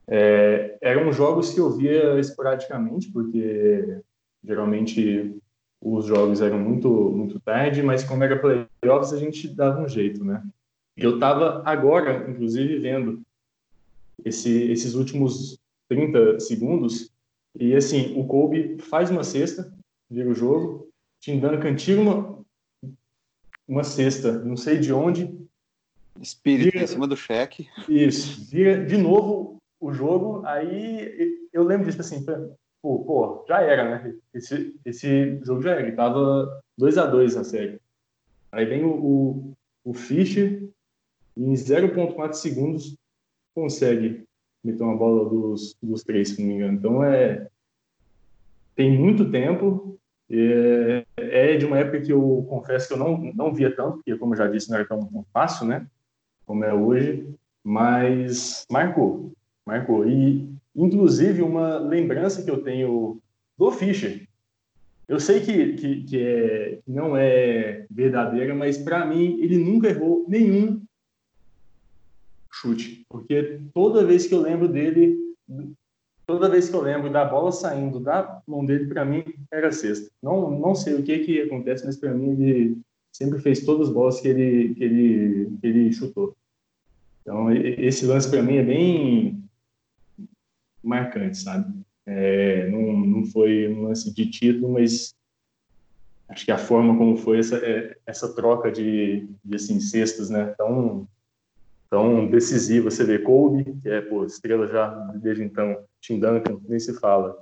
[0.07, 4.01] é, eram jogos que eu via esporadicamente, porque
[4.43, 5.37] geralmente
[5.81, 10.23] os jogos eram muito muito tarde, mas como era playoffs a gente dava um jeito,
[10.23, 10.43] né?
[10.97, 13.21] Eu estava agora, inclusive, vendo
[14.23, 15.60] esse, esses últimos
[15.91, 17.11] 30 segundos
[17.59, 19.73] e assim, o Kobe faz uma cesta,
[20.09, 20.89] vira o jogo,
[21.19, 22.39] Tim Duncan tira uma,
[23.67, 25.37] uma cesta, não sei de onde.
[26.21, 27.67] Espírito vira, em cima do cheque.
[27.89, 32.23] Isso, vira de novo o jogo, aí eu lembro disso assim,
[32.81, 34.15] pô, pô, já era, né?
[34.33, 37.81] Esse, esse jogo já era, ele tava 2 a 2 na série.
[38.49, 39.53] Aí vem o, o,
[39.83, 40.69] o Fischer
[41.35, 42.95] em 0.4 segundos
[43.53, 44.23] consegue
[44.63, 46.77] meter uma bola dos, dos três, se não me engano.
[46.77, 47.47] Então é
[48.75, 49.97] tem muito tempo.
[50.33, 54.15] É, é de uma época que eu confesso que eu não, não via tanto, porque,
[54.15, 55.85] como eu já disse, não era tão fácil, né?
[56.45, 57.27] Como é hoje.
[57.63, 59.33] Mas marcou,
[59.65, 60.07] marcou.
[60.07, 63.21] E Inclusive, uma lembrança que eu tenho
[63.57, 64.27] do Fischer.
[65.07, 70.25] Eu sei que, que, que, é, não é verdadeira, mas para mim ele nunca errou
[70.29, 70.80] nenhum
[72.61, 73.05] chute.
[73.09, 75.17] Porque toda vez que eu lembro dele,
[76.25, 80.11] toda vez que eu lembro da bola saindo da mão dele, para mim era sexta.
[80.21, 82.77] Não, não sei o que, que acontece, mas para mim ele
[83.11, 86.35] sempre fez todas as bolas que ele, que ele, que ele chutou.
[87.21, 89.43] Então, esse lance para mim é bem
[90.83, 91.81] marcante, sabe?
[92.05, 95.13] É, não, não foi um lance de título, mas
[96.27, 100.45] acho que a forma como foi essa, é, essa troca de, de assim, cestas, né?
[100.57, 101.07] Tão,
[101.91, 102.89] tão decisiva.
[102.89, 107.37] Você vê Kobe, que é pô, estrela já desde então, Tim Duncan, nem se fala.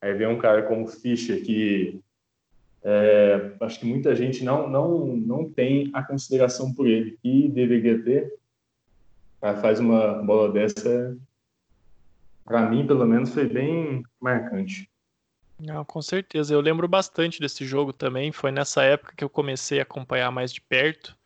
[0.00, 2.00] Aí vem um cara como Fischer, que
[2.84, 8.02] é, acho que muita gente não, não, não tem a consideração por ele, que deveria
[8.02, 8.32] ter.
[9.60, 11.18] faz uma bola dessa,
[12.44, 14.88] para mim, pelo menos, foi bem marcante.
[15.60, 16.54] Não, com certeza.
[16.54, 18.30] Eu lembro bastante desse jogo também.
[18.30, 21.17] Foi nessa época que eu comecei a acompanhar mais de perto,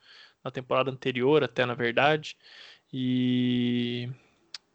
[0.43, 2.37] na temporada anterior, até na verdade.
[2.91, 4.09] E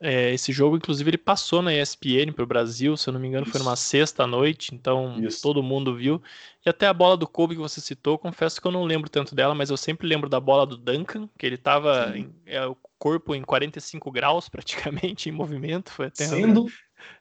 [0.00, 3.26] é, esse jogo, inclusive, ele passou na ESPN para o Brasil, se eu não me
[3.26, 3.52] engano, Isso.
[3.52, 5.42] foi numa sexta noite, então Isso.
[5.42, 6.22] todo mundo viu.
[6.64, 9.34] E até a bola do Kobe que você citou, confesso que eu não lembro tanto
[9.34, 12.14] dela, mas eu sempre lembro da bola do Duncan, que ele estava
[12.46, 15.90] é, o corpo em 45 graus praticamente em movimento.
[15.90, 16.66] Foi até Sendo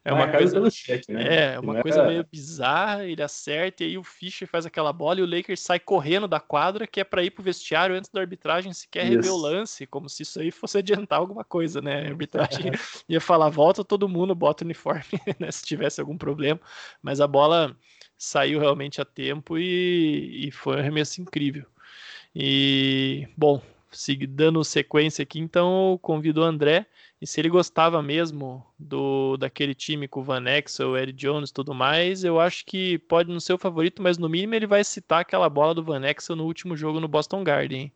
[0.03, 1.53] é uma coisa pelo cheque, né?
[1.53, 5.23] É, uma coisa meio bizarra, ele acerta e aí o Fischer faz aquela bola e
[5.23, 8.71] o Lakers sai correndo da quadra, que é para ir pro vestiário antes da arbitragem
[8.73, 9.15] sequer isso.
[9.15, 12.05] rever o lance, como se isso aí fosse adiantar alguma coisa, né?
[12.05, 12.71] A arbitragem
[13.07, 15.03] ia falar, volta todo mundo, bota o uniforme,
[15.39, 15.51] né?
[15.51, 16.59] Se tivesse algum problema,
[17.01, 17.75] mas a bola
[18.17, 21.65] saiu realmente a tempo e, e foi um arremesso incrível.
[22.35, 23.61] E, bom,
[24.29, 26.85] dando sequência aqui, então eu convido o André
[27.21, 31.73] e se ele gostava mesmo do daquele time com o Van Exel, Eddie Jones tudo
[31.73, 35.21] mais, eu acho que pode não ser o favorito, mas no mínimo ele vai citar
[35.21, 37.91] aquela bola do Van Exel no último jogo no Boston Garden.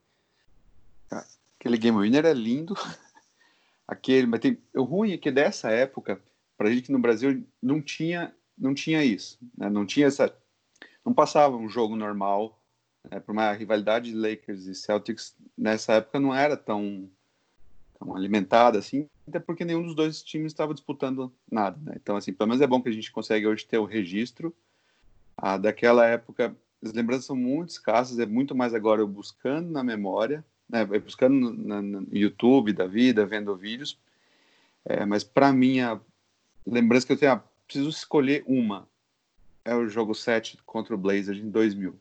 [1.60, 2.74] Aquele game winner é lindo.
[3.88, 6.20] Aquele, mas tem, o ruim é que dessa época,
[6.58, 9.70] pra gente no Brasil não tinha, não tinha isso, né?
[9.70, 10.34] Não tinha essa
[11.06, 12.60] não passava um jogo normal,
[13.10, 13.20] né?
[13.20, 17.10] Por uma rivalidade de Lakers e Celtics nessa época não era tão
[18.02, 21.94] tão alimentada, assim, até porque nenhum dos dois times estava disputando nada, né?
[22.02, 24.54] Então, assim, pelo menos é bom que a gente consegue hoje ter o registro
[25.38, 26.56] ah, daquela época.
[26.84, 30.84] As lembranças são muito escassas, é muito mais agora eu buscando na memória, né?
[30.86, 34.00] buscando no, no YouTube da vida, vendo vídeos.
[34.84, 36.00] É, mas para mim, a
[36.66, 38.90] lembrança que eu tenho, ah, preciso escolher uma.
[39.64, 41.96] É o jogo 7 contra o Blazers em 2000.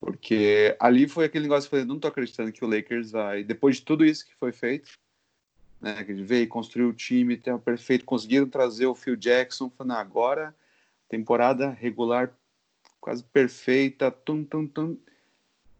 [0.00, 3.42] Porque ali foi aquele negócio que eu falei, não tô acreditando que o Lakers vai,
[3.42, 4.90] depois de tudo isso que foi feito,
[5.80, 9.70] né, que ele veio, construiu o time, tem o perfeito, conseguiram trazer o Phil Jackson,
[9.70, 10.54] falando, agora,
[11.08, 12.32] temporada regular
[13.00, 14.96] quase perfeita, tum, tum, tum.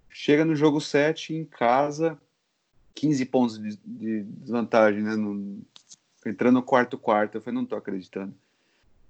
[0.08, 2.18] Chega no jogo 7 em casa,
[2.94, 5.16] 15 pontos de, de desvantagem, né?
[5.16, 5.60] No,
[6.24, 8.34] entrando no quarto quarto, eu falei, não tô acreditando.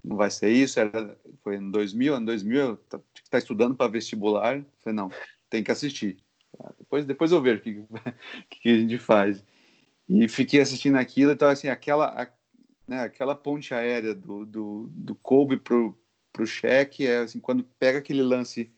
[0.07, 3.91] Não vai ser isso, era, foi em 2000, ano 2000, eu tá, tá estudando para
[3.91, 5.11] vestibular, falei, não,
[5.51, 6.19] tem que assistir.
[6.61, 7.85] Ah, depois, depois eu vejo o que,
[8.63, 9.45] que a gente faz.
[10.09, 12.29] E fiquei assistindo aquilo, então assim, aquela, a,
[12.87, 15.99] né, aquela ponte aérea do, do, do Kobe pro,
[16.33, 18.71] pro cheque é assim, quando pega aquele lance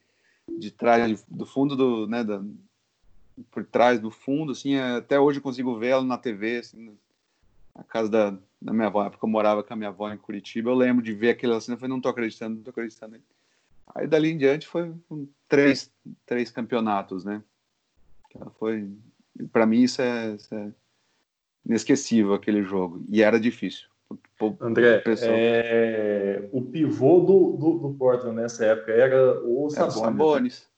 [0.59, 2.43] de trás, do fundo do, né, da,
[3.51, 6.97] por trás do fundo, assim, é, até hoje eu consigo ela na TV, assim,
[7.77, 10.71] na casa da, da minha avó, porque eu morava com a minha avó em Curitiba,
[10.71, 13.19] eu lembro de ver aquele assim, eu falei, não tô acreditando, não tô acreditando.
[13.95, 14.93] Aí dali em diante foi
[15.49, 15.91] três,
[16.27, 17.43] três campeonatos, né?
[18.59, 18.91] Foi,
[19.53, 20.73] para mim isso é, isso é
[21.65, 23.89] inesquecível aquele jogo e era difícil.
[24.61, 29.97] André, é, o pivô do, do, do, Portland nessa época era o Sabonis.
[29.97, 30.69] Era Sabonis.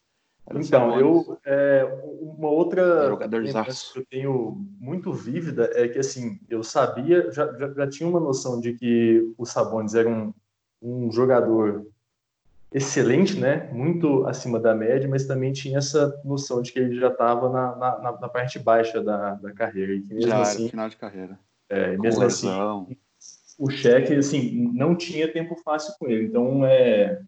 [0.46, 1.28] Era então, Sabonis.
[1.28, 1.84] eu é,
[2.40, 3.18] uma outra
[3.92, 8.18] que eu tenho muito vívida é que assim eu sabia, já, já, já tinha uma
[8.18, 10.32] noção de que o Sabonis era um,
[10.80, 11.86] um jogador
[12.72, 13.68] excelente, né?
[13.72, 17.76] Muito acima da média, mas também tinha essa noção de que ele já estava na,
[17.76, 19.92] na, na, parte baixa da, da carreira.
[19.92, 21.38] E que mesmo já assim, final de carreira.
[21.68, 22.48] É, mesmo assim,
[23.58, 26.26] o cheque, assim, não tinha tempo fácil com ele.
[26.26, 27.20] Então, é,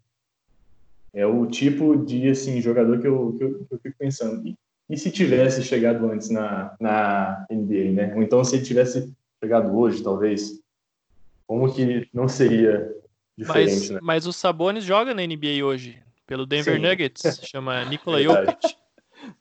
[1.13, 4.47] é o tipo de, assim, jogador que eu, que eu, que eu fico pensando.
[4.47, 4.57] E,
[4.89, 8.13] e, se tivesse chegado antes na, na NBA, né?
[8.15, 10.61] Ou então se ele tivesse chegado hoje, talvez,
[11.47, 12.93] como que não seria
[13.37, 13.99] diferente, mas, né?
[14.01, 16.81] Mas o Sabonis joga na NBA hoje, pelo Denver Sim.
[16.81, 18.75] Nuggets, chama Nikola Jokic.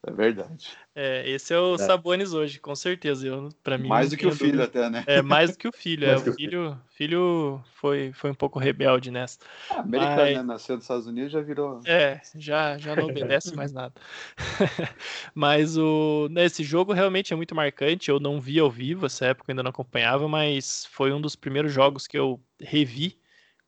[0.04, 0.68] É verdade.
[0.94, 1.78] É, esse é o é.
[1.78, 3.26] Sabonis hoje, com certeza.
[3.26, 4.64] Eu, para mim, mais do que o filho dúvida.
[4.64, 5.04] até, né?
[5.06, 6.06] É, mais do que o filho.
[6.08, 9.38] é, o filho, filho foi, foi um pouco rebelde nessa.
[9.70, 10.36] Ah, americano, Mas...
[10.36, 10.42] né?
[10.42, 11.80] Nasceu nos Estados Unidos já virou.
[11.84, 13.94] É, já, já não obedece mais nada.
[15.34, 18.10] mas o, esse jogo realmente é muito marcante.
[18.10, 21.72] Eu não vi ao vivo essa época, ainda não acompanhava, mas foi um dos primeiros
[21.72, 23.20] jogos que eu revi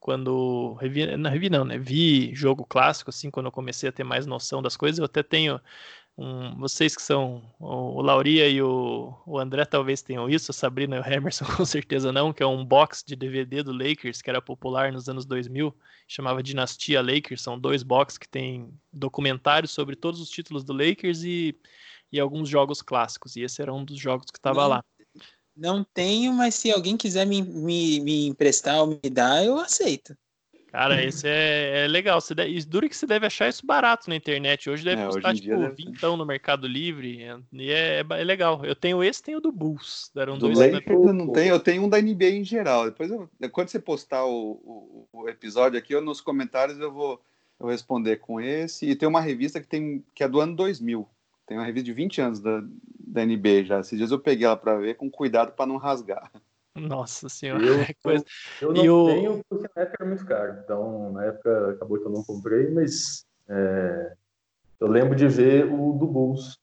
[0.05, 1.79] quando revi, não revi não, né?
[1.79, 4.99] Vi jogo clássico assim quando eu comecei a ter mais noção das coisas.
[4.99, 5.59] Eu até tenho
[6.17, 10.53] um, vocês que são o, o Lauria e o, o, André talvez tenham isso, a
[10.53, 14.21] Sabrina e o Emerson com certeza não, que é um box de DVD do Lakers
[14.21, 15.75] que era popular nos anos 2000,
[16.07, 21.23] chamava Dinastia Lakers, são dois boxes que tem documentários sobre todos os títulos do Lakers
[21.23, 21.53] e,
[22.11, 24.85] e alguns jogos clássicos, e esse era um dos jogos que estava lá.
[25.55, 30.15] Não tenho, mas se alguém quiser me, me, me emprestar ou me dar, eu aceito.
[30.75, 32.19] Cara, esse é, é legal.
[32.19, 34.69] Você deve, dura que você deve achar isso barato na internet.
[34.69, 35.73] Hoje deve é, custar, hoje tipo, deve...
[35.73, 37.25] vintão no Mercado Livre.
[37.53, 38.59] E é, é, legal.
[38.65, 40.11] Eu tenho esse tenho o do Bulls.
[40.13, 42.83] Deram do dois Lakers eu não tenho, eu tenho um da NBA em geral.
[42.85, 47.21] Depois, eu, quando você postar o, o, o, episódio aqui, eu, nos comentários eu vou
[47.57, 48.85] eu responder com esse.
[48.85, 51.07] E tem uma revista que, tem, que é do ano 2000.
[51.47, 52.61] Tem uma revista de 20 anos da,
[52.99, 53.79] da NBA já.
[53.79, 56.29] Esses dias eu peguei ela para ver com cuidado para não rasgar.
[56.75, 57.63] Nossa senhora.
[57.63, 58.25] Eu, é coisa...
[58.61, 60.59] eu, eu não tenho porque na época era muito caro.
[60.63, 64.13] Então, na época acabou que eu não comprei, mas é,
[64.79, 66.57] eu lembro de ver o do Bulls.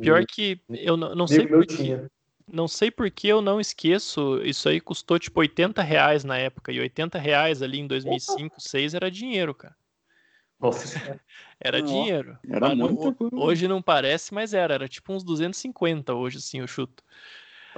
[0.00, 2.08] Pior que eu não, não sei por que,
[2.46, 6.70] não sei por que eu não esqueço, isso aí custou tipo 80 reais na época,
[6.72, 9.74] e 80 reais ali em 2005, 2006 era dinheiro, cara.
[10.60, 10.98] Nossa.
[11.60, 12.38] Era dinheiro.
[12.48, 13.16] Era muito.
[13.32, 14.74] Hoje não parece, mas era.
[14.74, 17.02] Era tipo uns 250 hoje, assim, eu chuto.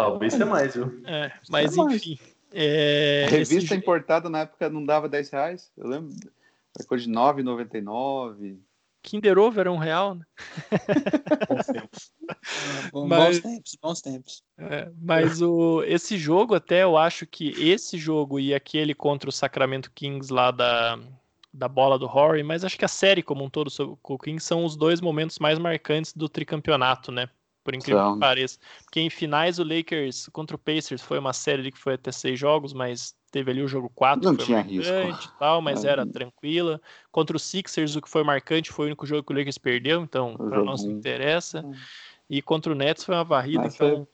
[0.04, 1.02] Talvez seja mais, viu?
[1.06, 2.18] É, mas enfim.
[2.52, 3.74] É, revista esse...
[3.74, 5.70] importada na época não dava 10 reais.
[5.76, 6.14] Eu lembro.
[6.76, 8.58] Era coisa de 9,99.
[9.02, 10.24] Kinder Ovo era um real, né?
[11.48, 12.12] bons tempos.
[13.08, 14.42] mas, bons tempos, bons tempos.
[14.58, 19.32] É, mas o, esse jogo, até eu acho que esse jogo e aquele contra o
[19.32, 20.98] Sacramento Kings lá da,
[21.52, 24.44] da bola do Horry, mas acho que a série como um todo sobre o Kings
[24.44, 27.28] são os dois momentos mais marcantes do tricampeonato, né?
[27.62, 28.14] Por incrível então...
[28.14, 28.58] que pareça.
[28.84, 32.38] Porque em finais o Lakers contra o Pacers foi uma série que foi até seis
[32.38, 35.36] jogos, mas teve ali o jogo 4 não foi tinha marcante risco.
[35.38, 36.80] tal, mas era tranquila.
[37.12, 40.02] Contra o Sixers o que foi marcante foi o único jogo que o Lakers perdeu,
[40.02, 41.64] então para nós não interessa.
[42.28, 44.06] E contra o Nets foi uma varrida, mas então foi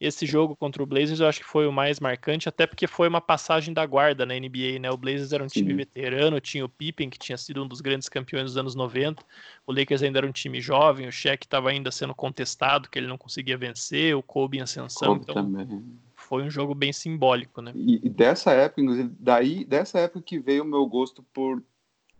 [0.00, 3.08] esse jogo contra o Blazers eu acho que foi o mais marcante, até porque foi
[3.08, 4.90] uma passagem da guarda na NBA, né?
[4.90, 5.76] O Blazers era um time Sim.
[5.76, 9.22] veterano, tinha o Pippen, que tinha sido um dos grandes campeões dos anos 90.
[9.66, 13.08] O Lakers ainda era um time jovem, o Shaq estava ainda sendo contestado, que ele
[13.08, 15.14] não conseguia vencer, o Kobe em ascensão.
[15.14, 15.84] Kobe então, também.
[16.14, 17.72] foi um jogo bem simbólico, né?
[17.74, 21.60] E, e dessa época, inclusive, daí, dessa época que veio o meu gosto por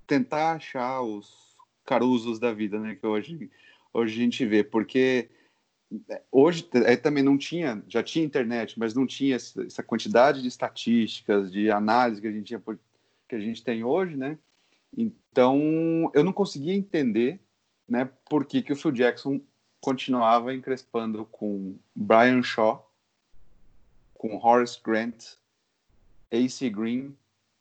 [0.04, 2.96] tentar achar os carusos da vida, né?
[2.96, 3.48] Que hoje,
[3.94, 5.28] hoje a gente vê, porque
[6.30, 11.50] hoje é, também não tinha, já tinha internet, mas não tinha essa quantidade de estatísticas,
[11.50, 12.62] de análise que a gente tinha,
[13.28, 14.38] que a gente tem hoje, né?
[14.96, 17.40] Então, eu não conseguia entender
[17.88, 19.40] né, por que, que o Phil Jackson
[19.80, 22.90] continuava encrespando com Brian Shaw,
[24.14, 25.36] com Horace Grant,
[26.32, 27.16] AC Green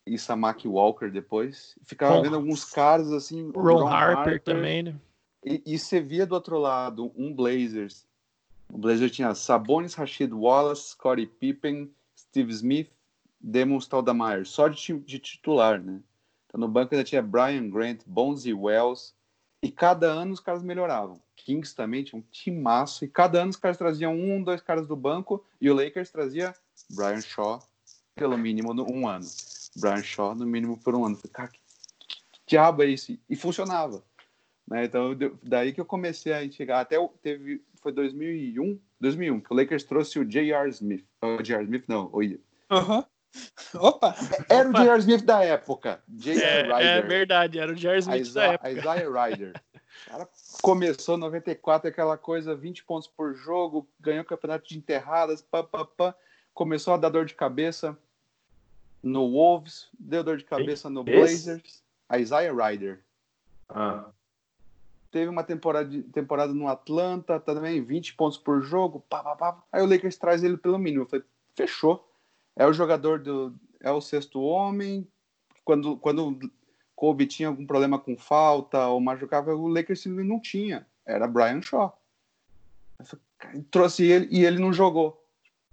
[0.06, 1.76] e Samaki Walker depois.
[1.82, 3.50] Ficava vendo alguns caras assim.
[3.54, 4.96] Ron, Ron Harper, Harper, também, né?
[5.44, 8.07] E, e você via do outro lado um Blazers.
[8.72, 12.90] O Blazers tinha Sabonis, Rashid Wallace, Scottie Pippen, Steve Smith,
[13.40, 16.00] Demon Stoudemire, só de, de, titular, né?
[16.46, 19.14] Então no banco ainda tinha Brian Grant, Bonzi Wells,
[19.62, 21.20] e cada ano os caras melhoravam.
[21.36, 24.96] Kings também tinha um timaço, e cada ano os caras traziam um, dois caras do
[24.96, 26.54] banco, e o Lakers trazia
[26.90, 27.62] Brian Shaw,
[28.14, 29.26] pelo mínimo, um ano.
[29.76, 31.18] Brian Shaw, no mínimo, por um ano.
[31.32, 31.58] Cara, que,
[32.08, 33.16] que, diabo é isso?
[33.28, 34.02] E funcionava.
[34.68, 34.84] Né?
[34.84, 36.80] Então, daí que eu comecei a chegar.
[36.80, 40.68] Até teve, foi 2001, 2001, que o Lakers trouxe o J.R.
[40.70, 41.04] Smith.
[41.22, 41.64] O J.R.
[41.64, 43.04] Smith, não, o Uhum.
[43.74, 44.14] Opa!
[44.48, 44.80] Era Opa.
[44.80, 44.98] o J.R.
[45.00, 46.02] Smith da época.
[46.08, 46.40] J.R.
[46.42, 46.80] É, Ryder.
[46.80, 47.98] é verdade, era o J.R.
[47.98, 48.70] Smith Isa da época.
[48.70, 49.62] Isaiah Ryder.
[50.06, 50.28] O cara
[50.62, 55.84] começou em 94, aquela coisa, 20 pontos por jogo, ganhou campeonato de enterradas, pá, pá,
[55.84, 56.14] pá.
[56.54, 57.96] começou a dar dor de cabeça
[59.02, 61.82] no Wolves, deu dor de cabeça no Blazers.
[62.08, 63.00] A Isaiah Ryder.
[63.68, 64.06] Ah.
[65.10, 69.04] Teve uma temporada, temporada no Atlanta, também 20 pontos por jogo.
[69.08, 69.62] Pá, pá, pá.
[69.72, 71.04] Aí o Lakers traz ele pelo mínimo.
[71.04, 71.24] Eu falei,
[71.54, 72.06] fechou.
[72.54, 73.54] É o jogador do.
[73.80, 75.08] É o sexto homem.
[75.64, 76.38] Quando, quando
[76.94, 80.86] Kobe tinha algum problema com falta ou machucava, o Lakers não tinha.
[81.06, 81.98] Era Brian Shaw.
[83.02, 85.24] Falei, trouxe ele e ele não jogou.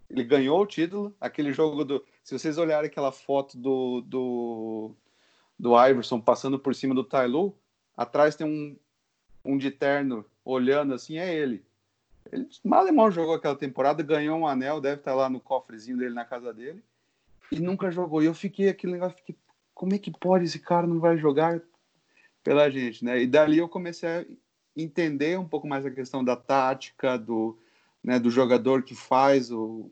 [0.10, 1.16] Ele ganhou o título.
[1.20, 2.06] Aquele jogo do.
[2.24, 4.96] Se vocês olharem aquela foto do, do,
[5.60, 7.58] do Iverson passando por cima do Tyloo,
[7.98, 8.78] atrás tem um,
[9.46, 11.64] um de terno olhando assim, é ele.
[12.32, 15.98] Ele mal e mal jogou aquela temporada, ganhou um anel, deve estar lá no cofrezinho
[15.98, 16.84] dele na casa dele,
[17.52, 18.22] e nunca jogou.
[18.22, 19.36] E eu fiquei aquele negócio, fiquei,
[19.74, 21.62] como é que pode esse cara não vai jogar
[22.44, 23.22] pela gente, né?
[23.22, 24.26] E dali eu comecei a
[24.76, 27.58] entender um pouco mais a questão da tática, do,
[28.04, 29.90] né, do jogador que faz o,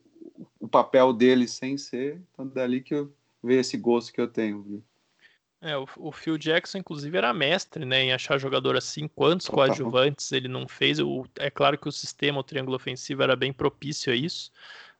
[0.59, 2.21] o papel dele sem ser.
[2.31, 4.61] Então, dali que eu vejo esse gosto que eu tenho.
[4.61, 4.83] Viu?
[5.63, 9.07] É, o, o Phil Jackson, inclusive, era mestre né, em achar jogador assim.
[9.07, 10.99] Quantos coadjuvantes ele não fez?
[10.99, 14.51] O, é claro que o sistema, o triângulo ofensivo, era bem propício a isso.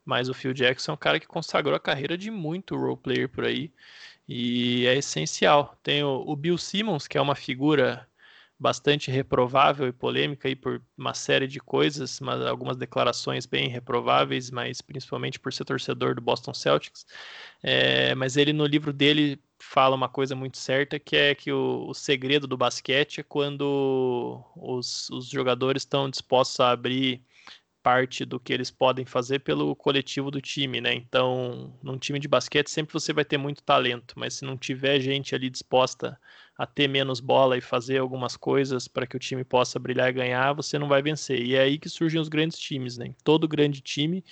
[0.06, 3.28] Mas o Phil Jackson é um cara que consagrou a carreira de muito role player
[3.28, 3.74] por aí.
[4.28, 5.78] E é essencial.
[5.84, 8.08] Tem o, o Bill Simmons, que é uma figura
[8.60, 14.50] bastante reprovável e polêmica aí por uma série de coisas, mas algumas declarações bem reprováveis,
[14.52, 17.06] mas principalmente por ser torcedor do Boston Celtics.
[17.62, 21.88] É, mas ele no livro dele fala uma coisa muito certa, que é que o,
[21.90, 27.24] o segredo do basquete é quando os, os jogadores estão dispostos a abrir
[27.84, 30.94] parte do que eles podem fazer pelo coletivo do time, né?
[30.94, 35.00] Então, num time de basquete sempre você vai ter muito talento, mas se não tiver
[35.02, 36.18] gente ali disposta
[36.58, 40.14] a ter menos bola e fazer algumas coisas para que o time possa brilhar e
[40.14, 41.42] ganhar, você não vai vencer.
[41.42, 43.14] E é aí que surgem os grandes times, né?
[43.24, 44.24] Todo grande time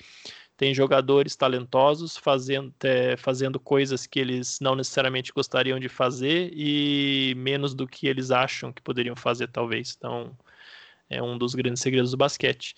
[0.62, 7.34] tem jogadores talentosos fazendo, é, fazendo coisas que eles não necessariamente gostariam de fazer e
[7.36, 9.96] menos do que eles acham que poderiam fazer, talvez.
[9.98, 10.38] Então,
[11.10, 12.76] é um dos grandes segredos do basquete.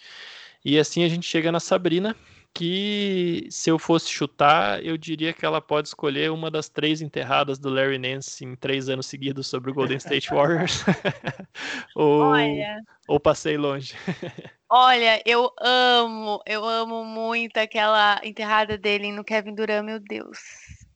[0.64, 2.16] E assim a gente chega na Sabrina,
[2.54, 7.58] que se eu fosse chutar, eu diria que ela pode escolher uma das três enterradas
[7.58, 10.84] do Larry Nance em três anos seguidos sobre o Golden State Warriors.
[11.96, 12.82] ou, Olha.
[13.08, 13.96] ou passei longe.
[14.70, 20.40] Olha, eu amo, eu amo muito aquela enterrada dele no Kevin Durant, meu Deus.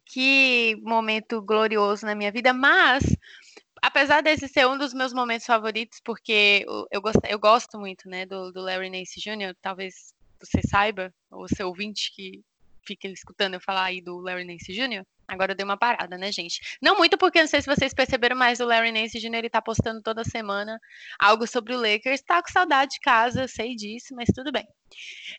[0.06, 3.04] Que momento glorioso na minha vida, mas
[3.82, 8.26] apesar desse ser um dos meus momentos favoritos, porque eu, gosto, eu gosto muito, né,
[8.26, 12.44] do, do Larry Nance Jr., talvez você saiba, ou seu ouvinte que
[12.86, 16.32] fica escutando eu falar aí do Larry Nance Jr., Agora eu dei uma parada, né,
[16.32, 16.62] gente?
[16.82, 19.36] Não muito porque não sei se vocês perceberam, mas o Larry Nance Jr.
[19.36, 20.80] ele tá postando toda semana
[21.20, 22.22] algo sobre o Lakers.
[22.22, 24.66] Tá com saudade de casa, sei disso, mas tudo bem.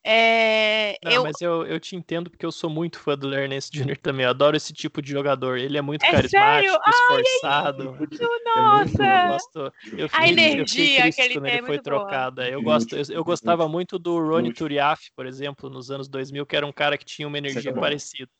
[0.05, 1.23] É, não, eu...
[1.23, 3.97] Mas eu, eu te entendo porque eu sou muito fã do Larry Nance Jr.
[3.97, 4.24] também.
[4.24, 5.59] Eu adoro esse tipo de jogador.
[5.59, 6.81] Ele é muito é carismático, sério?
[6.86, 7.97] esforçado.
[7.98, 9.02] Ai, nossa!
[9.02, 12.43] Eu gosto, eu fiquei, a energia eu que ele, ele é foi trocado.
[12.43, 16.56] Eu, gosto, eu, eu, gostava muito do Ronnie Turiaf, por exemplo, nos anos 2000, que
[16.56, 18.31] era um cara que tinha uma energia parecida.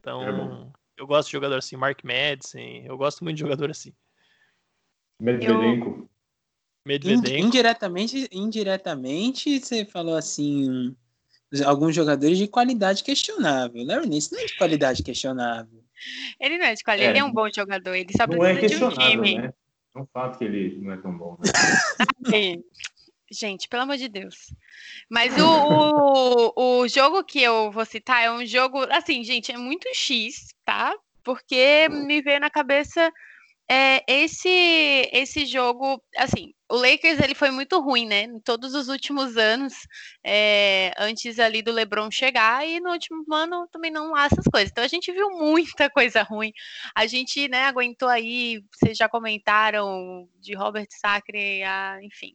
[0.00, 3.94] Então, eu gosto de jogador assim, Mark Madsen, eu gosto muito de jogador assim.
[5.18, 6.08] Medvedenko.
[6.86, 7.46] Medvedenko.
[7.46, 10.94] Indiretamente, indiretamente, você falou assim,
[11.64, 13.82] alguns jogadores de qualidade questionável.
[13.82, 15.82] Larry Nance não é de qualidade questionável.
[16.38, 18.78] Ele não é de qualidade, é, ele é um bom jogador, ele só precisa é
[18.78, 19.38] de um time.
[19.38, 19.54] Né?
[19.96, 21.38] É um fato que ele não é tão bom.
[21.40, 22.56] Né?
[23.30, 24.52] Gente, pelo amor de Deus.
[25.08, 29.56] Mas o, o, o jogo que eu vou citar é um jogo, assim, gente, é
[29.56, 30.92] muito X, tá?
[31.22, 33.12] Porque me veio na cabeça
[33.70, 34.48] é, esse
[35.12, 38.22] esse jogo, assim, o Lakers ele foi muito ruim, né?
[38.22, 39.74] Em todos os últimos anos,
[40.24, 44.70] é, antes ali do LeBron chegar e no último ano também não há essas coisas.
[44.70, 46.52] Então a gente viu muita coisa ruim.
[46.96, 48.60] A gente, né, aguentou aí.
[48.72, 52.32] Vocês já comentaram de Robert Sacre, a, enfim,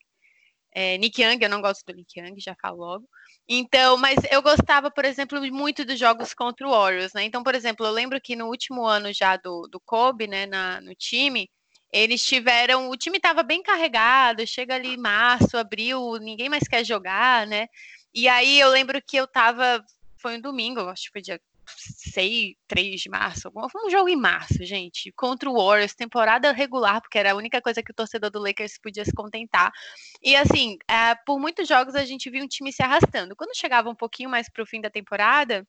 [0.76, 1.40] é, Nick Young.
[1.42, 3.10] Eu não gosto do Nick Young, já falo logo.
[3.48, 7.24] Então, mas eu gostava, por exemplo, muito dos jogos contra o Warriors, né?
[7.24, 10.82] Então, por exemplo, eu lembro que no último ano já do, do Kobe, né, na,
[10.82, 11.50] no time,
[11.94, 12.90] eles tiveram.
[12.90, 17.68] O time estava bem carregado, chega ali março, abril, ninguém mais quer jogar, né?
[18.14, 19.84] E aí eu lembro que eu tava.
[20.22, 24.64] Foi um domingo, acho que foi dia 6, 3 de março, um jogo em março,
[24.64, 28.40] gente, contra o Warriors, temporada regular, porque era a única coisa que o torcedor do
[28.40, 29.72] Lakers podia se contentar.
[30.22, 33.36] E assim, é, por muitos jogos a gente viu um time se arrastando.
[33.36, 35.66] Quando chegava um pouquinho mais para o fim da temporada,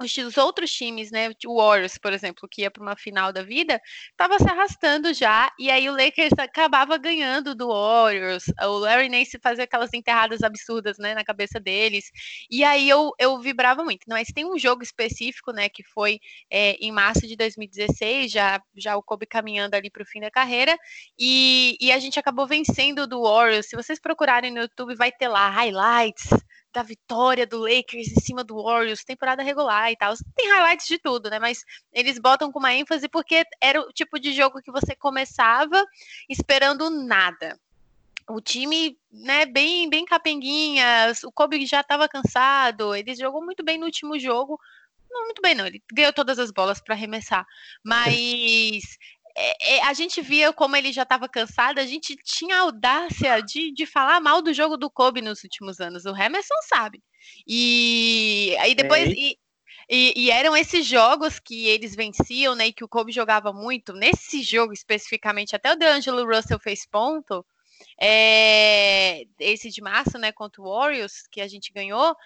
[0.00, 3.80] os outros times, né, o Warriors, por exemplo, que ia para uma final da vida,
[4.10, 9.38] estava se arrastando já, e aí o Lakers acabava ganhando do Warriors, o Larry Nance
[9.42, 12.10] fazia aquelas enterradas absurdas, né, na cabeça deles,
[12.50, 14.04] e aí eu, eu vibrava muito.
[14.08, 16.20] Mas tem um jogo específico, né, que foi
[16.50, 20.30] é, em março de 2016, já, já o Kobe caminhando ali para o fim da
[20.30, 20.76] carreira,
[21.18, 23.66] e, e a gente acabou vencendo do Warriors.
[23.68, 26.28] Se vocês procurarem no YouTube, vai ter lá highlights,
[26.76, 30.12] da vitória do Lakers em cima do Warriors, temporada regular e tal.
[30.34, 31.38] Tem highlights de tudo, né?
[31.38, 35.82] Mas eles botam com uma ênfase porque era o tipo de jogo que você começava
[36.28, 37.58] esperando nada.
[38.28, 43.78] O time, né, bem, bem capenguinhas, o Kobe já estava cansado, ele jogou muito bem
[43.78, 44.60] no último jogo,
[45.10, 47.46] não muito bem não, ele ganhou todas as bolas para arremessar,
[47.84, 48.98] mas
[49.36, 53.40] é, é, a gente via como ele já estava cansado, a gente tinha a audácia
[53.42, 56.06] de, de falar mal do jogo do Kobe nos últimos anos.
[56.06, 57.02] O Emerson sabe.
[57.46, 59.10] E aí depois.
[59.10, 59.38] E,
[59.88, 62.68] e, e, eram esses jogos que eles venciam, né?
[62.68, 63.92] E que o Kobe jogava muito.
[63.92, 67.44] Nesse jogo especificamente, até o DeAngelo Russell fez ponto.
[68.00, 70.32] É, esse de março, né?
[70.32, 72.16] Contra o Warriors, que a gente ganhou.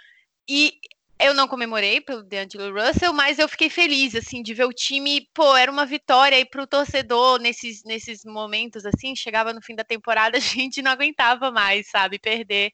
[0.48, 0.78] E
[1.20, 5.28] eu não comemorei pelo DeAngelo Russell, mas eu fiquei feliz, assim, de ver o time,
[5.34, 9.84] pô, era uma vitória aí pro torcedor nesses, nesses momentos, assim, chegava no fim da
[9.84, 12.72] temporada, a gente não aguentava mais, sabe, perder,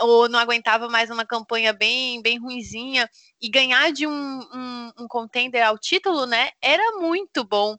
[0.00, 3.08] ou não aguentava mais uma campanha bem, bem ruinzinha,
[3.40, 7.76] e ganhar de um, um, um contender ao título, né, era muito bom.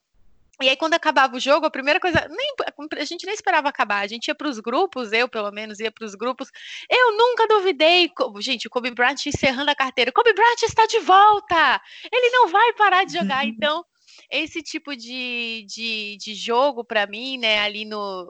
[0.61, 2.53] E aí, quando acabava o jogo, a primeira coisa, nem,
[2.97, 5.91] a gente nem esperava acabar, a gente ia para os grupos, eu pelo menos ia
[5.91, 6.49] para os grupos.
[6.89, 10.11] Eu nunca duvidei, gente, o Kobe Bryant encerrando a carteira.
[10.11, 11.81] Kobe Bryant está de volta!
[12.11, 13.39] Ele não vai parar de jogar.
[13.59, 13.83] Então,
[14.29, 18.27] esse tipo de, de, de jogo, para mim, né, ali no.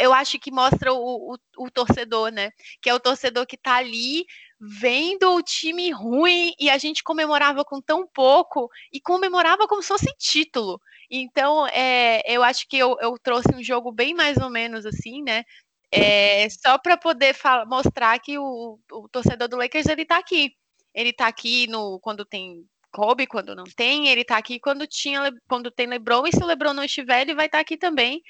[0.00, 2.50] Eu acho que mostra o, o, o torcedor, né?
[2.80, 4.24] Que é o torcedor que está ali
[4.60, 9.88] vendo o time ruim e a gente comemorava com tão pouco e comemorava como se
[9.88, 10.80] fosse título.
[11.16, 15.22] Então, é, eu acho que eu, eu, trouxe um jogo bem mais ou menos assim,
[15.22, 15.44] né?
[15.92, 17.36] É, só para poder
[17.68, 20.52] mostrar que o, o, torcedor do Lakers ele tá aqui.
[20.92, 25.32] Ele tá aqui no quando tem Kobe, quando não tem, ele tá aqui quando tinha
[25.48, 28.20] quando tem LeBron, e se o LeBron não estiver, ele vai estar tá aqui também.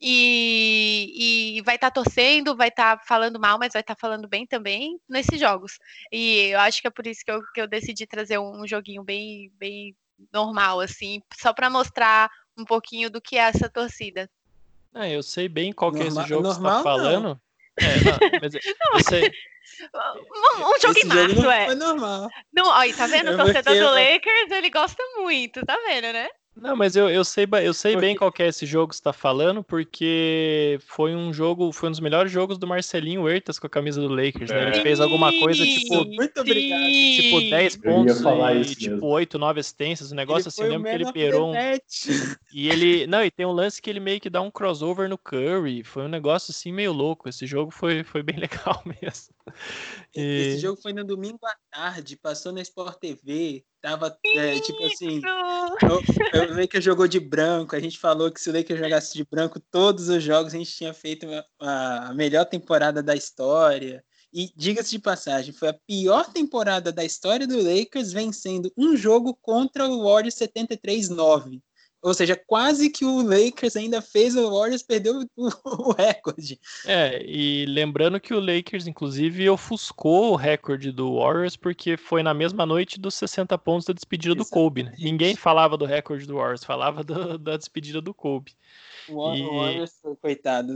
[0.00, 4.00] E, e vai estar tá torcendo, vai estar tá falando mal, mas vai estar tá
[4.00, 5.78] falando bem também nesses jogos.
[6.10, 8.66] E eu acho que é por isso que eu, que eu decidi trazer um, um
[8.66, 9.94] joguinho bem, bem
[10.32, 14.28] normal, assim, só para mostrar um pouquinho do que é essa torcida.
[14.94, 17.40] É, eu sei bem qual que é esse jogo normal, que você tá falando.
[17.78, 18.60] É, não, mas não,
[18.98, 19.32] eu sei.
[19.94, 21.66] Um, um jogo Esse em março, jogo é.
[21.66, 22.28] Foi normal.
[22.52, 23.32] Não, ó, tá vendo?
[23.32, 26.28] O torcedor do Lakers, ele gosta muito, tá vendo, né?
[26.54, 29.12] Não, mas eu, eu sei, eu sei bem qual é esse jogo que você tá
[29.12, 33.70] falando, porque foi um jogo, foi um dos melhores jogos do Marcelinho Huertas com a
[33.70, 34.68] camisa do Lakers, né?
[34.68, 36.04] Ele fez alguma coisa tipo.
[36.04, 36.82] Muito obrigado.
[36.82, 39.06] Tipo 10 pontos e tipo mesmo.
[39.06, 41.54] 8, 9 assistências, um negócio ele assim, eu lembro que ele perou um.
[42.52, 43.06] E ele.
[43.06, 45.82] Não, e tem um lance que ele meio que dá um crossover no Curry.
[45.82, 47.28] Foi um negócio assim meio louco.
[47.28, 49.34] Esse jogo foi, foi bem legal mesmo.
[50.14, 50.20] E...
[50.20, 53.64] Esse jogo foi no domingo à tarde, passou na Sport TV.
[53.82, 55.20] Tava, é, tipo assim,
[55.82, 57.74] o, o Lakers jogou de branco.
[57.74, 60.70] A gente falou que se o Lakers jogasse de branco todos os jogos, a gente
[60.70, 61.44] tinha feito uma,
[62.08, 64.04] a melhor temporada da história.
[64.32, 69.36] E diga-se de passagem, foi a pior temporada da história do Lakers, vencendo um jogo
[69.42, 71.60] contra o Warriors 73-9.
[72.02, 76.58] Ou seja, quase que o Lakers ainda fez o Warriors perder o, o, recorde.
[76.84, 82.34] É, e lembrando que o Lakers, inclusive, ofuscou o recorde do Warriors porque foi na
[82.34, 84.82] mesma noite dos 60 pontos da despedida do Kobe.
[84.82, 84.94] Né?
[84.98, 88.52] Ninguém falava do recorde do Warriors, falava do, da despedida do Kobe.
[89.08, 89.42] O e...
[89.42, 90.74] Warriors, coitado,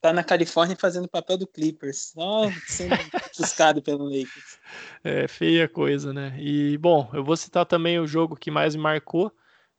[0.00, 2.94] tá na Califórnia fazendo o papel do Clippers, só sendo
[3.32, 4.58] ofuscado pelo Lakers.
[5.04, 6.36] É, feia coisa, né?
[6.38, 9.32] E, bom, eu vou citar também o jogo que mais me marcou,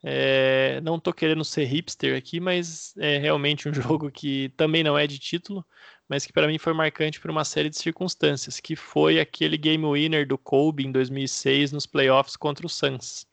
[0.04, 4.98] É, não tô querendo ser hipster aqui, mas é realmente um jogo que também não
[4.98, 5.66] é de título,
[6.08, 9.86] mas que para mim foi marcante por uma série de circunstâncias, que foi aquele game
[9.86, 13.28] winner do Kobe em 2006 nos playoffs contra o Suns.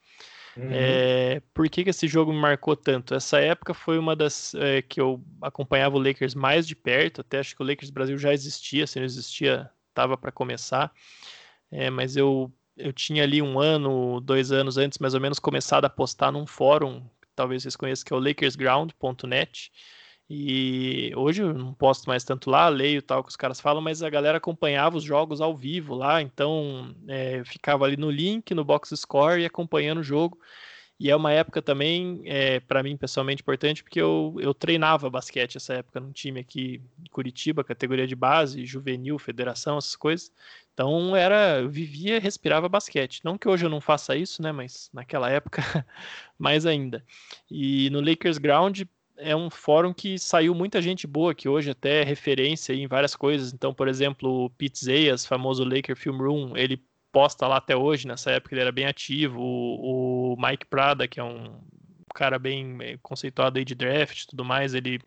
[0.57, 0.71] Uhum.
[0.71, 3.15] É, por que, que esse jogo me marcou tanto?
[3.15, 7.39] Essa época foi uma das é, que eu acompanhava o Lakers mais de perto, até
[7.39, 10.91] acho que o Lakers Brasil já existia, se não existia, estava para começar,
[11.71, 15.85] é, mas eu eu tinha ali um ano, dois anos antes, mais ou menos, começado
[15.85, 17.03] a postar num fórum,
[17.35, 19.73] talvez vocês conheçam, que é o lakersground.net.
[20.29, 24.03] E hoje eu não posto mais tanto lá, leio tal que os caras falam, mas
[24.03, 28.65] a galera acompanhava os jogos ao vivo lá, então é, ficava ali no link, no
[28.65, 30.39] box score e acompanhando o jogo.
[30.99, 35.57] E é uma época também, é, para mim pessoalmente, importante, porque eu, eu treinava basquete
[35.57, 40.33] essa época num time aqui em Curitiba, categoria de base, juvenil, federação, essas coisas.
[40.73, 43.21] Então era, eu vivia, respirava basquete.
[43.23, 44.53] Não que hoje eu não faça isso, né?
[44.53, 45.63] Mas naquela época,
[46.39, 47.05] mais ainda.
[47.51, 48.83] E no Lakers Ground
[49.19, 53.15] é um fórum que saiu muita gente boa, que hoje até é referência em várias
[53.15, 53.53] coisas.
[53.53, 56.83] Então, por exemplo, o Pete Zayas, famoso Laker Film Room, ele
[57.17, 61.19] posta lá até hoje, nessa época ele era bem ativo, o, o Mike Prada, que
[61.19, 61.63] é um
[62.15, 65.01] cara bem conceituado aí de draft e tudo mais, ele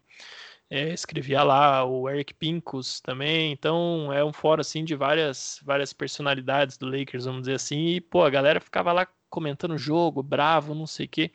[0.72, 5.94] é, escrevia lá, o Eric Pincus também, então é um fórum assim de várias, várias
[5.94, 10.24] personalidades do Lakers, vamos dizer assim, e pô, a galera ficava lá comentando o jogo,
[10.24, 11.32] bravo, não sei o quê.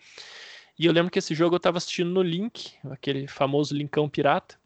[0.76, 4.58] E eu lembro que esse jogo eu tava assistindo no Link, aquele famoso linkão pirata.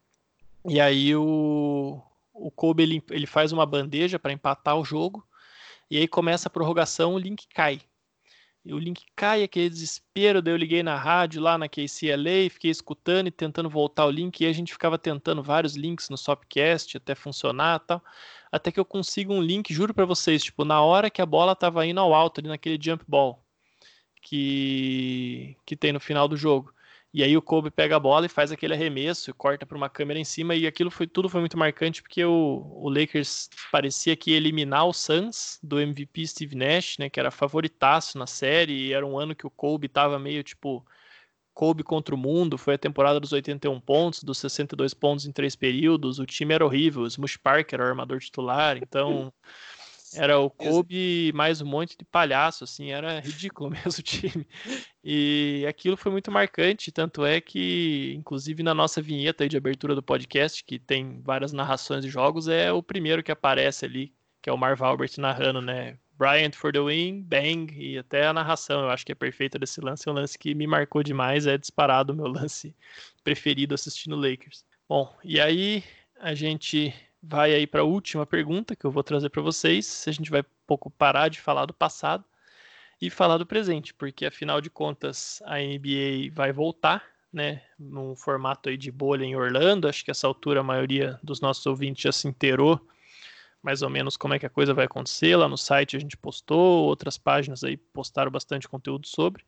[0.66, 2.00] E aí o,
[2.32, 5.28] o Kobe ele, ele faz uma bandeja para empatar o jogo.
[5.90, 7.80] E aí começa a prorrogação, o link cai.
[8.64, 10.42] E o link cai, aquele desespero.
[10.42, 14.40] Daí eu liguei na rádio lá na KCLA, fiquei escutando e tentando voltar o link.
[14.40, 18.02] E a gente ficava tentando vários links no Sopcast até funcionar tal.
[18.52, 21.56] Até que eu consigo um link, juro para vocês, tipo, na hora que a bola
[21.56, 23.42] tava indo ao alto ali naquele jump ball
[24.20, 26.72] que, que tem no final do jogo.
[27.12, 30.18] E aí o Kobe pega a bola e faz aquele arremesso, corta para uma câmera
[30.18, 30.54] em cima.
[30.54, 34.86] E aquilo foi tudo foi muito marcante porque o, o Lakers parecia que ia eliminar
[34.86, 39.18] o Suns do MVP Steve Nash, né, que era favoritaço na série, e era um
[39.18, 40.84] ano que o Kobe estava meio tipo
[41.54, 45.56] Kobe contra o mundo, foi a temporada dos 81 pontos, dos 62 pontos em três
[45.56, 49.32] períodos, o time era horrível, o Smush Parker era o armador titular, então
[50.14, 54.46] era o Kobe mais um monte de palhaço, assim, era ridículo mesmo o time.
[55.02, 60.02] E aquilo foi muito marcante, tanto é que, inclusive na nossa vinheta de abertura do
[60.02, 64.52] podcast, que tem várias narrações de jogos, é o primeiro que aparece ali, que é
[64.52, 65.98] o Marv Albert narrando, né?
[66.18, 69.80] Bryant for the win, bang, e até a narração, eu acho que é perfeita desse
[69.80, 72.74] lance, é um lance que me marcou demais, é disparado o meu lance
[73.22, 74.64] preferido assistindo Lakers.
[74.88, 75.84] Bom, e aí
[76.18, 80.04] a gente vai aí para a última pergunta que eu vou trazer para vocês.
[80.06, 82.24] A gente vai um pouco parar de falar do passado
[83.00, 88.68] e falar do presente, porque afinal de contas a NBA vai voltar, né, num formato
[88.68, 89.88] aí de bolha em Orlando.
[89.88, 92.80] Acho que essa altura a maioria dos nossos ouvintes já se inteirou
[93.62, 95.36] mais ou menos como é que a coisa vai acontecer.
[95.36, 99.44] Lá no site a gente postou, outras páginas aí postaram bastante conteúdo sobre.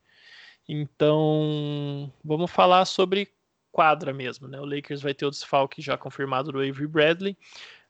[0.67, 3.29] Então, vamos falar sobre
[3.71, 4.59] quadra mesmo, né?
[4.59, 7.37] O Lakers vai ter o desfalque já confirmado do Avery Bradley.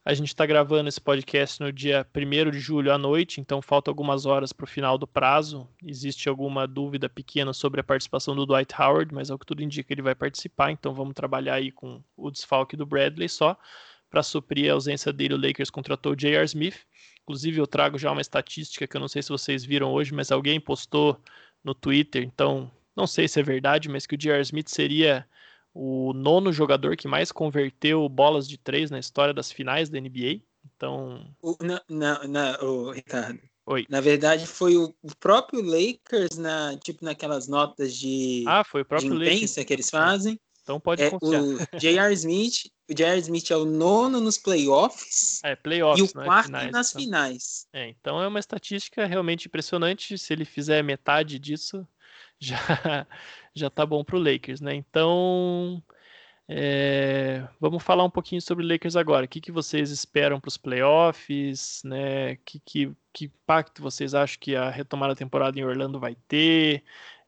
[0.04, 3.88] A gente está gravando esse podcast no dia 1 de julho à noite, então falta
[3.88, 5.68] algumas horas para o final do prazo.
[5.80, 9.92] Existe alguma dúvida pequena sobre a participação do Dwight Howard, mas ao que tudo indica
[9.92, 13.56] ele vai participar, então vamos trabalhar aí com o desfalque do Bradley só.
[14.10, 16.44] Para suprir a ausência dele, o Lakers contratou o J.R.
[16.46, 16.80] Smith.
[17.22, 20.32] Inclusive, eu trago já uma estatística que eu não sei se vocês viram hoje, mas
[20.32, 21.18] alguém postou
[21.62, 24.42] no Twitter, então não sei se é verdade, mas que o J.R.
[24.42, 25.24] Smith seria
[25.74, 30.40] o nono jogador que mais converteu bolas de três na história das finais da NBA.
[30.76, 31.26] Então.
[31.42, 31.56] O,
[31.88, 33.40] na, o Ricardo.
[33.64, 33.86] Oi.
[33.88, 39.10] Na verdade, foi o próprio Lakers, na, tipo, naquelas notas de, ah, foi o próprio
[39.10, 39.66] de imprensa Lakers.
[39.66, 40.40] que eles fazem.
[40.62, 42.12] Então pode é, O J.R.
[42.14, 43.18] Smith, o J.R.
[43.20, 45.40] Smith é o nono nos playoffs.
[45.42, 47.02] É, playoffs, e o é quarto finais, nas então.
[47.02, 47.66] finais.
[47.72, 50.16] É, então é uma estatística realmente impressionante.
[50.16, 51.86] Se ele fizer metade disso,
[52.42, 52.56] já
[53.54, 54.74] já tá bom para o Lakers, né?
[54.74, 55.82] Então,
[56.48, 59.26] é, vamos falar um pouquinho sobre o Lakers agora.
[59.26, 62.36] O que, que vocês esperam para os playoffs, né?
[62.44, 66.84] Que, que, que impacto vocês acham que a retomada da temporada em Orlando vai ter?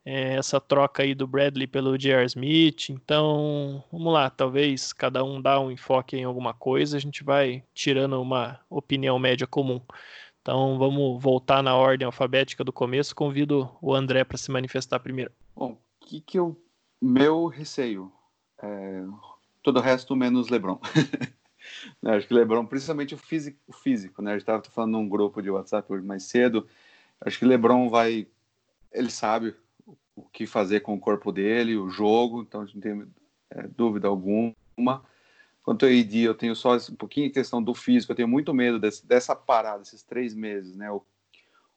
[0.06, 2.26] É, essa troca aí do Bradley pelo J.R.
[2.26, 2.90] Smith.
[2.90, 7.64] Então, vamos lá, talvez cada um dá um enfoque em alguma coisa, a gente vai
[7.72, 9.80] tirando uma opinião média comum.
[10.44, 13.16] Então, vamos voltar na ordem alfabética do começo.
[13.16, 15.32] Convido o André para se manifestar primeiro.
[15.56, 16.54] Bom, que que eu
[17.00, 18.12] meu receio
[18.62, 19.04] é,
[19.62, 20.78] todo o resto menos LeBron.
[22.02, 24.32] né, acho que LeBron, principalmente o físico, o físico né?
[24.32, 26.68] A gente estava falando num grupo de WhatsApp hoje mais cedo.
[27.22, 28.26] Acho que LeBron vai,
[28.92, 29.54] ele sabe
[30.14, 33.12] o que fazer com o corpo dele, o jogo, então a gente não tem
[33.48, 35.02] é, dúvida alguma.
[35.64, 38.52] Quanto ao AD, eu tenho só um pouquinho em questão do físico, eu tenho muito
[38.52, 40.90] medo desse, dessa parada, esses três meses, né?
[40.90, 41.02] O,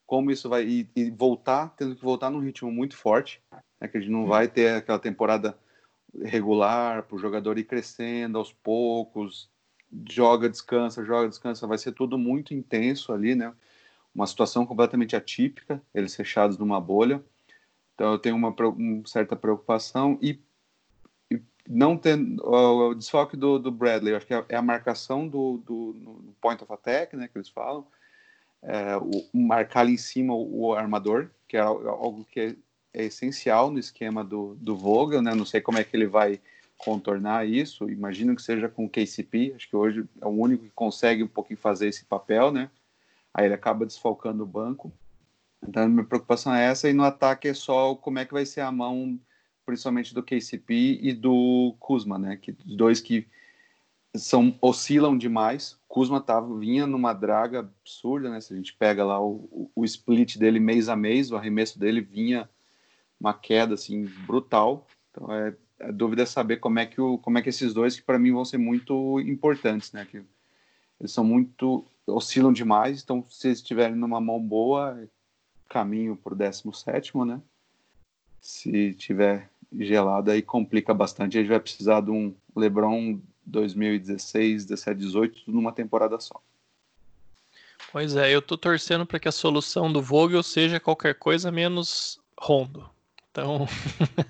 [0.06, 3.42] como isso vai e, e, voltar, tendo que voltar num ritmo muito forte,
[3.80, 3.88] né?
[3.88, 5.58] que a gente não vai ter aquela temporada
[6.22, 9.50] regular para o jogador ir crescendo aos poucos,
[10.10, 13.54] joga, descansa, joga, descansa, vai ser tudo muito intenso ali, né?
[14.14, 17.24] Uma situação completamente atípica, eles fechados numa bolha.
[17.94, 20.40] Então eu tenho uma, uma certa preocupação e
[21.68, 26.34] não tendo o, desfoque do, do Bradley, acho que é, é a marcação do, do
[26.40, 27.86] point of attack, né, que eles falam,
[28.62, 32.56] é, o, marcar ali em cima o, o armador, que é algo que é
[32.98, 35.36] é essencial no esquema do, do Vogel, né?
[35.36, 36.42] Não sei como é que ele vai
[36.80, 37.88] contornar isso.
[37.90, 39.54] Imagino que seja com o KCP.
[39.56, 42.72] Acho que hoje é o único que consegue um pouquinho fazer esse papel, né?
[43.32, 44.92] Aí ele acaba desfalcando o banco.
[45.62, 46.90] Então, minha preocupação é essa.
[46.90, 49.20] E no ataque é só como é que vai ser a mão,
[49.68, 52.38] principalmente do KCP e do Kuzma, né?
[52.38, 53.28] Que dois que
[54.16, 55.78] são oscilam demais.
[55.90, 58.40] Kuzma tava, vinha numa draga absurda, né?
[58.40, 62.00] Se a gente pega lá o, o, split dele mês a mês, o arremesso dele
[62.00, 62.50] vinha
[63.20, 64.88] uma queda assim brutal.
[65.12, 67.98] Então é, a dúvida é saber como é que o como é que esses dois
[67.98, 70.08] que para mim vão ser muito importantes, né?
[70.10, 70.24] Que
[70.98, 74.98] eles são muito oscilam demais, então se eles estiverem numa mão boa,
[75.68, 77.42] caminho para o 17, né?
[78.40, 85.00] Se tiver gelado aí complica bastante, a gente vai precisar de um LeBron 2016, 17,
[85.00, 86.42] 18 tudo numa temporada só.
[87.92, 92.20] Pois é, eu tô torcendo para que a solução do Vogel seja qualquer coisa menos
[92.40, 92.90] Rondo.
[93.32, 93.68] Então,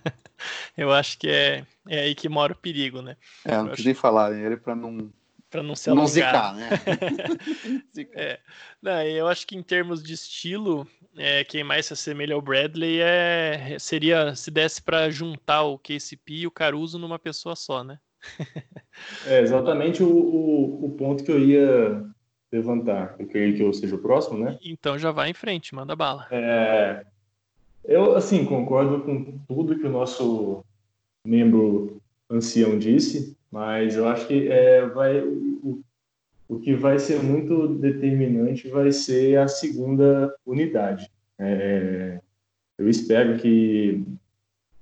[0.78, 3.18] eu acho que é, é aí que mora o perigo, né?
[3.44, 5.12] É, não quis nem falar ele para não
[5.50, 6.04] para não se alongar.
[6.04, 6.70] Não zicar, né?
[8.16, 8.40] é.
[8.82, 10.88] Não, eu acho que em termos de estilo,
[11.18, 16.34] é, quem mais se assemelha ao Bradley é seria se desse para juntar o KCP
[16.34, 18.00] e o Caruso numa pessoa só, né?
[19.26, 22.04] é exatamente o, o, o, ponto que eu ia
[22.52, 23.16] levantar.
[23.20, 24.58] Eu creio que eu seja o próximo, né?
[24.62, 26.28] Então já vai em frente, manda bala.
[26.32, 27.06] É,
[27.86, 30.64] eu, assim, concordo com tudo que o nosso
[31.26, 35.82] membro ancião disse, mas eu acho que é, vai, o,
[36.48, 41.10] o que vai ser muito determinante vai ser a segunda unidade.
[41.40, 42.20] É,
[42.78, 44.04] eu espero que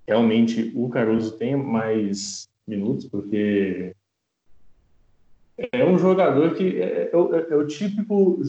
[0.08, 3.96] realmente o Caruso tenha mais minutos, porque
[5.72, 8.40] é um jogador que é, é, é, o típico,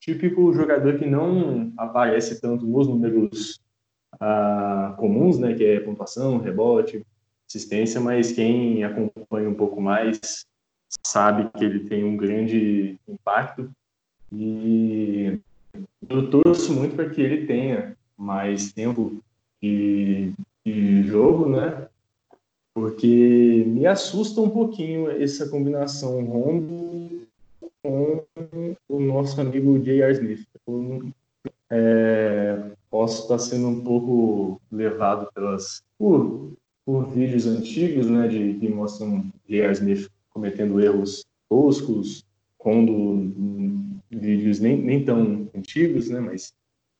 [0.00, 3.60] típico jogador que não aparece tanto nos números
[4.14, 7.04] uh, comuns, né, que é pontuação, rebote,
[7.54, 10.44] assistência, mas quem acompanha um pouco mais
[11.06, 13.70] sabe que ele tem um grande impacto
[14.32, 15.38] e
[16.08, 19.20] eu torço muito para que ele tenha mais tempo
[19.62, 20.32] de,
[20.64, 21.88] de jogo, né?
[22.74, 27.26] Porque me assusta um pouquinho essa combinação Rondo
[27.82, 28.24] com
[28.88, 30.12] o nosso amigo J.R.
[30.12, 30.46] Smith.
[31.70, 36.52] É, posso estar sendo um pouco levado pelas por,
[36.84, 39.72] por vídeos antigos, né, de que mostram J.R.
[39.72, 42.24] Smith cometendo erros toscos,
[42.58, 43.32] quando
[44.10, 46.52] vídeos nem, nem tão antigos, né, mas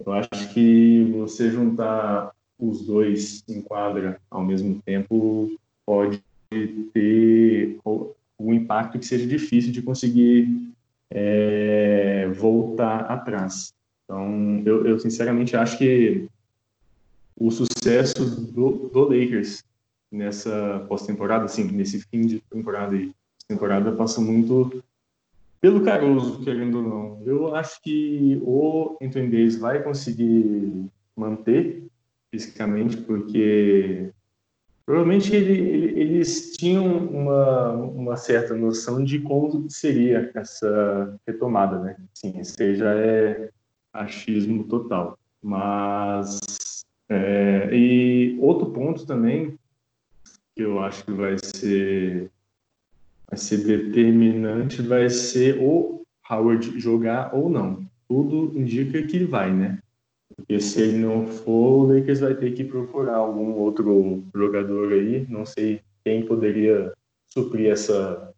[0.05, 5.51] eu acho que você juntar os dois em quadra ao mesmo tempo
[5.85, 6.23] pode
[6.93, 7.79] ter
[8.39, 10.49] um impacto que seja difícil de conseguir
[11.11, 13.73] é, voltar atrás.
[14.05, 16.29] Então, eu, eu sinceramente acho que
[17.37, 19.65] o sucesso do, do Lakers
[20.15, 23.13] nessa pós-temporada, assim, nesse fim de temporada e
[23.49, 24.83] temporada passa muito
[25.61, 27.23] pelo Caruso, querendo ou não.
[27.25, 30.87] Eu acho que o Anthony Davis vai conseguir
[31.17, 31.87] manter
[32.31, 34.11] fisicamente, porque
[34.85, 41.97] provavelmente ele, ele, eles tinham uma, uma certa noção de como seria essa retomada, né?
[42.13, 43.51] Sim, seja é
[43.93, 45.19] achismo total.
[45.43, 49.59] Mas é, e outro ponto também
[50.55, 52.31] que eu acho que vai ser
[53.29, 57.85] vai ser determinante vai ser o Howard jogar ou não.
[58.09, 59.79] Tudo indica que vai, né?
[60.35, 65.27] Porque se ele não for, o Lakers vai ter que procurar algum outro jogador aí.
[65.29, 66.93] Não sei quem poderia
[67.27, 68.33] suprir essa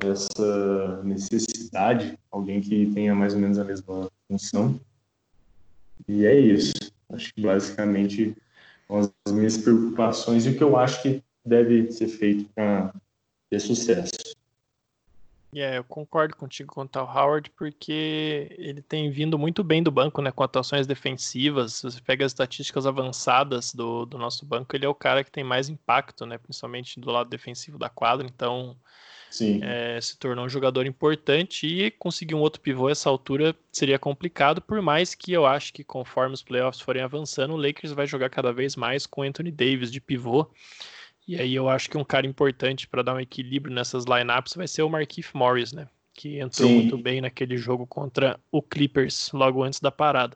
[0.00, 4.80] essa necessidade, alguém que tenha mais ou menos a mesma função.
[6.06, 6.72] E é isso.
[7.10, 8.36] Acho que basicamente
[8.88, 12.92] são as minhas preocupações e o que eu acho que deve ser feito para
[13.50, 14.12] ter sucesso.
[15.54, 19.90] É, yeah, eu concordo contigo quanto ao Howard, porque ele tem vindo muito bem do
[19.90, 20.30] banco, né?
[20.30, 21.74] Com atuações defensivas.
[21.74, 25.30] Se você pega as estatísticas avançadas do, do nosso banco, ele é o cara que
[25.30, 26.36] tem mais impacto, né?
[26.36, 28.26] Principalmente do lado defensivo da quadra.
[28.26, 28.76] Então,
[29.62, 33.98] é, se tornou um jogador importante e conseguir um outro pivô a essa altura seria
[33.98, 38.06] complicado, por mais que eu acho que conforme os playoffs forem avançando, o Lakers vai
[38.06, 40.50] jogar cada vez mais com Anthony Davis de pivô.
[41.26, 44.66] E aí eu acho que um cara importante para dar um equilíbrio nessas lineups vai
[44.66, 45.86] ser o Markieff Morris, né?
[46.14, 46.74] Que entrou Sim.
[46.76, 50.34] muito bem naquele jogo contra o Clippers logo antes da parada.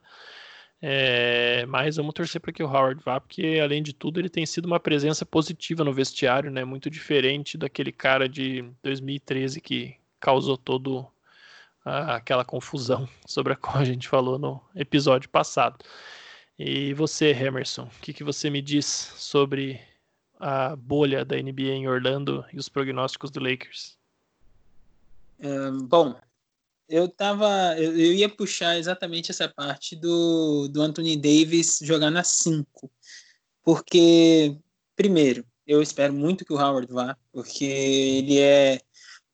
[0.85, 4.45] É, mas vamos torcer para que o Howard vá, porque além de tudo ele tem
[4.45, 6.65] sido uma presença positiva no vestiário, né?
[6.65, 11.07] Muito diferente daquele cara de 2013 que causou todo
[11.85, 15.79] aquela confusão sobre a qual a gente falou no episódio passado.
[16.59, 19.81] E você, Emerson, o que, que você me diz sobre
[20.39, 23.97] a bolha da NBA em Orlando e os prognósticos do Lakers?
[25.41, 26.21] Um, bom,
[26.89, 27.77] eu tava.
[27.79, 32.91] Eu, eu, ia puxar exatamente essa parte do, do Anthony Davis jogar na 5.
[33.63, 34.57] Porque,
[34.97, 38.81] primeiro, eu espero muito que o Howard vá, porque ele é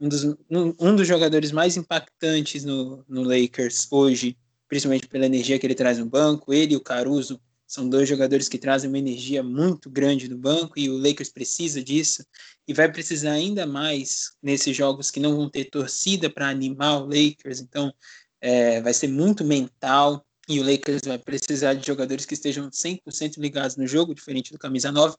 [0.00, 4.36] um dos, um dos jogadores mais impactantes no, no Lakers hoje,
[4.68, 6.52] principalmente pela energia que ele traz no banco.
[6.52, 10.78] Ele e o Caruso são dois jogadores que trazem uma energia muito grande no banco
[10.78, 12.24] e o Lakers precisa disso
[12.66, 17.04] e vai precisar ainda mais nesses jogos que não vão ter torcida para animar o
[17.04, 17.60] Lakers.
[17.60, 17.92] Então,
[18.40, 23.36] é, vai ser muito mental e o Lakers vai precisar de jogadores que estejam 100%
[23.36, 25.14] ligados no jogo, diferente do camisa 9.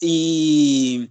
[0.00, 1.10] E,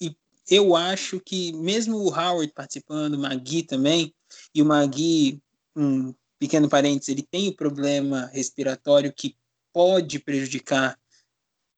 [0.00, 0.16] e
[0.48, 4.14] eu acho que mesmo o Howard participando, o Magui também,
[4.54, 5.42] e o Magui
[5.76, 6.14] um
[6.44, 9.34] pequeno parênteses, ele tem o problema respiratório que
[9.72, 10.98] pode prejudicar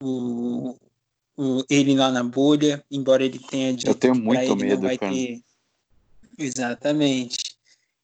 [0.02, 0.76] o,
[1.36, 5.12] o, ele lá na bolha, embora ele tenha dito Eu tenho muito medo, vai cara.
[5.12, 5.40] Ter...
[6.36, 7.56] Exatamente.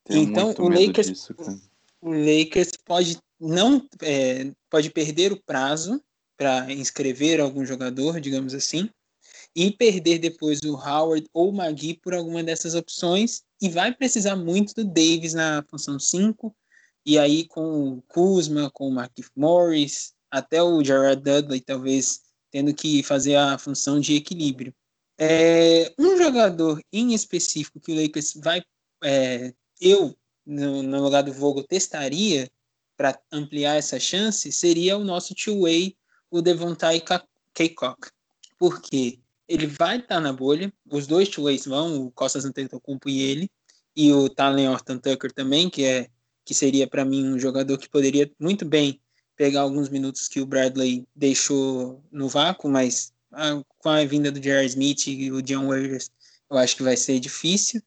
[0.05, 1.35] Tenho então o Lakers, disso,
[2.01, 6.01] o Lakers pode não é, pode perder o prazo
[6.37, 8.89] para inscrever algum jogador, digamos assim,
[9.55, 14.35] e perder depois o Howard ou o Magui por alguma dessas opções e vai precisar
[14.35, 16.53] muito do Davis na função 5,
[17.07, 22.75] e aí com o Kuzma, com o Mark Morris, até o Jared Dudley, talvez tendo
[22.75, 24.75] que fazer a função de equilíbrio.
[25.17, 28.65] É, um jogador em específico que o Lakers vai,
[29.05, 32.51] é, eu, no, no, lugar do Vogel, testaria
[32.97, 35.97] para ampliar essa chance seria o nosso two-way,
[36.29, 37.01] o Devontae
[37.55, 38.11] Kaycock.
[38.59, 39.22] Por quê?
[39.53, 43.51] Ele vai estar tá na bolha, os dois two-ways vão, o Costas Antetokounmpo e ele,
[43.95, 46.09] e o Talen Horton Tucker também, que é
[46.45, 49.01] que seria para mim um jogador que poderia muito bem
[49.37, 54.43] pegar alguns minutos que o Bradley deixou no vácuo, mas ah, com a vinda do
[54.43, 56.11] Jerry Smith e o John Waiters,
[56.51, 57.83] eu acho que vai ser difícil.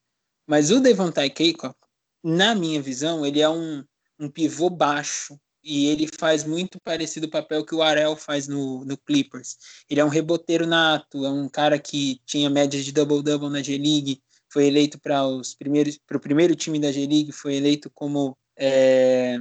[0.48, 1.76] Mas o Devontae Keiko,
[2.24, 3.84] na minha visão, ele é um,
[4.20, 8.86] um pivô baixo, e ele faz muito parecido o papel que o Arel faz no,
[8.86, 9.58] no Clippers.
[9.90, 14.22] Ele é um reboteiro nato, é um cara que tinha médias de double-double na G-League,
[14.48, 19.38] foi eleito para os primeiros para o primeiro time da G-League, foi eleito como é,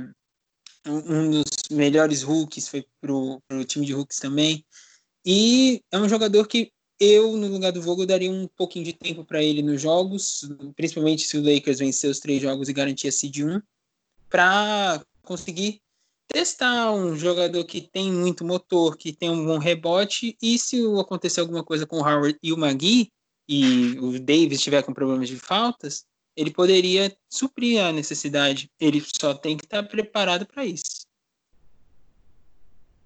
[0.87, 4.65] um dos melhores rookies, foi para o time de rookies também.
[5.27, 9.25] E é um jogador que eu, no lugar do Vogel, daria um pouquinho de tempo
[9.25, 13.13] para ele nos jogos, principalmente se o Lakers vencer os três jogos e garantir a
[13.13, 13.61] seed 1,
[14.29, 15.81] para conseguir
[16.29, 21.41] testar um jogador que tem muito motor, que tem um bom rebote, e se acontecer
[21.41, 23.11] alguma coisa com o Howard e o Magui,
[23.49, 26.05] e o Davis estiver com problemas de faltas,
[26.37, 28.71] ele poderia suprir a necessidade.
[28.81, 31.05] Ele só tem que estar preparado para isso.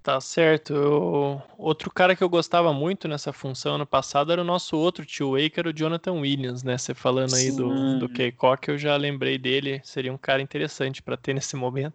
[0.03, 0.73] Tá certo.
[0.73, 1.43] Eu...
[1.59, 5.33] Outro cara que eu gostava muito nessa função ano passado era o nosso outro tio
[5.33, 6.79] Way, que era o Jonathan Williams, né?
[6.79, 7.57] Você falando aí Sim.
[7.57, 9.83] do, do K-Cock, eu já lembrei dele.
[9.85, 11.95] Seria um cara interessante para ter nesse momento.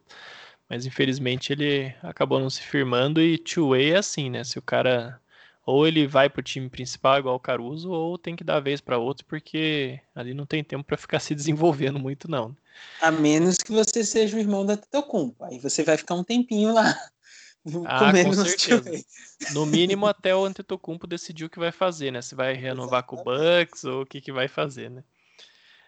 [0.73, 4.43] Mas infelizmente ele acabou não se firmando e two-way é assim, né?
[4.43, 5.21] Se o cara
[5.63, 8.97] ou ele vai pro time principal igual o Caruso ou tem que dar vez para
[8.97, 12.57] outro porque ali não tem tempo para ficar se desenvolvendo muito não.
[12.99, 16.73] A menos que você seja o irmão da Tetocumpa, aí você vai ficar um tempinho
[16.73, 16.83] lá.
[17.85, 19.05] Ah, com certeza.
[19.53, 22.21] No mínimo até o Antetokounmpo decidir o que vai fazer, né?
[22.21, 25.01] Se vai renovar com o Bucks ou o que, que vai fazer, né?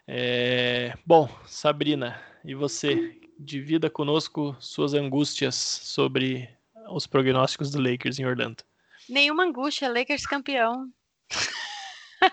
[0.08, 0.94] É...
[1.06, 3.20] Bom, Sabrina, e você?
[3.38, 6.50] Divida conosco suas angústias sobre
[6.90, 8.64] os prognósticos do Lakers em Orlando.
[9.10, 10.90] Nenhuma angústia, Lakers campeão.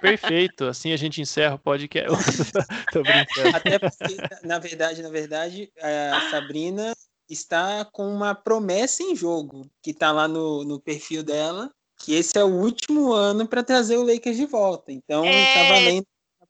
[0.01, 2.09] Perfeito, assim a gente encerra o podcast.
[2.93, 3.57] Tô brincando.
[3.57, 4.17] Até porque,
[4.47, 6.95] na verdade, na verdade, a Sabrina
[7.29, 12.39] está com uma promessa em jogo, que está lá no, no perfil dela, que esse
[12.39, 14.93] é o último ano para trazer o Lakers de volta.
[14.93, 15.55] Então, tá é...
[15.55, 16.07] tá valendo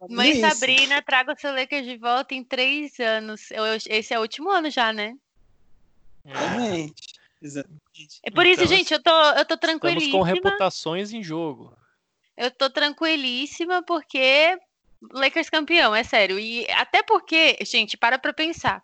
[0.08, 3.48] Mãe Sabrina, traga o seu Lakers de volta em três anos.
[3.86, 5.14] Esse é o último ano já, né?
[6.24, 7.22] Exatamente.
[7.40, 8.20] Exatamente.
[8.22, 10.04] É por isso, gente, eu tô, eu tô tranquilíssima.
[10.04, 11.76] Estamos com reputações em jogo.
[12.36, 14.56] Eu tô tranquilíssima porque
[15.12, 16.38] Lakers campeão, é sério.
[16.38, 18.82] E até porque, gente, para pra pensar.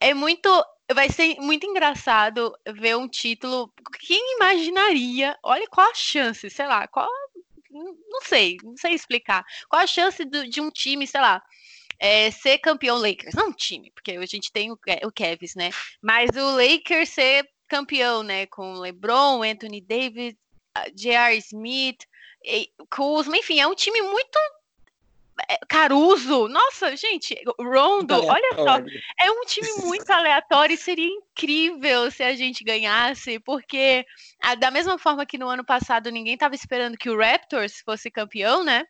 [0.00, 0.48] É muito.
[0.92, 3.72] Vai ser muito engraçado ver um título.
[4.00, 5.36] Quem imaginaria?
[5.42, 7.08] Olha qual a chance, sei lá, qual.
[8.08, 9.44] Não sei, não sei explicar.
[9.68, 11.42] Qual a chance de, de um time, sei lá,
[11.98, 13.34] é, ser campeão Lakers?
[13.34, 15.70] Não um time, porque a gente tem o, o Kevs, né?
[16.02, 18.46] Mas o Lakers ser campeão, né?
[18.46, 20.34] Com LeBron, Anthony Davis,
[20.94, 21.36] J.R.
[21.38, 22.04] Smith,
[22.90, 24.63] Kuzma, enfim, é um time muito é,
[25.68, 28.78] Caruso, nossa, gente, Rondo, olha só,
[29.20, 34.06] é um time muito aleatório e seria incrível se a gente ganhasse, porque
[34.60, 38.62] da mesma forma que no ano passado ninguém estava esperando que o Raptors fosse campeão,
[38.62, 38.84] né?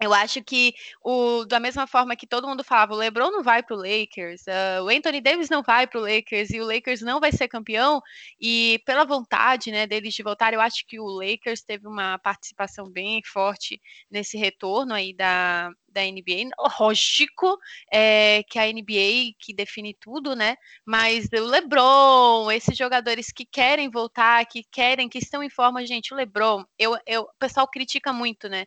[0.00, 3.62] Eu acho que o, da mesma forma que todo mundo falava, o LeBron não vai
[3.62, 7.00] para o Lakers, uh, o Anthony Davis não vai para o Lakers e o Lakers
[7.00, 8.02] não vai ser campeão.
[8.38, 12.90] E pela vontade, né, deles de voltar, eu acho que o Lakers teve uma participação
[12.90, 16.50] bem forte nesse retorno aí da, da NBA.
[16.78, 17.58] Lógico
[17.90, 20.56] é, que a NBA que define tudo, né?
[20.84, 26.12] Mas o LeBron, esses jogadores que querem voltar, que querem, que estão em forma, gente,
[26.12, 28.66] o LeBron, eu, eu, o pessoal critica muito, né?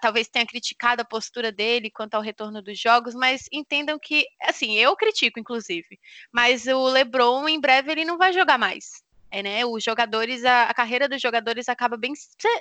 [0.00, 4.74] Talvez tenha criticado a postura dele quanto ao retorno dos jogos, mas entendam que, assim,
[4.76, 5.98] eu critico, inclusive,
[6.32, 9.02] mas o LeBron em breve ele não vai jogar mais.
[9.30, 9.66] É, né?
[9.66, 12.12] Os jogadores, a, a, carreira dos jogadores acaba bem,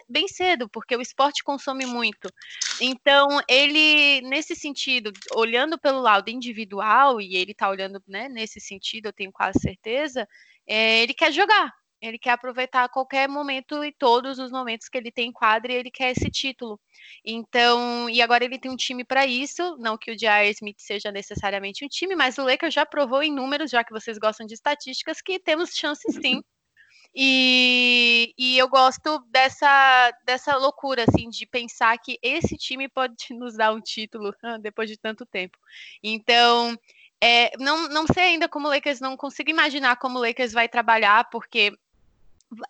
[0.09, 2.33] bem cedo, porque o esporte consome muito.
[2.81, 9.05] Então, ele, nesse sentido, olhando pelo lado individual, e ele tá olhando né, nesse sentido,
[9.05, 10.27] eu tenho quase certeza,
[10.65, 11.71] é, ele quer jogar.
[12.03, 15.75] Ele quer aproveitar qualquer momento e todos os momentos que ele tem em quadra e
[15.75, 16.77] ele quer esse título.
[17.25, 20.49] Então, e agora ele tem um time para isso, não que o J.R.
[20.51, 24.17] Smith seja necessariamente um time, mas o Lakers já provou em números, já que vocês
[24.17, 26.41] gostam de estatísticas, que temos chances sim.
[27.15, 33.55] E, e eu gosto dessa, dessa loucura, assim, de pensar que esse time pode nos
[33.55, 35.55] dar um título depois de tanto tempo.
[36.03, 36.75] Então,
[37.21, 40.67] é, não, não sei ainda como o Lakers, não consigo imaginar como o Lakers vai
[40.67, 41.71] trabalhar, porque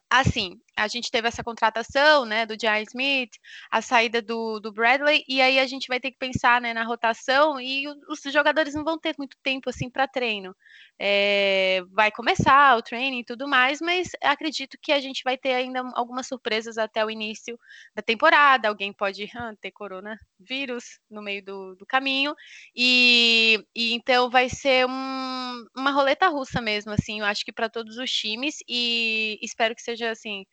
[0.10, 2.84] assim, a gente teve essa contratação, né, do J.R.
[2.84, 3.31] Smith,
[3.69, 6.84] a saída do, do Bradley, e aí a gente vai ter que pensar, né, na
[6.84, 10.55] rotação, e os jogadores não vão ter muito tempo, assim, para treino.
[10.99, 15.53] É, vai começar o training e tudo mais, mas acredito que a gente vai ter
[15.53, 17.60] ainda algumas surpresas até o início
[17.95, 22.35] da temporada, alguém pode ah, ter coronavírus no meio do, do caminho,
[22.76, 27.69] e, e, então vai ser um, uma roleta russa mesmo, assim, eu acho que para
[27.69, 30.45] todos os times, e espero que seja, assim,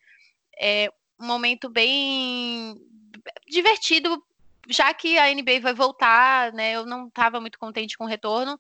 [0.61, 2.77] é, um momento bem
[3.49, 4.23] divertido,
[4.69, 6.73] já que a NBA vai voltar, né?
[6.73, 8.59] Eu não estava muito contente com o retorno.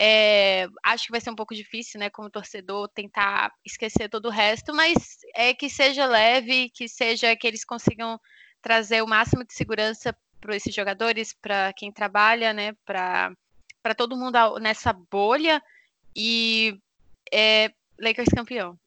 [0.00, 4.30] É, acho que vai ser um pouco difícil, né, como torcedor, tentar esquecer todo o
[4.30, 8.20] resto, mas é que seja leve, que seja que eles consigam
[8.62, 13.34] trazer o máximo de segurança para esses jogadores, para quem trabalha, né, para
[13.96, 15.60] todo mundo nessa bolha
[16.14, 16.78] e
[17.32, 18.78] é, Lakers campeão.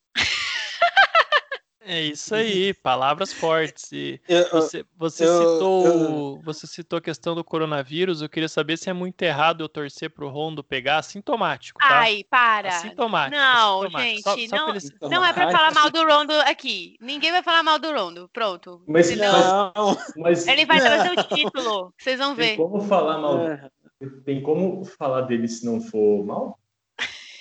[1.84, 3.92] É isso aí, palavras fortes.
[3.92, 6.42] E eu, você, você eu, citou, eu...
[6.44, 8.22] você citou a questão do coronavírus.
[8.22, 11.88] Eu queria saber se é muito errado eu torcer pro Rondo pegar assintomático, tá?
[11.90, 12.70] Ai, para.
[12.70, 13.36] Assintomático.
[13.36, 14.30] Não, assintomático.
[14.30, 16.98] gente, só, não, só não é para falar mal do Rondo aqui.
[17.02, 18.30] Ninguém vai falar mal do Rondo.
[18.32, 18.84] Pronto.
[18.88, 19.74] Mas não,
[20.18, 21.94] mas ele vai trazer o título.
[21.98, 22.50] Vocês vão ver.
[22.50, 23.48] Tem como falar mal?
[23.48, 23.70] É.
[24.24, 26.60] Tem como falar dele se não for mal?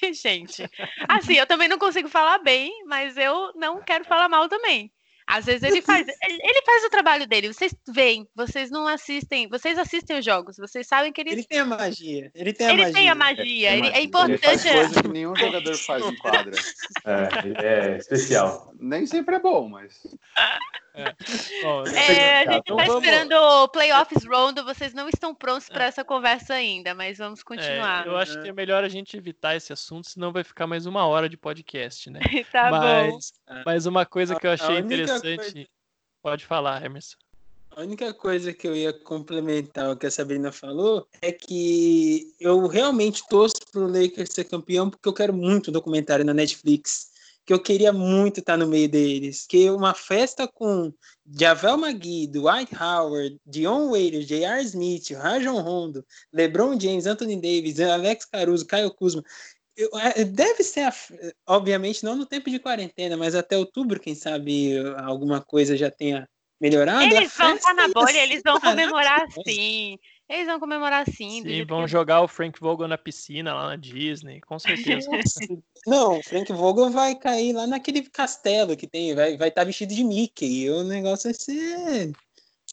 [0.12, 0.68] gente.
[1.08, 4.92] Assim, eu também não consigo falar bem, mas eu não quero falar mal também.
[5.30, 7.52] Às vezes ele faz, ele faz o trabalho dele.
[7.52, 11.30] Vocês veem, vocês não assistem, vocês assistem os jogos, vocês sabem que ele.
[11.30, 12.30] Ele tem a magia.
[12.34, 12.94] Ele tem a ele magia.
[12.94, 13.76] Tem a magia.
[13.76, 14.44] Ele, é importante.
[14.44, 16.56] Ele faz coisa que nenhum jogador faz em quadra.
[17.04, 18.72] É, é especial.
[18.80, 20.02] Nem sempre é bom, mas.
[21.00, 22.12] É.
[22.12, 26.54] é, a gente está esperando o Playoffs Rondo, vocês não estão prontos para essa conversa
[26.54, 28.06] ainda, mas vamos continuar.
[28.06, 30.86] É, eu acho que é melhor a gente evitar esse assunto, senão vai ficar mais
[30.86, 32.20] uma hora de podcast, né?
[32.52, 33.62] tá mas, bom.
[33.64, 35.36] Mas uma coisa que eu achei interessante.
[35.36, 35.66] Coisa...
[36.22, 37.16] Pode falar, Emerson.
[37.76, 42.66] A única coisa que eu ia complementar o que a Sabrina falou é que eu
[42.66, 47.10] realmente torço para o Lakers ser campeão porque eu quero muito documentário na Netflix
[47.44, 49.46] que eu queria muito estar no meio deles.
[49.46, 50.92] Que uma festa com
[51.38, 54.62] Javel McGee, Dwight Howard, Dion Waiters, J.R.
[54.62, 59.22] Smith, Rajon Rondo, LeBron James, Anthony Davis, Alex Caruso, Caio Kuzma.
[59.76, 60.92] Eu, é, deve ser,
[61.46, 66.28] obviamente, não no tempo de quarentena, mas até outubro, quem sabe alguma coisa já tenha
[66.60, 67.02] melhorado.
[67.02, 69.98] Eles vão estar na bolha, eles vão comemorar sim.
[70.30, 71.42] Eles vão comemorar sim.
[71.42, 75.10] Sim, vão jogar o Frank Vogel na piscina lá na Disney, com certeza.
[75.84, 79.64] Não, o Frank Vogel vai cair lá naquele castelo que tem, vai estar vai tá
[79.64, 80.66] vestido de Mickey.
[80.66, 82.12] E o negócio vai ser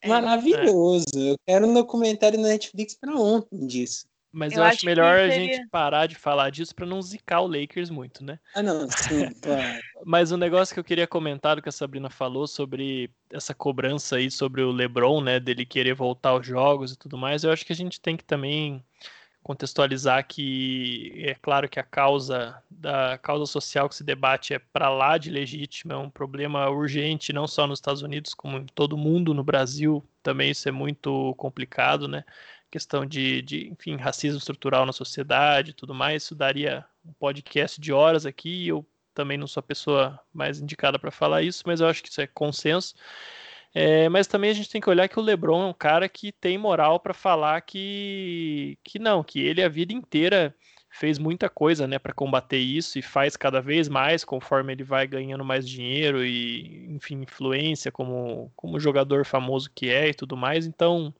[0.03, 1.07] é, maravilhoso.
[1.15, 1.31] É.
[1.31, 4.05] Eu quero um documentário na Netflix para ontem disso.
[4.37, 5.33] Mas eu, eu acho, acho melhor seria...
[5.33, 8.37] a gente parar de falar disso para não zicar o Lakers muito, né?
[8.53, 9.81] Ah, não, sim, claro.
[10.05, 14.17] Mas o negócio que eu queria comentar do que a Sabrina falou sobre essa cobrança
[14.17, 17.65] aí sobre o LeBron, né, dele querer voltar aos jogos e tudo mais, eu acho
[17.65, 18.83] que a gente tem que também
[19.41, 24.89] contextualizar que é claro que a causa da causa social que se debate é para
[24.89, 28.97] lá de legítima, é um problema urgente não só nos Estados Unidos como em todo
[28.97, 32.25] mundo, no Brasil também isso é muito complicado, né?
[32.71, 36.23] Questão de, de, enfim, racismo estrutural na sociedade e tudo mais.
[36.23, 38.67] Isso daria um podcast de horas aqui.
[38.67, 42.09] Eu também não sou a pessoa mais indicada para falar isso, mas eu acho que
[42.09, 42.95] isso é consenso.
[43.73, 46.31] É, mas também a gente tem que olhar que o LeBron é um cara que
[46.31, 50.55] tem moral para falar que, que não, que ele a vida inteira
[50.89, 55.05] fez muita coisa, né, para combater isso e faz cada vez mais conforme ele vai
[55.05, 60.65] ganhando mais dinheiro e, enfim, influência como como jogador famoso que é e tudo mais.
[60.65, 61.13] Então,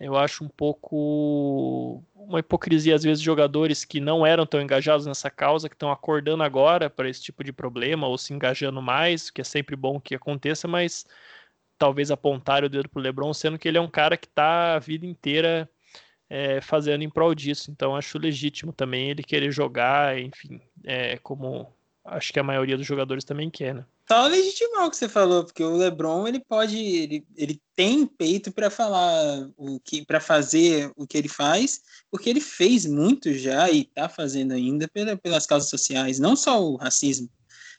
[0.00, 5.30] eu acho um pouco uma hipocrisia, às vezes, jogadores que não eram tão engajados nessa
[5.30, 9.40] causa, que estão acordando agora para esse tipo de problema, ou se engajando mais, que
[9.40, 11.04] é sempre bom que aconteça, mas
[11.76, 14.76] talvez apontar o dedo para o LeBron, sendo que ele é um cara que está
[14.76, 15.68] a vida inteira
[16.28, 17.70] é, fazendo em prol disso.
[17.70, 21.72] Então, acho legítimo também ele querer jogar, enfim, é, como
[22.04, 23.84] acho que a maioria dos jogadores também quer, né?
[24.08, 28.50] Tá legitimar o que você falou, porque o LeBron ele pode, ele, ele tem peito
[28.50, 33.70] para falar o que, para fazer o que ele faz, porque ele fez muito já
[33.70, 37.28] e está fazendo ainda pela, pelas causas sociais, não só o racismo,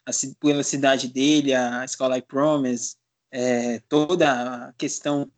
[0.05, 2.95] a, pela cidade dele, a escola I Promise,
[3.31, 5.31] é, toda a questão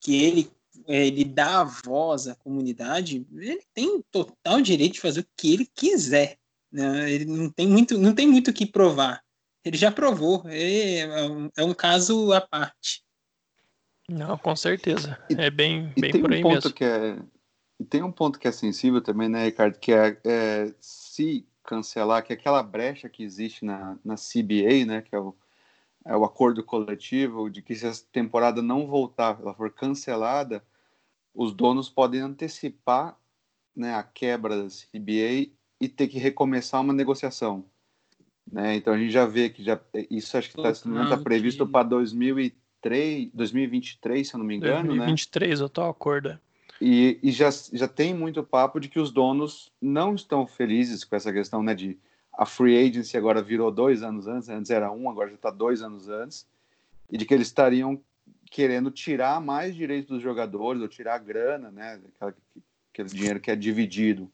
[0.00, 0.50] que ele
[0.86, 5.66] ele dá a voz à comunidade, ele tem total direito de fazer o que ele
[5.74, 6.38] quiser.
[6.70, 7.10] Né?
[7.10, 9.25] Ele não tem muito, não tem muito o que provar
[9.66, 10.44] ele já provou.
[10.46, 13.04] É, é, um, é um caso à parte.
[14.08, 15.18] Não, com certeza.
[15.28, 16.72] E, é bem, bem por aí um ponto mesmo.
[16.72, 17.18] Que é,
[17.80, 19.76] e tem um ponto que é sensível também, né, Ricardo?
[19.78, 25.02] Que é, é se cancelar, que é aquela brecha que existe na, na CBA, né,
[25.02, 25.34] que é o,
[26.04, 30.64] é o acordo coletivo, de que se a temporada não voltar, ela for cancelada,
[31.34, 33.18] os donos podem antecipar
[33.74, 37.64] né, a quebra da CBA e ter que recomeçar uma negociação.
[38.50, 38.76] Né?
[38.76, 39.78] Então a gente já vê que já
[40.10, 40.72] isso acho que está
[41.08, 45.64] tá previsto para 2003, 2023, se eu não me engano, 2023, né?
[45.64, 46.38] eu tô acordo.
[46.80, 51.16] E, e já, já tem muito papo de que os donos não estão felizes com
[51.16, 51.74] essa questão, né?
[51.74, 51.98] De
[52.32, 55.82] a free agency agora virou dois anos antes, antes era um, agora já está dois
[55.82, 56.46] anos antes,
[57.10, 57.98] e de que eles estariam
[58.50, 62.00] querendo tirar mais direitos dos jogadores ou tirar a grana, né?
[62.92, 64.30] Aquele dinheiro que é dividido.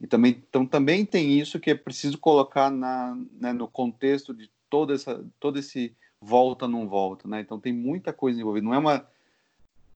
[0.00, 4.50] E também, então também tem isso que é preciso colocar na, né, no contexto de
[4.68, 7.40] toda essa, todo esse volta não volta, né?
[7.40, 8.64] Então tem muita coisa envolvida.
[8.64, 9.08] Não é uma,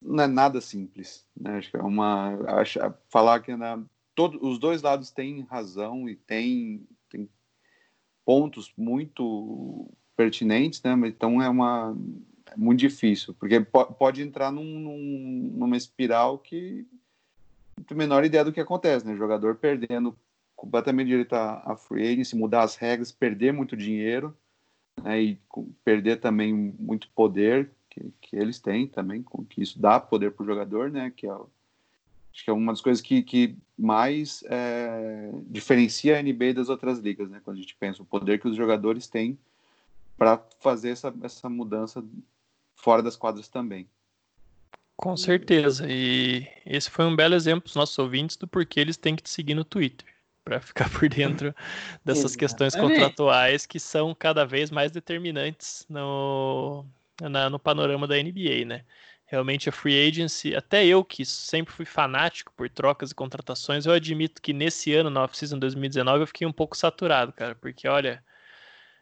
[0.01, 1.59] não é nada simples, né?
[1.59, 2.79] Acho que é uma, acho,
[3.09, 3.83] falar que na,
[4.15, 7.29] todo, os dois lados têm razão e tem, tem
[8.25, 10.95] pontos muito pertinentes, né?
[11.07, 11.97] Então é uma
[12.53, 16.85] é muito difícil, porque pode entrar num, num, numa espiral que
[17.93, 19.13] menor ideia do que acontece, né?
[19.13, 20.17] O jogador perdendo
[20.55, 24.37] completamente direito à, free agency, mudar as regras, perder muito dinheiro,
[25.03, 25.23] né?
[25.23, 25.41] E
[25.85, 30.43] perder também muito poder que, que eles têm também, com que isso dá poder para
[30.43, 31.13] o jogador, né?
[31.15, 36.55] Que é, acho que é uma das coisas que, que mais é, diferencia a NBA
[36.55, 37.41] das outras ligas, né?
[37.45, 39.39] Quando a gente pensa o poder que os jogadores têm
[40.17, 42.05] para fazer essa, essa mudança
[42.75, 43.89] fora das quadras também.
[45.01, 45.87] Com certeza.
[45.89, 49.23] E esse foi um belo exemplo para os nossos ouvintes do porquê eles têm que
[49.23, 50.07] te seguir no Twitter.
[50.45, 51.55] Para ficar por dentro
[52.05, 56.85] dessas questões contratuais que são cada vez mais determinantes no,
[57.21, 58.85] na, no panorama da NBA, né?
[59.27, 63.93] Realmente a free agency, até eu que sempre fui fanático por trocas e contratações, eu
[63.93, 68.25] admito que nesse ano, na off-season 2019, eu fiquei um pouco saturado, cara, porque olha,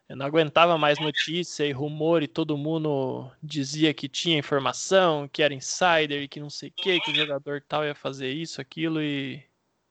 [0.09, 5.43] eu não aguentava mais notícia e rumor e todo mundo dizia que tinha informação, que
[5.43, 8.61] era insider e que não sei o que, que o jogador tal ia fazer isso,
[8.61, 9.45] aquilo e,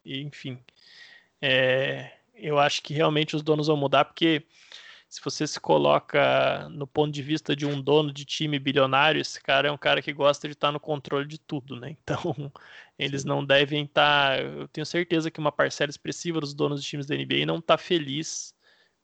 [0.03, 0.57] e enfim.
[1.39, 4.43] É, eu acho que realmente os donos vão mudar porque
[5.07, 9.41] se você se coloca no ponto de vista de um dono de time bilionário, esse
[9.41, 11.95] cara é um cara que gosta de estar no controle de tudo, né?
[12.03, 12.51] Então,
[12.99, 14.41] eles não devem estar.
[14.43, 17.77] Eu tenho certeza que uma parcela expressiva dos donos de times da NBA não está
[17.77, 18.56] feliz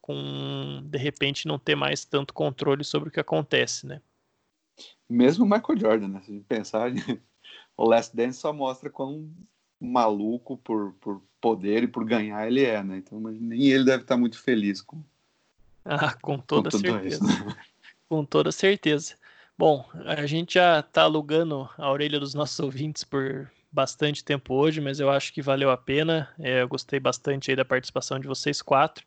[0.03, 4.01] com de repente não ter mais tanto controle sobre o que acontece, né?
[5.09, 6.21] Mesmo o Michael Jordan, né?
[6.21, 6.91] Se a gente pensar,
[7.77, 9.31] o Last Dance só mostra quão
[9.79, 12.97] maluco por, por poder e por ganhar ele é, né?
[12.97, 15.01] Então nem ele deve estar muito feliz com.
[15.85, 17.25] Ah, com toda com certeza.
[17.25, 17.57] Isso.
[18.07, 19.15] com toda certeza.
[19.57, 24.79] Bom, a gente já está alugando a orelha dos nossos ouvintes por bastante tempo hoje,
[24.79, 26.33] mas eu acho que valeu a pena.
[26.39, 29.05] É, eu gostei bastante aí da participação de vocês quatro.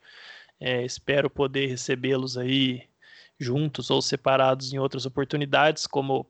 [0.58, 2.88] É, espero poder recebê-los aí
[3.38, 6.26] juntos ou separados em outras oportunidades, como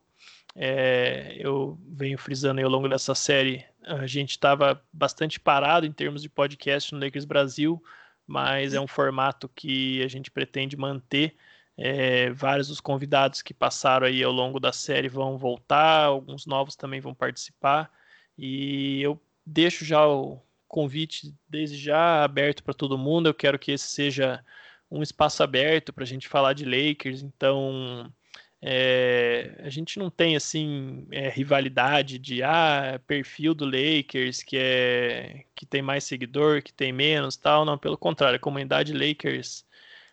[0.55, 3.65] é, eu venho frisando ao longo dessa série.
[3.85, 7.83] A gente estava bastante parado em termos de podcast no Lakers Brasil,
[8.27, 11.37] mas é um formato que a gente pretende manter.
[11.79, 16.75] É, vários dos convidados que passaram aí ao longo da série vão voltar, alguns novos
[16.75, 17.91] também vão participar.
[18.37, 20.41] E eu deixo já o
[20.77, 23.31] convite desde já aberto para todo mundo.
[23.31, 24.45] Eu quero que esse seja
[24.91, 27.23] um espaço aberto para a gente falar de Lakers.
[27.23, 28.13] Então,
[28.61, 35.45] é, a gente não tem assim é, rivalidade de ah, perfil do Lakers que é
[35.55, 37.65] que tem mais seguidor, que tem menos, tal.
[37.65, 39.65] Não, pelo contrário, a comunidade Lakers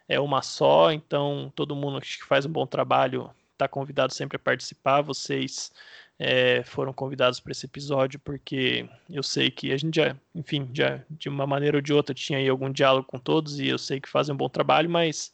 [0.08, 0.94] é uma só.
[0.94, 5.02] Então, todo mundo que faz um bom trabalho está convidado sempre a participar.
[5.02, 5.74] Vocês
[6.20, 11.02] é, foram convidados para esse episódio, porque eu sei que a gente já, enfim, já
[11.10, 14.00] de uma maneira ou de outra tinha aí algum diálogo com todos e eu sei
[14.00, 15.34] que fazem um bom trabalho, mas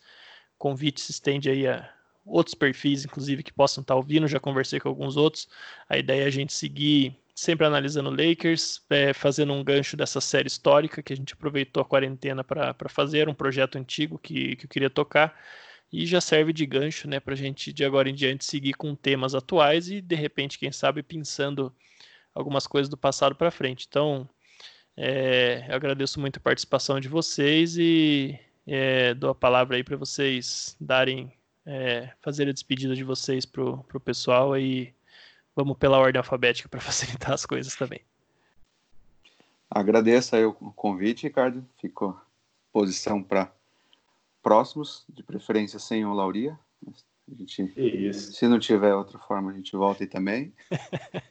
[0.58, 1.90] convite se estende aí a
[2.26, 5.48] outros perfis, inclusive, que possam estar ouvindo, já conversei com alguns outros.
[5.88, 10.48] A ideia é a gente seguir sempre analisando Lakers, é, fazendo um gancho dessa série
[10.48, 14.70] histórica que a gente aproveitou a quarentena para fazer, um projeto antigo que, que eu
[14.70, 15.34] queria tocar
[15.91, 18.95] e já serve de gancho, né, para a gente de agora em diante seguir com
[18.95, 21.74] temas atuais e de repente, quem sabe, pensando
[22.34, 23.86] algumas coisas do passado para frente.
[23.90, 24.30] Então,
[24.95, 29.98] é, eu agradeço muito a participação de vocês e é, dou a palavra aí para
[29.98, 31.34] vocês darem,
[31.66, 34.94] é, fazer a despedida de vocês para o pessoal e
[35.56, 38.02] vamos pela ordem alfabética para facilitar as coisas também.
[39.70, 41.66] Agradeço aí o convite, Ricardo.
[41.80, 42.20] Ficou
[42.72, 43.52] posição para
[44.41, 46.57] próximos, de preferência sem o Lauria.
[46.88, 48.34] A gente, Isso.
[48.34, 50.53] Se não tiver outra forma, a gente volta aí também.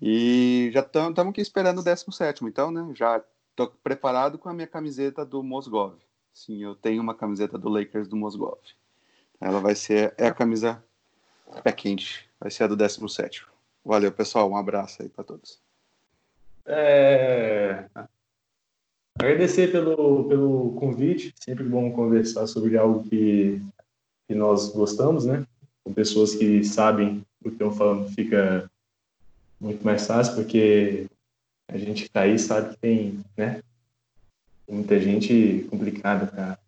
[0.00, 2.86] e já estamos aqui esperando o 17, então, né?
[2.94, 5.96] Já estou preparado com a minha camiseta do Mosgov.
[6.32, 8.58] Sim, eu tenho uma camiseta do Lakers do Mosgov.
[9.40, 10.82] Ela vai ser é a camisa
[11.62, 13.46] pé quente, vai ser a do 17.
[13.84, 14.50] Valeu, pessoal.
[14.50, 15.60] Um abraço aí para todos.
[16.66, 17.84] É...
[19.18, 23.60] Agradecer pelo, pelo convite, sempre bom conversar sobre algo que,
[24.26, 25.46] que nós gostamos, né?
[25.84, 28.68] Com pessoas que sabem o que eu falando fica
[29.60, 31.06] muito mais fácil, porque
[31.68, 33.62] a gente tá aí sabe que tem, né?
[34.68, 36.58] muita gente complicada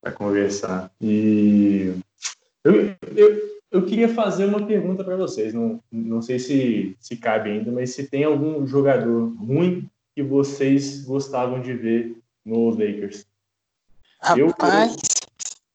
[0.00, 0.90] para conversar.
[1.00, 1.94] E
[2.64, 7.50] eu, eu, eu queria fazer uma pergunta para vocês, não, não sei se, se cabe
[7.50, 9.88] ainda, mas se tem algum jogador ruim
[10.18, 13.24] que vocês gostavam de ver no Lakers?
[14.20, 14.96] Rapaz!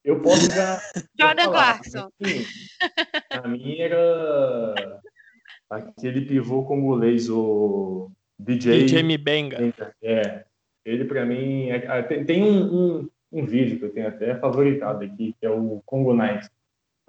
[0.03, 0.81] Eu, eu, posso já.
[1.17, 2.09] Jordan Clarkson.
[3.29, 5.01] A mim era
[5.69, 8.83] aquele pivô congolês, o DJ.
[8.83, 9.73] DJ Mbenga.
[10.01, 10.43] É.
[10.83, 14.35] Ele, para mim, é, é, tem, tem um, um, um, vídeo que eu tenho até
[14.35, 16.21] favoritado aqui, que é o Congo.
[16.21, 16.41] É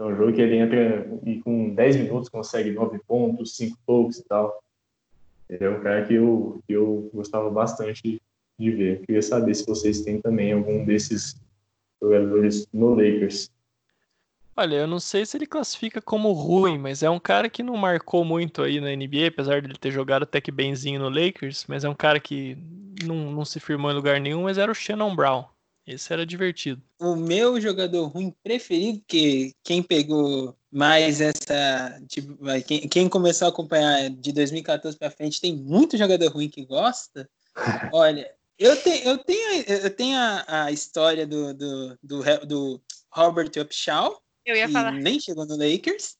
[0.05, 4.25] um jogo que ele entra e com 10 minutos consegue 9 pontos, 5 tokens e
[4.25, 4.63] tal.
[5.49, 8.21] Ele é um cara que eu, que eu gostava bastante
[8.59, 9.01] de ver.
[9.01, 11.37] Queria saber se vocês têm também algum desses
[12.03, 13.51] jogadores no Lakers.
[14.57, 17.77] Olha, eu não sei se ele classifica como ruim, mas é um cara que não
[17.77, 21.65] marcou muito aí na NBA, apesar de ele ter jogado até que benzinho no Lakers,
[21.67, 22.57] mas é um cara que
[23.03, 25.45] não, não se firmou em lugar nenhum, mas era o Shannon Brown.
[25.85, 26.81] Esse era divertido.
[27.01, 32.03] O meu jogador ruim preferido, que quem pegou mais essa.
[32.09, 32.37] Tipo,
[32.67, 37.31] quem, quem começou a acompanhar de 2014 para frente, tem muito jogador ruim que gosta.
[37.95, 38.29] Olha,
[38.59, 44.21] eu tenho, eu tenho, eu tenho a, a história do, do, do, do Robert Upshaw.
[44.45, 44.93] Eu ia falar.
[44.93, 46.17] Nem chegou no Lakers.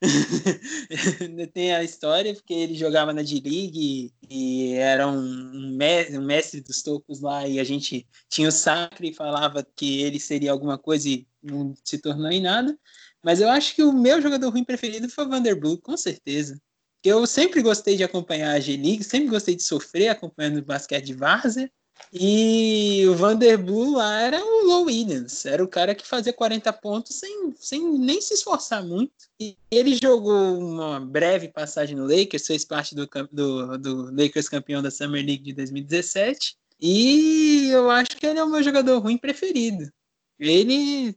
[1.52, 6.24] tem a história porque ele jogava na D-League e, e, era um, um, mestre, um,
[6.24, 10.50] mestre, dos tocos lá e a gente tinha o Sacre e falava que ele seria
[10.50, 12.76] alguma coisa e não se tornou em nada.
[13.22, 16.60] Mas eu acho que o meu jogador ruim preferido foi o Vanderbilt, com certeza.
[17.04, 21.14] Eu sempre gostei de acompanhar a G-League, sempre gostei de sofrer acompanhando o basquete de
[21.14, 21.70] Várzea.
[22.12, 27.16] E o Vanderbilt lá era o Low Williams, era o cara que fazia 40 pontos
[27.16, 29.12] sem, sem nem se esforçar muito.
[29.40, 34.82] E ele jogou uma breve passagem no Lakers, fez parte do, do, do Lakers campeão
[34.82, 36.56] da Summer League de 2017.
[36.80, 39.90] E eu acho que ele é o meu jogador ruim preferido.
[40.38, 41.16] Ele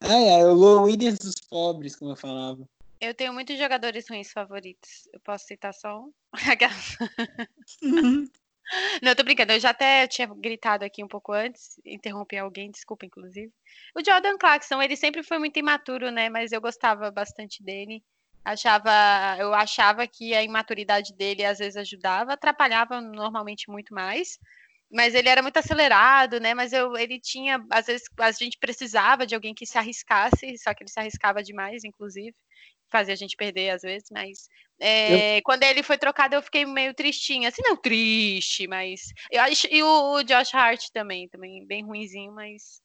[0.00, 2.68] Ah, é, o Low Williams dos pobres, como eu falava.
[3.00, 5.08] Eu tenho muitos jogadores ruins favoritos.
[5.12, 6.12] Eu posso citar só um?
[9.02, 9.52] Não, tô brincando.
[9.52, 13.52] Eu já até tinha gritado aqui um pouco antes, interrompi alguém, desculpa, inclusive.
[13.94, 16.28] O Jordan Clarkson, ele sempre foi muito imaturo, né?
[16.28, 18.02] Mas eu gostava bastante dele.
[18.44, 18.90] Achava,
[19.38, 24.38] eu achava que a imaturidade dele às vezes ajudava, atrapalhava normalmente muito mais.
[24.90, 26.54] Mas ele era muito acelerado, né?
[26.54, 30.72] Mas eu, ele tinha, às vezes, a gente precisava de alguém que se arriscasse, só
[30.72, 32.34] que ele se arriscava demais, inclusive
[32.90, 34.48] fazia a gente perder às vezes, mas
[34.80, 35.42] é, eu...
[35.42, 39.82] quando ele foi trocado eu fiquei meio tristinha, assim, não triste, mas eu acho, e
[39.82, 42.80] o, o Josh Hart também, também bem ruinzinho, mas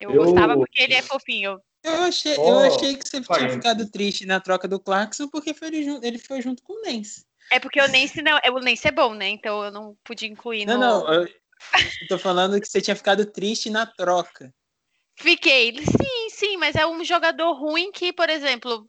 [0.00, 0.24] eu, eu...
[0.24, 1.60] gostava porque ele é fofinho.
[1.82, 5.52] Eu achei, oh, eu achei que você tinha ficado triste na troca do Clarkson porque
[5.52, 7.24] foi ele, ele foi junto com o Nance.
[7.52, 9.28] É porque o Nance não, o Nance é bom, né?
[9.28, 10.80] Então eu não podia incluir não, no...
[10.80, 14.50] Não, eu, eu tô falando que você tinha ficado triste na troca.
[15.18, 18.88] Fiquei, sim, sim, mas é um jogador ruim que, por exemplo,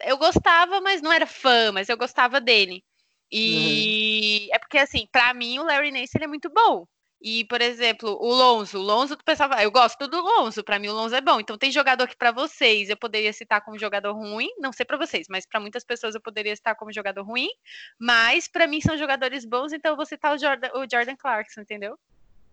[0.00, 2.84] eu gostava, mas não era fã, mas eu gostava dele.
[3.32, 4.54] E uhum.
[4.54, 6.86] é porque, assim, para mim o Larry Nance ele é muito bom.
[7.20, 10.88] E, por exemplo, o Lonzo, o Lonzo do pessoal, eu gosto do Lonzo, para mim
[10.88, 11.40] o Lonzo é bom.
[11.40, 14.96] Então tem jogador que para vocês eu poderia citar como jogador ruim, não sei para
[14.96, 17.48] vocês, mas para muitas pessoas eu poderia citar como jogador ruim,
[17.98, 21.62] mas para mim são jogadores bons, então eu vou citar o Jordan, o Jordan Clarkson,
[21.62, 21.98] entendeu?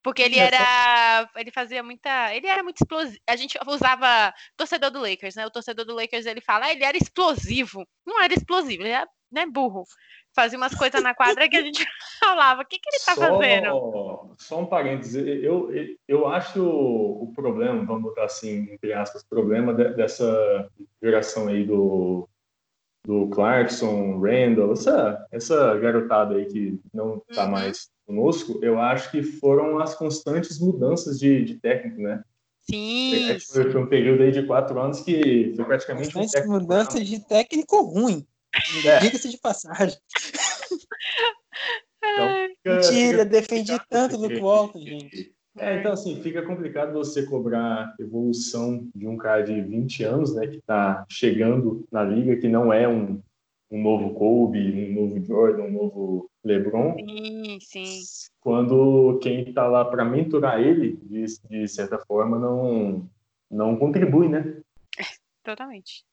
[0.06, 1.28] Porque ele era.
[1.36, 2.32] Ele fazia muita.
[2.36, 3.18] Ele era muito explosivo.
[3.26, 4.32] A gente usava.
[4.56, 5.48] Torcedor do Lakers, né?
[5.48, 7.84] O torcedor do Lakers ele fala, ah, ele era explosivo.
[8.06, 9.84] Não era explosivo, ele era né, burro.
[10.36, 11.86] Fazia umas coisas na quadra que a gente
[12.20, 14.36] falava, o que, que ele tá só, fazendo?
[14.38, 15.72] Só um parênteses, eu,
[16.08, 20.70] eu acho o problema, vamos botar assim, entre aspas, problema dessa
[21.02, 22.28] geração aí do,
[23.06, 27.52] do Clarkson, Randall, essa, essa garotada aí que não tá uhum.
[27.52, 32.22] mais conosco, eu acho que foram as constantes mudanças de, de técnico, né?
[32.60, 33.40] Sim.
[33.54, 37.20] Foi, foi, um período aí de quatro anos que foi praticamente constantes um mudanças de
[37.20, 38.26] técnico ruim.
[38.86, 39.00] É.
[39.00, 39.98] Diga-se de passagem.
[42.08, 45.34] Então, fica, Mentira, fica defendi tanto no Walton, gente.
[45.58, 50.48] É, então assim, fica complicado você cobrar evolução de um cara de 20 anos, né,
[50.48, 53.22] que está chegando na liga, que não é um,
[53.72, 56.96] um novo Kobe, um novo Jordan, um novo LeBron.
[56.98, 58.02] Sim, sim.
[58.42, 63.10] Quando quem está lá para mentorar ele, de, de certa forma, não,
[63.50, 64.58] não contribui, né?
[65.42, 66.04] Totalmente.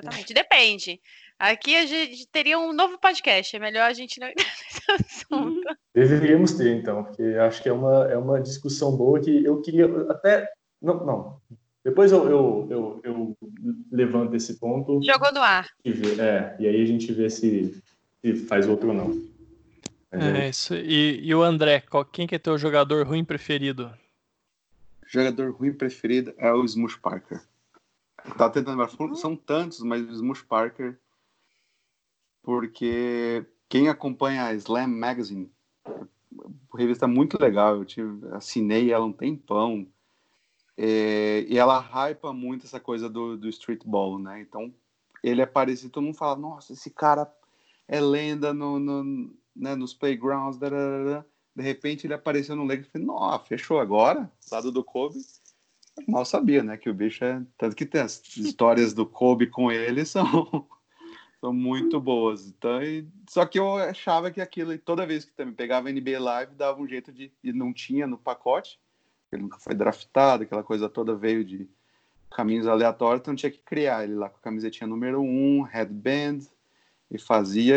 [0.00, 0.34] Totalmente.
[0.34, 1.00] Depende.
[1.38, 3.54] Aqui a gente teria um novo podcast.
[3.54, 5.76] É melhor a gente não entrar nesse assunto.
[5.94, 9.86] Deveríamos ter, então, porque acho que é uma, é uma discussão boa que eu queria
[10.10, 10.50] até.
[10.80, 11.40] Não, não.
[11.84, 13.36] Depois eu, eu, eu, eu
[13.92, 15.00] levanto esse ponto.
[15.04, 15.68] Jogou no ar.
[15.84, 17.82] E, vê, é, e aí a gente vê se,
[18.22, 19.34] se faz outro ou não.
[20.10, 20.74] É, isso.
[20.74, 23.92] E, e o André, qual, quem que é teu jogador ruim preferido?
[25.06, 27.40] Jogador ruim preferido é o Smush Parker.
[28.38, 30.98] Tá tentando lembrar, são tantos, mas Smush Parker,
[32.42, 35.52] porque quem acompanha a Slam Magazine,
[36.74, 39.86] revista muito legal, eu tive, assinei ela um tempão,
[40.76, 44.40] é, e ela hypa muito essa coisa do, do streetball, né?
[44.40, 44.74] Então,
[45.22, 47.32] ele é parecido, todo mundo fala, nossa, esse cara
[47.86, 51.26] é lenda no, no né, nos playgrounds, dararara.
[51.54, 55.20] de repente ele apareceu no Lakers e falei, nossa, fechou agora, lado do Kobe.
[56.08, 57.42] Mal sabia, né, que o bicho é...
[57.56, 60.24] Tanto que tem as histórias do Kobe com ele são,
[61.40, 62.46] são muito boas.
[62.46, 63.06] Então, e...
[63.28, 66.88] Só que eu achava que aquilo, toda vez que também pegava NBA Live, dava um
[66.88, 67.32] jeito de...
[67.42, 68.78] E não tinha no pacote,
[69.32, 71.68] ele nunca foi draftado, aquela coisa toda veio de
[72.30, 76.40] caminhos aleatórios, então tinha que criar ele lá com a camisetinha número 1, um, headband,
[77.10, 77.76] e fazia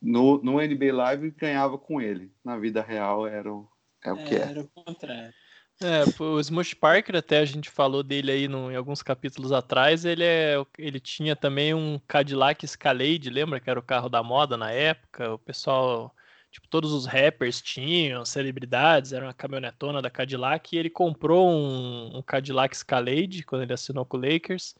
[0.00, 2.30] no, no NBA Live ganhava com ele.
[2.44, 3.66] Na vida real era o,
[4.02, 4.40] é o que é.
[4.40, 5.32] Era o contrário.
[5.82, 10.04] É, o Smush Parker, até a gente falou dele aí no, em alguns capítulos atrás,
[10.04, 14.56] ele, é, ele tinha também um Cadillac Escalade, lembra que era o carro da moda
[14.56, 15.34] na época?
[15.34, 16.14] O pessoal
[16.54, 22.18] Tipo, todos os rappers tinham, celebridades, era uma caminhonetona da Cadillac, e ele comprou um,
[22.18, 24.76] um, Cadillac Escalade quando ele assinou com o Lakers.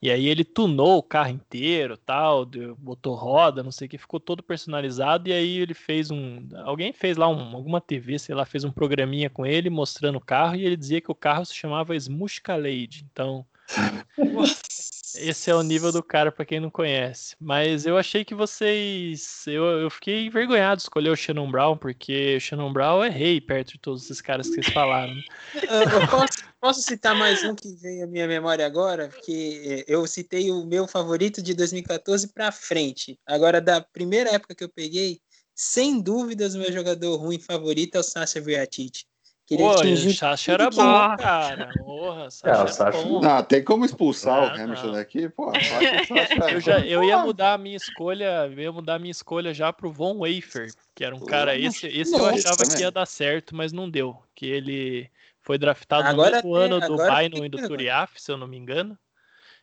[0.00, 2.46] E aí ele tunou o carro inteiro, tal,
[2.78, 5.28] botou roda, não sei o que, ficou todo personalizado.
[5.28, 6.48] E aí ele fez um.
[6.64, 10.24] Alguém fez lá um, alguma TV, sei lá, fez um programinha com ele mostrando o
[10.24, 13.04] carro, e ele dizia que o carro se chamava Smushcalade.
[13.12, 13.44] Então.
[15.16, 17.34] Esse é o nível do cara para quem não conhece.
[17.40, 19.44] Mas eu achei que vocês.
[19.46, 23.40] Eu, eu fiquei envergonhado de escolher o Shannon Brown, porque o Shannon Brown é rei
[23.40, 25.12] perto de todos esses caras que vocês falaram.
[25.54, 29.08] eu posso, posso, citar mais um que veio à minha memória agora?
[29.08, 33.18] Porque eu citei o meu favorito de 2014 para frente.
[33.26, 35.20] Agora, da primeira época que eu peguei,
[35.54, 39.04] sem dúvidas, o meu jogador ruim favorito é o Sasha Vujacic
[39.50, 41.72] Que Pô, o Sacha era bom, cara.
[41.76, 43.02] Porra, Sacha é, o Sacha...
[43.02, 43.20] bom.
[43.20, 44.92] Não, tem como expulsar ah, o Hamilton não.
[44.92, 45.28] daqui?
[45.28, 45.50] Pô,
[46.54, 49.72] eu, já, eu ia mudar a minha escolha, eu ia mudar a minha escolha já
[49.72, 53.56] pro Von Wafer, que era um cara, esse, esse eu achava que ia dar certo,
[53.56, 54.16] mas não deu.
[54.36, 55.10] Que ele
[55.40, 58.46] foi draftado agora no mesmo tem, ano do Bynum e do Turiaf, se eu não
[58.46, 58.96] me engano.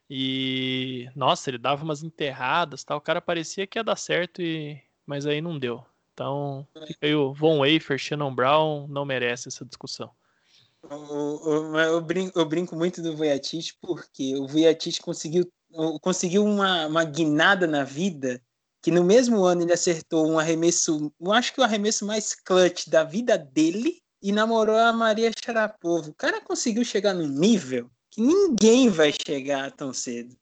[0.10, 2.98] E nossa, ele dava umas enterradas, tal.
[2.98, 5.82] O cara parecia que ia dar certo e mas aí não deu.
[6.18, 10.10] Então, fica aí o Von Wafer, Shannon Brown, não merece essa discussão.
[10.90, 15.48] Eu, brinco, eu brinco muito do Vujacic porque o Vujacic conseguiu,
[16.02, 18.42] conseguiu uma, uma guinada na vida
[18.82, 22.88] que no mesmo ano ele acertou um arremesso, eu acho que o arremesso mais clutch
[22.88, 26.10] da vida dele e namorou a Maria Sharapova.
[26.10, 30.36] O cara conseguiu chegar num nível que ninguém vai chegar tão cedo.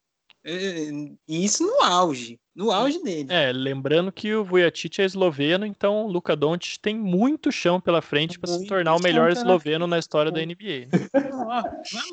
[0.45, 3.27] E isso no auge no auge dele.
[3.31, 8.01] É, lembrando que o Vujacic é esloveno, então o Luka Doncic tem muito chão pela
[8.01, 10.87] frente para se tornar o melhor esloveno na história da NBA.
[11.45, 11.61] Né?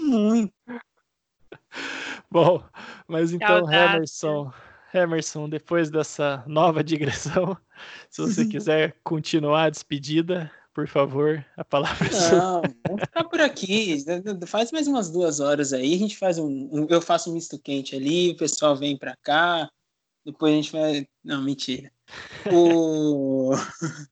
[0.00, 0.52] muito.
[2.30, 2.62] Bom,
[3.06, 4.52] mas então, Emerson,
[4.92, 7.56] Emerson, depois dessa nova digressão,
[8.10, 12.38] se você quiser continuar a despedida, por favor, a palavra é sua.
[12.38, 14.04] Não, vamos ficar por aqui.
[14.46, 17.58] Faz mais umas duas horas aí, a gente faz um, um eu faço um misto
[17.58, 19.70] quente ali, o pessoal vem para cá,
[20.24, 21.08] depois a gente vai.
[21.24, 21.90] Não, mentira.
[22.52, 23.52] O...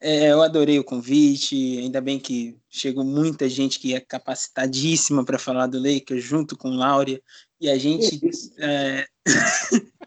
[0.00, 1.78] é, eu adorei o convite.
[1.78, 6.70] Ainda bem que chegou muita gente que é capacitadíssima para falar do Lakers junto com
[6.70, 7.20] Laura.
[7.60, 8.20] E a gente.
[8.58, 9.06] É...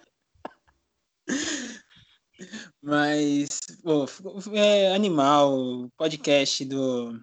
[2.81, 4.05] Mas, pô,
[4.53, 5.57] é animal.
[5.57, 7.13] O podcast do,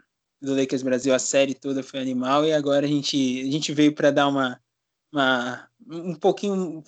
[0.40, 2.46] do Lakers Brasil, a série toda foi animal.
[2.46, 4.58] E agora a gente, a gente veio para dar uma,
[5.12, 6.84] uma um pouquinho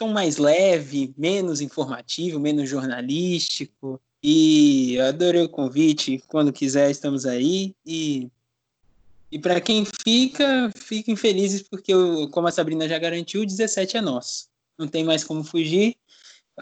[0.00, 4.00] um mais leve, menos informativo, menos jornalístico.
[4.22, 6.22] E adorei o convite.
[6.28, 7.74] Quando quiser, estamos aí.
[7.84, 8.28] E,
[9.30, 13.96] e para quem fica, fiquem felizes, porque, eu, como a Sabrina já garantiu, o 17
[13.96, 14.48] é nosso.
[14.78, 15.96] Não tem mais como fugir.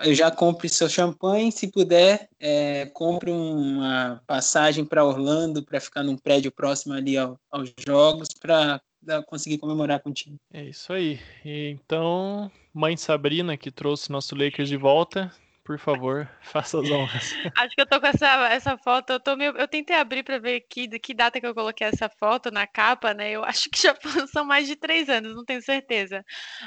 [0.05, 6.05] Eu já compre seu champanhe, se puder, é, compre uma passagem para Orlando para ficar
[6.05, 8.81] num prédio próximo ali ao, aos jogos para
[9.27, 10.36] conseguir comemorar contigo.
[10.52, 11.18] É isso aí.
[11.44, 15.32] E, então, mãe Sabrina, que trouxe nosso Lakers de volta,
[15.64, 17.32] por favor, faça as honras.
[17.56, 19.12] Acho que eu tô com essa, essa foto.
[19.12, 22.09] Eu, tô meio, eu tentei abrir para ver que, que data que eu coloquei essa
[22.09, 23.31] foto na capa, né?
[23.31, 23.97] Eu acho que já
[24.32, 26.24] são mais de três anos, não tenho certeza.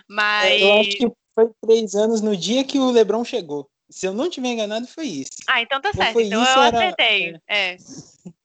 [0.08, 0.62] Mas.
[0.62, 3.70] Eu acho que foi três anos no dia que o Lebron chegou.
[3.90, 5.32] Se eu não tiver enganado, foi isso.
[5.48, 6.20] Ah, então tá certo.
[6.20, 7.28] Então isso, eu acertei.
[7.28, 7.42] Era...
[7.48, 7.78] É.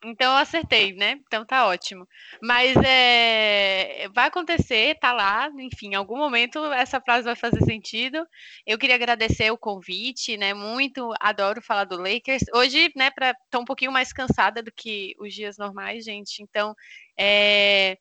[0.04, 1.18] Então eu acertei, né?
[1.26, 2.06] Então tá ótimo.
[2.42, 4.08] Mas é...
[4.14, 8.26] vai acontecer, tá lá, enfim, em algum momento essa frase vai fazer sentido.
[8.66, 10.52] Eu queria agradecer o convite, né?
[10.52, 12.42] Muito adoro falar do Lakers.
[12.54, 16.42] Hoje, né, para tô um pouquinho mais cansada do que os dias normais, gente.
[16.42, 16.74] Então,
[17.18, 17.96] é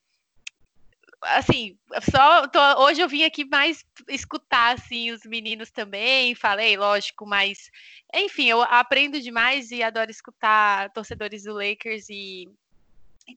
[1.22, 1.76] assim,
[2.10, 7.70] só tô, hoje eu vim aqui mais escutar assim os meninos também, falei, lógico, mas
[8.14, 12.48] enfim, eu aprendo demais e adoro escutar torcedores do Lakers e,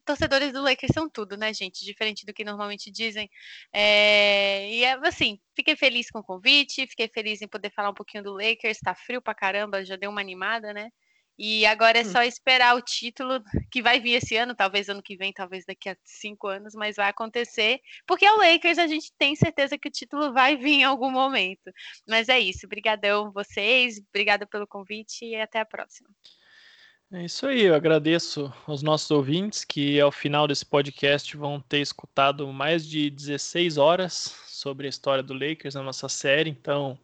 [0.04, 1.84] torcedores do Lakers são tudo, né, gente?
[1.84, 3.30] Diferente do que normalmente dizem.
[3.72, 7.94] É, e é assim, fiquei feliz com o convite, fiquei feliz em poder falar um
[7.94, 8.78] pouquinho do Lakers.
[8.78, 10.90] Tá frio pra caramba, já deu uma animada, né?
[11.38, 12.10] E agora é hum.
[12.10, 15.88] só esperar o título que vai vir esse ano, talvez ano que vem, talvez daqui
[15.88, 17.80] a cinco anos, mas vai acontecer.
[18.06, 21.72] Porque o Lakers a gente tem certeza que o título vai vir em algum momento.
[22.06, 22.66] Mas é isso.
[22.66, 26.08] Obrigadão vocês, obrigada pelo convite e até a próxima.
[27.14, 31.80] É isso aí, eu agradeço aos nossos ouvintes que ao final desse podcast vão ter
[31.80, 36.48] escutado mais de 16 horas sobre a história do Lakers na nossa série.
[36.48, 36.98] Então,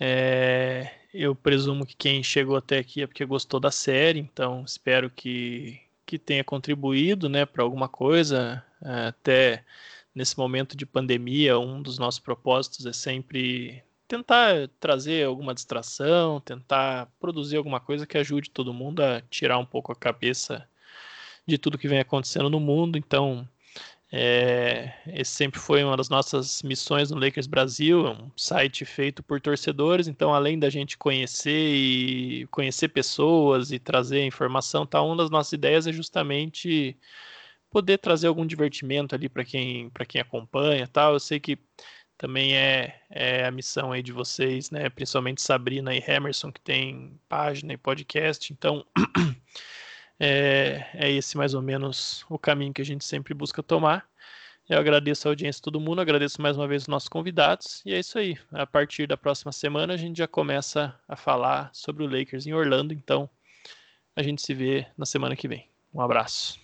[0.00, 5.08] é, eu presumo que quem chegou até aqui é porque gostou da série, então espero
[5.08, 8.60] que, que tenha contribuído né, para alguma coisa.
[8.80, 9.64] Até
[10.12, 17.08] nesse momento de pandemia, um dos nossos propósitos é sempre tentar trazer alguma distração, tentar
[17.18, 20.68] produzir alguma coisa que ajude todo mundo a tirar um pouco a cabeça
[21.46, 22.96] de tudo que vem acontecendo no mundo.
[22.98, 23.48] Então,
[24.12, 29.22] é, esse sempre foi uma das nossas missões no Lakers Brasil, é um site feito
[29.22, 35.16] por torcedores, então além da gente conhecer e conhecer pessoas e trazer informação, tá, uma
[35.16, 36.96] das nossas ideias é justamente
[37.70, 41.14] poder trazer algum divertimento ali para quem para quem acompanha, tal.
[41.14, 41.58] Eu sei que
[42.16, 47.18] também é, é a missão aí de vocês, né, principalmente Sabrina e Emerson que tem
[47.28, 48.84] página e podcast, então
[50.18, 54.06] É, é esse mais ou menos o caminho que a gente sempre busca tomar.
[54.68, 57.82] Eu agradeço a audiência de todo mundo, agradeço mais uma vez os nossos convidados.
[57.84, 58.38] E é isso aí.
[58.50, 62.54] A partir da próxima semana a gente já começa a falar sobre o Lakers em
[62.54, 62.94] Orlando.
[62.94, 63.28] Então
[64.16, 65.68] a gente se vê na semana que vem.
[65.92, 66.63] Um abraço.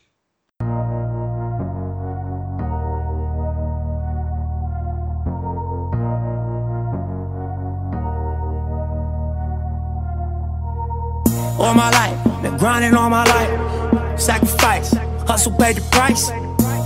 [11.71, 14.21] All my life, been grinding all my life.
[14.21, 14.93] Sacrifice,
[15.25, 16.29] hustle paid the price.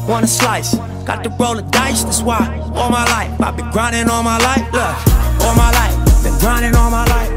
[0.07, 0.75] Want a slice,
[1.07, 2.45] got to roll the dice, that's why.
[2.75, 4.71] All my life, I've been grinding all my life.
[4.75, 7.34] Look, all my life, been grinding all my life.